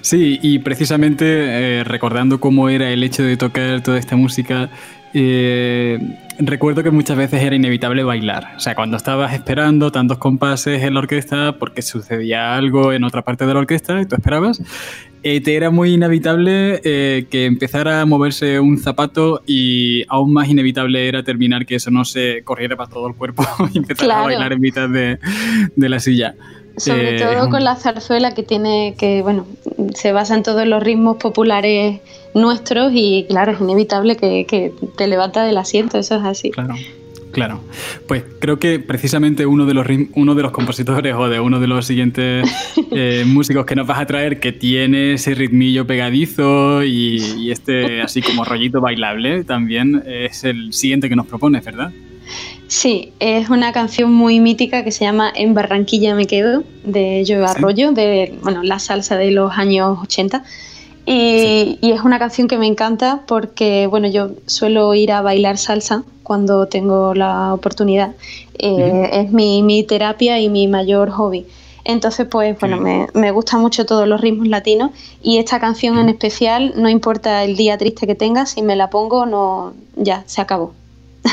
sí 0.00 0.38
y 0.42 0.60
precisamente 0.60 1.82
recordando 1.84 2.40
cómo 2.40 2.68
era 2.68 2.90
el 2.90 3.02
hecho 3.02 3.22
de 3.22 3.36
tocar 3.36 3.82
toda 3.82 3.98
esta 3.98 4.16
música, 4.16 4.70
eh, 5.12 5.98
recuerdo 6.38 6.82
que 6.82 6.90
muchas 6.90 7.16
veces 7.16 7.42
era 7.42 7.56
inevitable 7.56 8.02
bailar. 8.02 8.52
O 8.56 8.60
sea, 8.60 8.74
cuando 8.74 8.96
estabas 8.96 9.32
esperando 9.32 9.90
tantos 9.92 10.18
compases 10.18 10.82
en 10.82 10.94
la 10.94 11.00
orquesta 11.00 11.56
porque 11.58 11.82
sucedía 11.82 12.54
algo 12.54 12.92
en 12.92 13.04
otra 13.04 13.22
parte 13.22 13.46
de 13.46 13.54
la 13.54 13.60
orquesta 13.60 14.00
y 14.00 14.06
tú 14.06 14.16
esperabas, 14.16 14.62
eh, 15.22 15.40
te 15.40 15.54
era 15.54 15.70
muy 15.70 15.94
inevitable 15.94 16.80
eh, 16.84 17.26
que 17.30 17.44
empezara 17.44 18.00
a 18.00 18.06
moverse 18.06 18.58
un 18.58 18.78
zapato 18.78 19.42
y 19.46 20.04
aún 20.08 20.32
más 20.32 20.48
inevitable 20.48 21.08
era 21.08 21.22
terminar 21.22 21.66
que 21.66 21.74
eso 21.74 21.90
no 21.90 22.04
se 22.04 22.42
corriera 22.42 22.76
para 22.76 22.88
todo 22.88 23.08
el 23.08 23.14
cuerpo 23.14 23.44
y 23.74 23.78
empezar 23.78 24.10
a 24.10 24.22
bailar 24.22 24.52
en 24.52 24.60
mitad 24.60 24.88
de, 24.88 25.18
de 25.76 25.88
la 25.88 26.00
silla. 26.00 26.34
Sobre 26.76 27.16
Eh, 27.16 27.18
todo 27.18 27.50
con 27.50 27.64
la 27.64 27.76
zarzuela 27.76 28.32
que 28.32 28.42
tiene 28.42 28.94
que, 28.98 29.22
bueno, 29.22 29.46
se 29.94 30.12
basa 30.12 30.34
en 30.34 30.42
todos 30.42 30.66
los 30.66 30.82
ritmos 30.82 31.16
populares 31.16 32.00
nuestros 32.34 32.92
y 32.94 33.26
claro, 33.28 33.52
es 33.52 33.60
inevitable 33.60 34.16
que, 34.16 34.46
que 34.46 34.72
te 34.96 35.06
levantas 35.06 35.46
del 35.46 35.56
asiento, 35.58 35.98
eso 35.98 36.16
es 36.16 36.22
así. 36.24 36.50
Claro, 36.50 36.74
claro. 37.32 37.60
Pues 38.06 38.24
creo 38.38 38.58
que 38.58 38.78
precisamente 38.78 39.46
uno 39.46 39.66
de 39.66 39.74
los 39.74 39.86
uno 40.14 40.34
de 40.34 40.42
los 40.42 40.52
compositores 40.52 41.14
o 41.14 41.28
de 41.28 41.40
uno 41.40 41.60
de 41.60 41.66
los 41.66 41.86
siguientes 41.86 42.48
eh, 42.92 43.24
músicos 43.26 43.66
que 43.66 43.74
nos 43.74 43.86
vas 43.86 43.98
a 43.98 44.06
traer 44.06 44.40
que 44.40 44.52
tiene 44.52 45.14
ese 45.14 45.34
ritmillo 45.34 45.86
pegadizo 45.86 46.84
y, 46.84 47.16
y 47.38 47.50
este 47.50 48.02
así 48.02 48.22
como 48.22 48.44
rollito 48.44 48.80
bailable 48.80 49.44
también 49.44 50.02
es 50.06 50.44
el 50.44 50.72
siguiente 50.72 51.08
que 51.08 51.16
nos 51.16 51.26
propones, 51.26 51.64
¿verdad? 51.64 51.92
Sí, 52.70 53.12
es 53.18 53.50
una 53.50 53.72
canción 53.72 54.12
muy 54.12 54.38
mítica 54.38 54.84
que 54.84 54.92
se 54.92 55.04
llama 55.04 55.32
En 55.34 55.54
Barranquilla 55.54 56.14
me 56.14 56.28
quedo, 56.28 56.62
de 56.84 57.24
Joe 57.26 57.38
Sí. 57.38 57.44
Arroyo, 57.44 57.90
de 57.90 58.38
bueno, 58.44 58.62
la 58.62 58.78
salsa 58.78 59.16
de 59.16 59.32
los 59.32 59.50
años 59.58 59.98
80. 60.04 60.44
Y, 61.04 61.78
y 61.80 61.90
es 61.90 62.02
una 62.02 62.20
canción 62.20 62.46
que 62.46 62.58
me 62.58 62.68
encanta 62.68 63.22
porque 63.26 63.88
bueno, 63.88 64.06
yo 64.06 64.30
suelo 64.46 64.94
ir 64.94 65.10
a 65.10 65.20
bailar 65.20 65.58
salsa 65.58 66.04
cuando 66.22 66.66
tengo 66.66 67.12
la 67.12 67.52
oportunidad. 67.52 68.14
Eh. 68.56 69.10
Es 69.14 69.32
mi, 69.32 69.64
mi 69.64 69.82
terapia 69.82 70.38
y 70.38 70.48
mi 70.48 70.68
mayor 70.68 71.10
hobby. 71.10 71.46
Entonces, 71.82 72.28
pues 72.30 72.56
bueno, 72.60 72.76
me, 72.76 73.08
me 73.14 73.32
gustan 73.32 73.62
mucho 73.62 73.84
todos 73.84 74.06
los 74.06 74.20
ritmos 74.20 74.46
latinos 74.46 74.92
y 75.20 75.38
esta 75.38 75.58
canción 75.58 75.98
en 75.98 76.08
especial, 76.08 76.74
no 76.76 76.88
importa 76.88 77.42
el 77.42 77.56
día 77.56 77.76
triste 77.78 78.06
que 78.06 78.14
tenga, 78.14 78.46
si 78.46 78.62
me 78.62 78.76
la 78.76 78.90
pongo, 78.90 79.26
no, 79.26 79.72
ya, 79.96 80.22
se 80.26 80.40
acabó. 80.40 80.72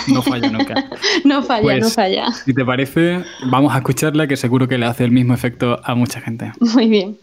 No 0.08 0.22
falla 0.22 0.50
nunca. 0.50 0.86
No 1.24 1.42
falla, 1.44 1.62
Pues- 1.62 1.82
no 1.84 1.90
falla. 1.90 2.32
Si 2.32 2.54
te 2.54 2.64
parece, 2.66 3.24
vamos 3.46 3.74
a 3.74 3.78
escucharla 3.78 4.28
que 4.28 4.38
seguro 4.38 4.68
que 4.68 4.78
le 4.78 4.86
hace 4.86 5.04
el 5.06 5.12
mismo 5.12 5.34
efecto 5.34 5.80
a 5.84 5.96
mucha 5.96 6.22
gente. 6.22 6.52
Muy 6.60 6.88
bien. 6.88 7.18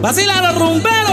Vacila 0.00 0.42
los 0.52 0.58
rumberos. 0.58 1.11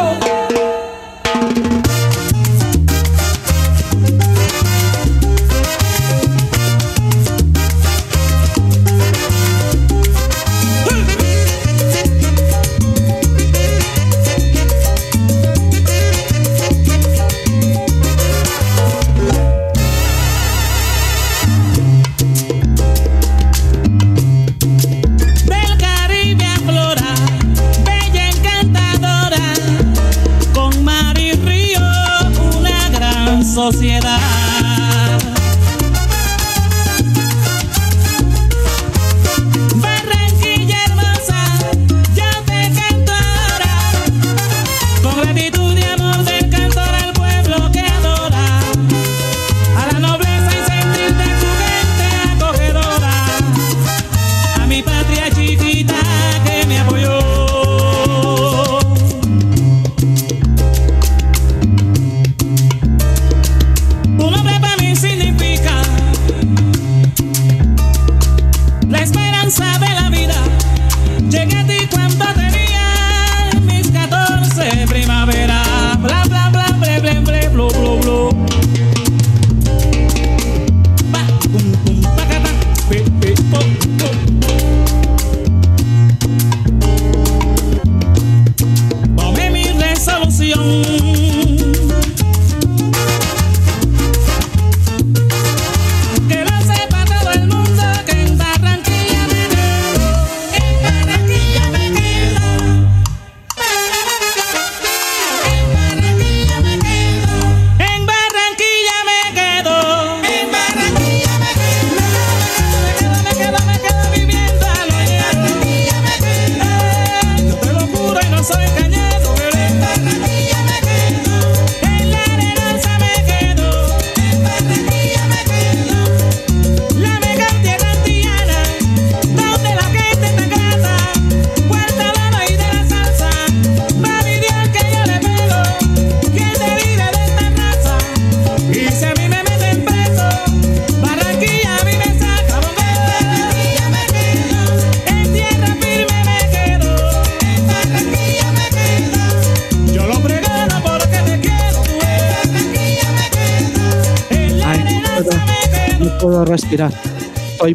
Sociedad. 33.71 34.08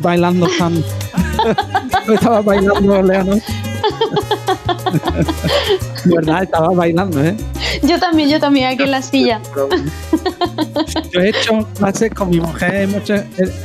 Bailando 0.04 0.46
tan... 0.58 0.78
Estaba 2.14 2.40
bailando, 2.42 3.02
Leonor. 3.02 3.40
¿Verdad? 6.04 6.42
Estaba 6.44 6.68
bailando, 6.68 7.22
¿eh? 7.24 7.36
Yo 7.82 7.98
también, 7.98 8.28
yo 8.28 8.38
también, 8.38 8.68
aquí 8.68 8.82
en 8.84 8.90
la 8.90 9.02
silla. 9.02 9.40
Yo 11.12 11.20
he 11.20 11.28
hecho 11.30 11.66
clases 11.78 12.12
con 12.12 12.30
mi 12.30 12.40
mujer, 12.40 12.74
hemos 12.74 12.96
hecho, 13.02 13.14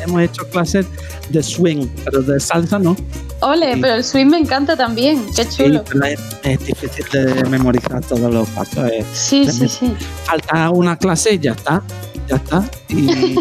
hemos 0.06 0.22
hecho 0.22 0.44
clases 0.50 0.86
de 1.30 1.44
swing, 1.44 1.88
pero 2.06 2.22
de 2.22 2.40
salsa 2.40 2.80
no. 2.80 2.96
Ole, 3.42 3.74
Sí. 3.76 3.80
pero 3.82 3.94
el 3.96 4.04
swing 4.04 4.26
me 4.28 4.38
encanta 4.40 4.76
también, 4.76 5.26
qué 5.36 5.48
chulo. 5.48 5.80
Sí, 5.80 5.86
pero 5.92 6.06
es, 6.06 6.20
es 6.44 6.66
difícil 6.66 7.06
de 7.12 7.44
memorizar 7.50 8.02
todos 8.04 8.34
los 8.34 8.48
pasos. 8.50 8.90
eh. 8.92 9.06
Sí, 9.14 9.50
sí, 9.52 9.68
sí. 9.68 9.94
Falta 10.26 10.70
una 10.72 10.98
clase 10.98 11.36
y 11.36 11.40
ya 11.40 11.52
está. 11.52 11.82
Ya 12.28 12.36
está. 12.38 12.64
Y 12.90 13.36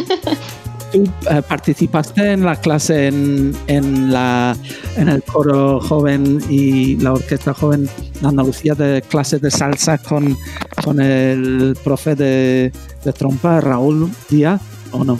tú 0.92 1.04
eh, 1.30 1.42
participaste 1.46 2.32
en 2.32 2.44
la 2.44 2.56
clase 2.56 3.08
en, 3.08 3.56
en, 3.66 4.12
la, 4.12 4.56
en 4.96 5.08
el 5.08 5.22
coro 5.22 5.80
joven 5.80 6.40
y 6.48 6.96
la 6.96 7.12
orquesta 7.12 7.54
joven 7.54 7.88
de 8.20 8.28
Andalucía 8.28 8.74
de 8.74 9.02
clases 9.02 9.40
de 9.40 9.50
salsa 9.50 9.98
con, 9.98 10.36
con 10.84 11.00
el 11.00 11.76
profe 11.84 12.14
de, 12.14 12.72
de 13.04 13.12
trompa, 13.12 13.60
Raúl 13.60 14.10
Díaz, 14.28 14.60
¿o 14.92 15.04
no? 15.04 15.18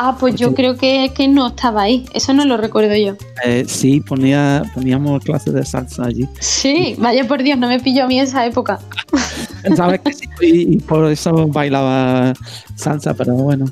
Ah, 0.00 0.16
pues 0.18 0.36
yo 0.36 0.54
creo 0.54 0.76
que, 0.76 1.10
que 1.12 1.26
no 1.26 1.48
estaba 1.48 1.82
ahí, 1.82 2.06
eso 2.14 2.32
no 2.32 2.44
lo 2.44 2.56
recuerdo 2.56 2.94
yo. 2.94 3.16
Eh, 3.44 3.64
sí, 3.66 4.00
ponía, 4.00 4.62
poníamos 4.72 5.24
clases 5.24 5.52
de 5.54 5.64
salsa 5.64 6.04
allí. 6.04 6.28
Sí, 6.38 6.94
vaya 6.98 7.26
por 7.26 7.42
Dios, 7.42 7.58
no 7.58 7.66
me 7.66 7.80
pilló 7.80 8.04
a 8.04 8.06
mí 8.06 8.20
esa 8.20 8.46
época. 8.46 8.78
Pensaba 9.64 9.98
que 9.98 10.12
sí, 10.12 10.28
y, 10.40 10.74
y 10.74 10.78
por 10.78 11.10
eso 11.10 11.48
bailaba 11.48 12.32
salsa, 12.76 13.12
pero 13.12 13.34
bueno. 13.34 13.64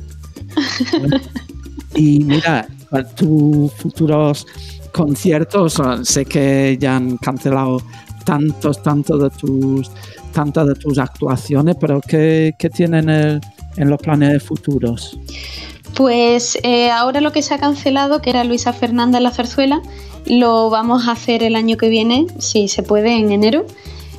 Y 1.94 2.24
mira, 2.24 2.68
tus 3.16 3.72
futuros 3.72 4.46
conciertos, 4.92 5.80
sé 6.02 6.24
que 6.26 6.76
ya 6.78 6.96
han 6.96 7.16
cancelado 7.16 7.80
tantos, 8.24 8.82
tantos 8.82 9.22
de 9.22 9.30
tus, 9.30 9.90
tantas 10.32 10.66
de 10.66 10.74
tus 10.74 10.98
actuaciones, 10.98 11.76
pero 11.80 12.00
¿qué, 12.02 12.54
qué 12.58 12.68
tienen 12.68 13.08
el- 13.08 13.40
en 13.76 13.88
los 13.88 13.98
planes 14.00 14.42
futuros? 14.42 15.18
Pues 15.94 16.58
eh, 16.62 16.90
ahora 16.90 17.22
lo 17.22 17.32
que 17.32 17.40
se 17.40 17.54
ha 17.54 17.58
cancelado, 17.58 18.20
que 18.20 18.28
era 18.30 18.44
Luisa 18.44 18.74
Fernanda 18.74 19.16
en 19.16 19.24
la 19.24 19.30
zarzuela, 19.30 19.80
lo 20.26 20.68
vamos 20.68 21.08
a 21.08 21.12
hacer 21.12 21.42
el 21.42 21.56
año 21.56 21.78
que 21.78 21.88
viene, 21.88 22.26
si 22.38 22.68
se 22.68 22.82
puede, 22.82 23.16
en 23.16 23.32
enero. 23.32 23.64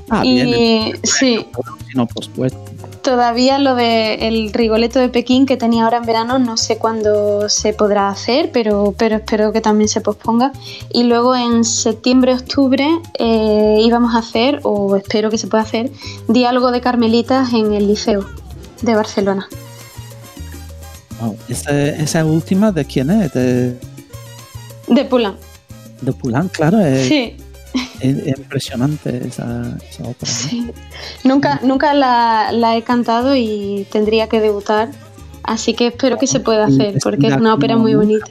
Ah, 0.10 0.26
y 0.26 0.42
bien, 0.42 1.00
sí, 1.04 1.46
pues, 2.14 2.30
pues 2.36 2.54
todavía 3.02 3.60
lo 3.60 3.76
del 3.76 4.52
Rigoletto 4.54 5.00
de 5.00 5.10
Pekín 5.10 5.46
que 5.46 5.58
tenía 5.58 5.84
ahora 5.84 5.98
en 5.98 6.06
verano, 6.06 6.40
no 6.40 6.58
sé 6.58 6.78
cuándo 6.78 7.50
se 7.50 7.74
podrá 7.74 8.10
hacer, 8.10 8.52
pero, 8.52 8.94
pero 8.98 9.18
espero 9.18 9.52
que 9.52 9.62
también 9.62 9.88
se 9.88 10.02
posponga. 10.02 10.52
Y 10.94 11.04
luego 11.04 11.36
en 11.36 11.64
septiembre-octubre 11.64 12.88
eh, 13.18 13.80
íbamos 13.82 14.16
a 14.16 14.20
hacer, 14.20 14.60
o 14.64 14.96
espero 14.96 15.30
que 15.30 15.38
se 15.38 15.48
pueda 15.48 15.64
hacer, 15.64 15.92
diálogo 16.28 16.72
de 16.72 16.82
Carmelitas 16.82 17.54
en 17.54 17.74
el 17.74 17.88
Liceo 17.88 18.26
de 18.82 18.96
Barcelona. 18.96 19.48
wow. 21.22 21.36
Esa, 21.50 21.72
esa 21.72 22.26
última, 22.26 22.72
¿de 22.72 22.86
quién 22.86 23.10
es? 23.10 23.34
De, 23.34 23.78
De 24.88 25.06
Pulán. 25.06 25.36
de 26.02 26.14
Pulán, 26.14 26.50
claro, 26.50 26.80
es, 26.80 27.08
Sí. 27.08 27.36
Es- 28.00 28.18
es 28.28 28.38
impresionante 28.40 29.28
esa, 29.28 29.78
esa 29.90 30.04
ópera. 30.04 30.32
¿no? 30.32 30.50
Sí. 30.50 30.68
Nunca, 31.24 31.60
nunca 31.64 31.94
la, 31.94 32.52
la 32.52 32.76
he 32.78 32.84
cantado 32.84 33.36
y 33.36 33.88
tendría 33.92 34.28
que 34.28 34.40
debutar, 34.42 34.90
así 35.44 35.74
que 35.74 35.88
espero 35.88 36.18
que 36.18 36.28
se 36.28 36.40
pueda 36.40 36.66
hacer, 36.68 36.98
porque 37.04 37.28
es 37.28 37.36
una 37.38 37.54
ópera 37.54 37.76
muy 37.78 37.96
bonita. 37.96 38.26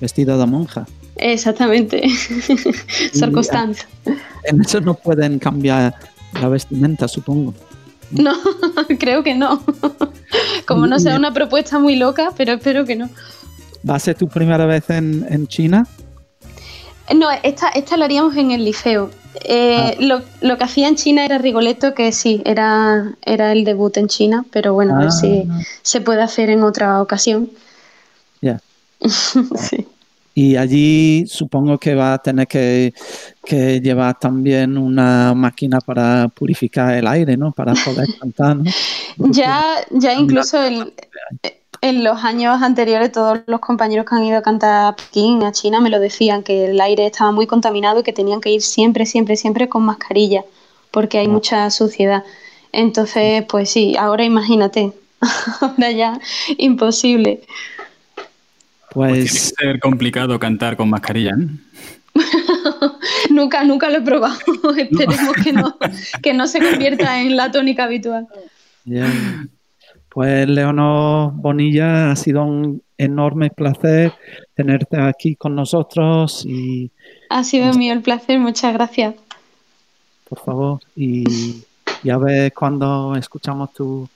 Vestida 0.00 0.36
de 0.36 0.46
monja. 0.46 0.86
Exactamente. 1.16 2.08
Sor 3.12 3.32
Constanza. 3.32 3.86
En 4.44 4.60
eso 4.60 4.80
no 4.80 4.94
pueden 4.94 5.38
cambiar 5.38 5.94
la 6.40 6.48
vestimenta, 6.48 7.06
supongo. 7.08 7.52
No, 8.10 8.32
creo 8.98 9.22
que 9.22 9.34
no. 9.34 9.62
Como 10.66 10.86
no 10.86 10.98
sea 10.98 11.16
una 11.16 11.32
propuesta 11.34 11.78
muy 11.78 11.96
loca, 11.96 12.30
pero 12.36 12.54
espero 12.54 12.84
que 12.86 12.96
no. 12.96 13.10
¿Va 13.88 13.96
a 13.96 13.98
ser 13.98 14.14
tu 14.16 14.28
primera 14.28 14.64
vez 14.66 14.88
en, 14.90 15.26
en 15.28 15.46
China? 15.46 15.86
No, 17.14 17.28
esta, 17.42 17.68
esta 17.70 17.96
la 17.96 18.04
haríamos 18.06 18.36
en 18.36 18.50
el 18.50 18.64
liceo. 18.64 19.10
Eh, 19.44 19.96
lo, 20.00 20.22
lo 20.40 20.58
que 20.58 20.64
hacía 20.64 20.88
en 20.88 20.96
China 20.96 21.24
era 21.24 21.38
Rigoletto, 21.38 21.94
que 21.94 22.12
sí, 22.12 22.42
era, 22.44 23.14
era 23.24 23.52
el 23.52 23.64
debut 23.64 23.96
en 23.96 24.08
China, 24.08 24.44
pero 24.50 24.74
bueno, 24.74 24.94
a 24.96 24.98
ver 24.98 25.08
Ah. 25.08 25.10
si 25.12 25.44
se 25.82 26.00
puede 26.00 26.22
hacer 26.22 26.50
en 26.50 26.62
otra 26.62 27.00
ocasión. 27.02 27.50
Ya. 28.40 28.60
sí. 29.56 29.86
Y 30.34 30.56
allí 30.56 31.24
supongo 31.26 31.76
que 31.78 31.94
va 31.94 32.14
a 32.14 32.18
tener 32.18 32.46
que, 32.46 32.94
que 33.44 33.80
llevar 33.80 34.18
también 34.18 34.78
una 34.78 35.34
máquina 35.34 35.80
para 35.80 36.28
purificar 36.28 36.94
el 36.94 37.06
aire, 37.08 37.36
¿no? 37.36 37.50
Para 37.52 37.74
poder 37.74 38.06
cantar, 38.20 38.56
¿no? 38.56 38.64
Ya, 39.18 39.60
ya 39.90 40.14
incluso 40.14 40.62
el- 40.62 40.92
en 41.82 42.04
los 42.04 42.24
años 42.24 42.62
anteriores 42.62 43.12
todos 43.12 43.40
los 43.46 43.60
compañeros 43.60 44.06
que 44.06 44.14
han 44.14 44.24
ido 44.24 44.38
a 44.38 44.42
cantar 44.42 44.86
a 44.92 44.96
Pekín, 44.96 45.42
a 45.44 45.52
China, 45.52 45.80
me 45.80 45.90
lo 45.90 45.98
decían, 45.98 46.42
que 46.42 46.66
el 46.66 46.80
aire 46.80 47.06
estaba 47.06 47.32
muy 47.32 47.46
contaminado 47.46 48.00
y 48.00 48.02
que 48.02 48.12
tenían 48.12 48.40
que 48.40 48.50
ir 48.50 48.62
siempre, 48.62 49.06
siempre, 49.06 49.36
siempre 49.36 49.68
con 49.68 49.84
mascarilla, 49.84 50.44
porque 50.90 51.18
hay 51.18 51.28
mucha 51.28 51.70
suciedad. 51.70 52.24
Entonces, 52.72 53.44
pues 53.48 53.70
sí, 53.70 53.96
ahora 53.98 54.24
imagínate, 54.24 54.92
ahora 55.60 55.90
ya 55.90 56.20
imposible. 56.58 57.42
Pues 58.90 59.12
tiene 59.12 59.30
Pues 59.30 59.32
que 59.56 59.64
ser 59.64 59.80
complicado 59.80 60.38
cantar 60.38 60.76
con 60.76 60.90
mascarilla. 60.90 61.32
¿eh? 61.32 61.46
nunca, 63.30 63.64
nunca 63.64 63.88
lo 63.90 63.98
he 63.98 64.02
probado. 64.02 64.38
Esperemos 64.76 65.36
que 65.42 65.52
no, 65.52 65.78
que 66.22 66.34
no 66.34 66.46
se 66.46 66.60
convierta 66.60 67.20
en 67.20 67.36
la 67.36 67.50
tónica 67.50 67.84
habitual. 67.84 68.28
ya. 68.84 69.06
Pues 70.10 70.48
Leonor 70.48 71.32
Bonilla, 71.34 72.10
ha 72.10 72.16
sido 72.16 72.44
un 72.44 72.82
enorme 72.98 73.50
placer 73.50 74.12
tenerte 74.54 75.00
aquí 75.00 75.36
con 75.36 75.54
nosotros 75.54 76.44
y 76.44 76.90
Ha 77.30 77.44
sido 77.44 77.72
mío 77.74 77.92
el 77.92 78.02
placer, 78.02 78.38
muchas 78.40 78.74
gracias. 78.74 79.14
por 80.28 80.38
favor, 80.40 80.80
y, 80.96 81.62
y 82.02 82.10
a 82.10 82.18
ver 82.18 82.52
cuando 82.52 83.14
escuchamos 83.16 83.72
tu 83.72 84.08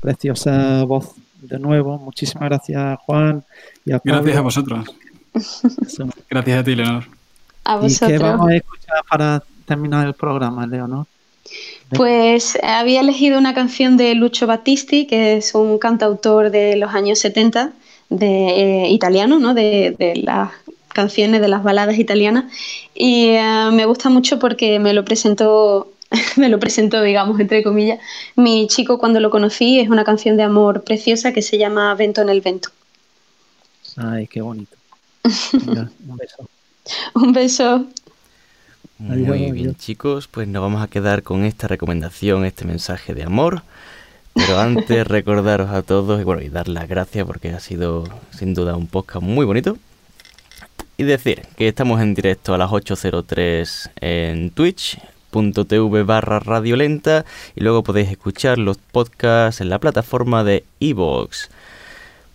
preciosa 0.00 0.84
voz 0.84 1.14
de 1.42 1.58
nuevo. 1.58 1.98
Muchísimas 1.98 2.48
gracias, 2.48 2.98
Juan. 3.06 3.44
Y 3.84 3.92
a 3.92 4.00
Gracias 4.02 4.36
a 4.36 4.40
vosotros. 4.40 4.84
Gracias 6.28 6.58
a 6.60 6.64
ti, 6.64 6.74
Leonor. 6.74 7.04
A 7.64 7.76
¿Y 7.76 7.78
qué 7.78 7.82
vosotros. 7.82 8.20
vamos 8.22 8.48
a 8.50 8.56
escuchar 8.56 8.96
para 9.08 9.42
terminar 9.66 10.06
el 10.06 10.14
programa, 10.14 10.66
Leonor? 10.66 11.06
Pues 11.96 12.56
había 12.62 13.00
elegido 13.00 13.38
una 13.38 13.52
canción 13.52 13.96
de 13.96 14.14
Lucio 14.14 14.46
Battisti, 14.46 15.06
que 15.06 15.36
es 15.36 15.54
un 15.54 15.78
cantautor 15.78 16.50
de 16.50 16.76
los 16.76 16.94
años 16.94 17.18
70, 17.18 17.72
de, 18.10 18.84
eh, 18.84 18.90
italiano, 18.90 19.38
¿no? 19.38 19.54
de, 19.54 19.96
de 19.98 20.16
las 20.16 20.50
canciones, 20.92 21.40
de 21.40 21.48
las 21.48 21.62
baladas 21.62 21.98
italianas. 21.98 22.44
Y 22.94 23.28
eh, 23.30 23.70
me 23.72 23.86
gusta 23.86 24.10
mucho 24.10 24.38
porque 24.38 24.78
me 24.78 24.92
lo 24.92 25.04
presentó, 25.04 25.92
me 26.36 26.48
lo 26.48 26.58
presentó, 26.58 27.02
digamos, 27.02 27.40
entre 27.40 27.62
comillas, 27.62 27.98
mi 28.36 28.66
chico 28.68 28.98
cuando 28.98 29.20
lo 29.20 29.30
conocí. 29.30 29.80
Es 29.80 29.88
una 29.88 30.04
canción 30.04 30.36
de 30.36 30.42
amor 30.42 30.84
preciosa 30.84 31.32
que 31.32 31.42
se 31.42 31.58
llama 31.58 31.94
Vento 31.94 32.22
en 32.22 32.28
el 32.28 32.40
Vento. 32.40 32.70
Ay, 33.96 34.26
qué 34.26 34.40
bonito. 34.40 34.76
Venga, 35.52 35.90
un 36.06 36.16
beso. 36.16 36.48
Un 37.14 37.32
beso. 37.32 37.86
Muy 39.00 39.24
Adiós, 39.24 39.36
bien, 39.38 39.52
adiós. 39.52 39.76
chicos, 39.78 40.28
pues 40.28 40.46
nos 40.46 40.60
vamos 40.60 40.82
a 40.82 40.88
quedar 40.88 41.22
con 41.22 41.44
esta 41.44 41.66
recomendación, 41.68 42.44
este 42.44 42.66
mensaje 42.66 43.14
de 43.14 43.22
amor. 43.22 43.62
Pero 44.34 44.58
antes 44.60 45.06
recordaros 45.08 45.70
a 45.70 45.82
todos 45.82 46.20
y 46.20 46.24
bueno, 46.24 46.42
y 46.42 46.50
dar 46.50 46.68
las 46.68 46.86
gracias 46.86 47.26
porque 47.26 47.50
ha 47.50 47.60
sido 47.60 48.04
sin 48.30 48.52
duda 48.52 48.76
un 48.76 48.86
podcast 48.86 49.24
muy 49.24 49.46
bonito. 49.46 49.78
Y 50.98 51.04
decir 51.04 51.46
que 51.56 51.66
estamos 51.66 52.00
en 52.02 52.14
directo 52.14 52.52
a 52.52 52.58
las 52.58 52.70
8.03 52.70 53.90
en 54.02 54.50
twitch.tv 54.50 56.02
barra 56.02 56.38
radiolenta 56.40 57.24
y 57.56 57.62
luego 57.62 57.82
podéis 57.82 58.10
escuchar 58.10 58.58
los 58.58 58.76
podcasts 58.76 59.62
en 59.62 59.70
la 59.70 59.78
plataforma 59.78 60.44
de 60.44 60.64
iVoox. 60.78 61.48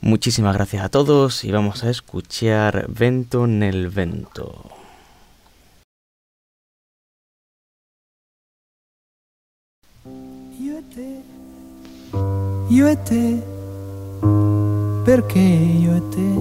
Muchísimas 0.02 0.56
gracias 0.56 0.84
a 0.84 0.90
todos 0.90 1.44
y 1.44 1.52
vamos 1.52 1.84
a 1.84 1.92
escuchar 1.92 2.86
Vento 2.90 3.46
nel 3.46 3.90
Vento. 3.90 4.85
Io 12.76 12.88
e 12.88 13.02
te, 13.04 13.42
perché 15.06 15.40
io 15.40 15.96
e 15.96 16.02
te? 16.10 16.34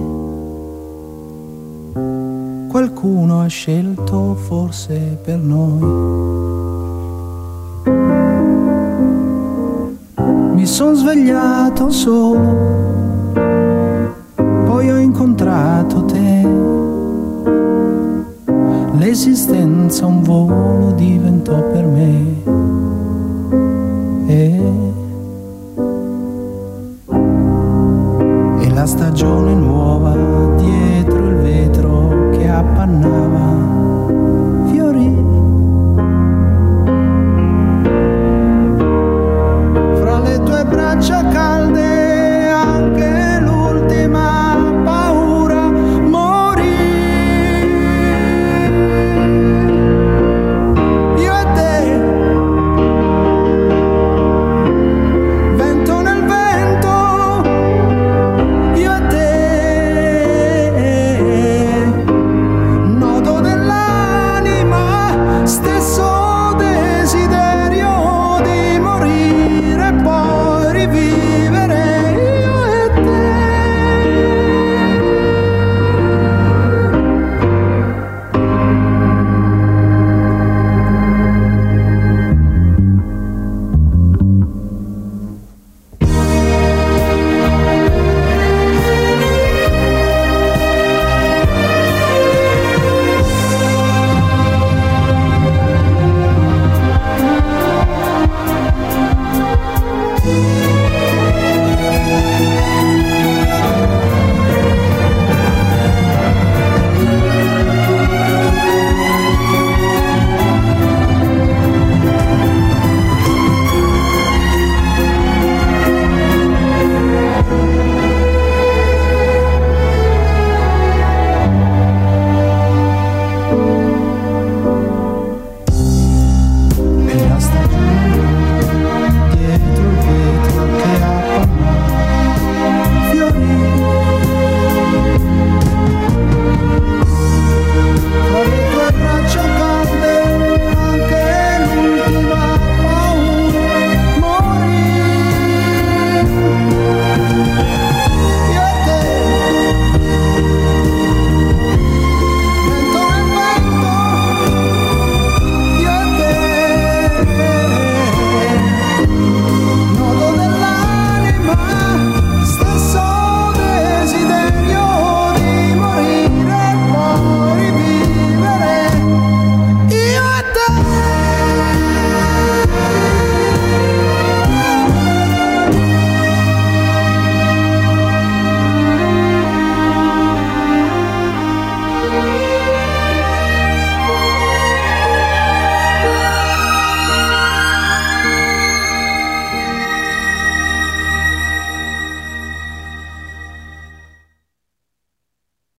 Qualcuno 2.67 3.41
ha 3.41 3.47
scelto 3.47 4.35
forse 4.35 5.17
per 5.23 5.37
noi. 5.37 5.79
Mi 10.55 10.65
son 10.65 10.95
svegliato 10.95 11.89
solo, 11.89 13.33
poi 14.65 14.85
poi 14.85 14.91
ho 14.91 14.97
incontrato 14.97 16.03
te. 16.03 16.47
L'esistenza 18.97 20.05
un 20.05 20.21
volo 20.21 20.91
diventò 20.91 21.61
per 21.71 21.85
me. 21.85 22.43
E, 24.27 24.84
la 28.75 28.85
stagione 28.85 29.53
nuova 29.53 30.53
dietro 30.57 31.29
il 31.29 31.35
vetro 31.35 32.29
che 32.31 32.45
appanna. 32.49 33.24